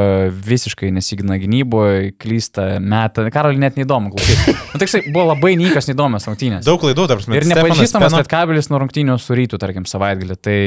[0.46, 3.26] visiškai nesigina gynyboje, klysta, meta.
[3.34, 4.54] Karolį net neįdomu klausyti.
[4.68, 6.66] Nu, tiksai, buvo labai nykios, neįdomios rungtynės.
[6.66, 10.36] Daug klaidų, tarp Ir nepažįstamas Lietkabilis nuo rungtynių su rytų, tarkim, savaitgalį.
[10.44, 10.58] Tai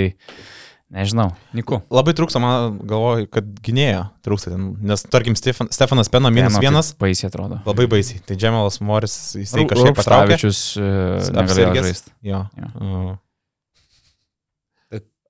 [0.91, 1.79] nežinau, Niku.
[1.93, 6.91] Labai trūksta, man galvoju, kad gynėjo trūksta nes tarkim Stefan, Stefanas Pena minus Jam vienas,
[6.99, 7.61] Baisiai atrodo.
[7.67, 8.19] labai baisiai.
[8.27, 10.35] Tai Džemalas Moris, jisai kažkaip patraukė.
[10.35, 12.15] Rūpštavičius e, negalėjo žaisti.
[12.33, 12.47] Jo.
[12.57, 12.71] Jo.
[12.75, 13.11] Uh.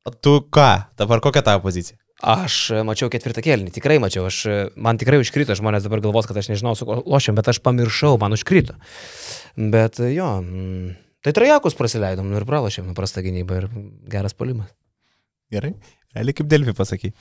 [0.01, 1.97] Tu ką, dabar kokia tavo pozicija?
[2.21, 6.27] Aš e, mačiau ketvirtą kėlinį, tikrai mačiau, aš, e, man tikrai užkrito, žmonės dabar galvos,
[6.29, 8.77] kad aš nežinau, su kuo lošiam, bet aš pamiršau, man užkrito.
[9.57, 10.91] Bet e, jo, mm,
[11.25, 13.69] tai trajakus prasileidom nu ir pralašėm, nu prasta gynyba ir
[14.09, 14.69] geras polimas.
[15.53, 15.73] Gerai?
[16.13, 17.13] Realiai kaip Delfi pasaky.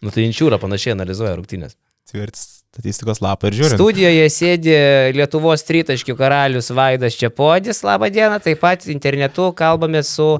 [0.00, 1.74] Nu tai Inčiūra panašiai analizuoja rungtynės.
[2.08, 3.76] Tvirtis statistikos lapą ir žiūri.
[3.76, 4.74] Studijoje sėdi
[5.16, 10.36] Lietuvos tritaškių karalius Vaidas Čiapodis, laba diena, taip pat internetu kalbame su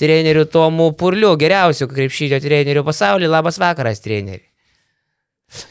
[0.00, 4.46] treneriu Tomu Purliu, geriausiu krepšinio treneriu pasaulyje, labas vakaras treneri.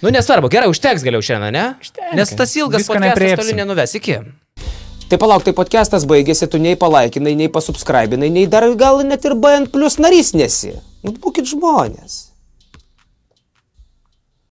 [0.01, 1.65] Nu nesvarbu, gerai, užteks galiau šiandien, ne?
[1.81, 2.15] Užtenka.
[2.15, 4.21] Nes tas ilgas podcastas toli nenuves iki.
[5.09, 9.35] Tai palauk, tai podcastas baigėsi, tu nei palaikinai, nei pasubscribinai, nei dar gal net ir
[9.37, 10.71] BN plus narys nesi.
[11.05, 12.34] Nu, būkit žmonės.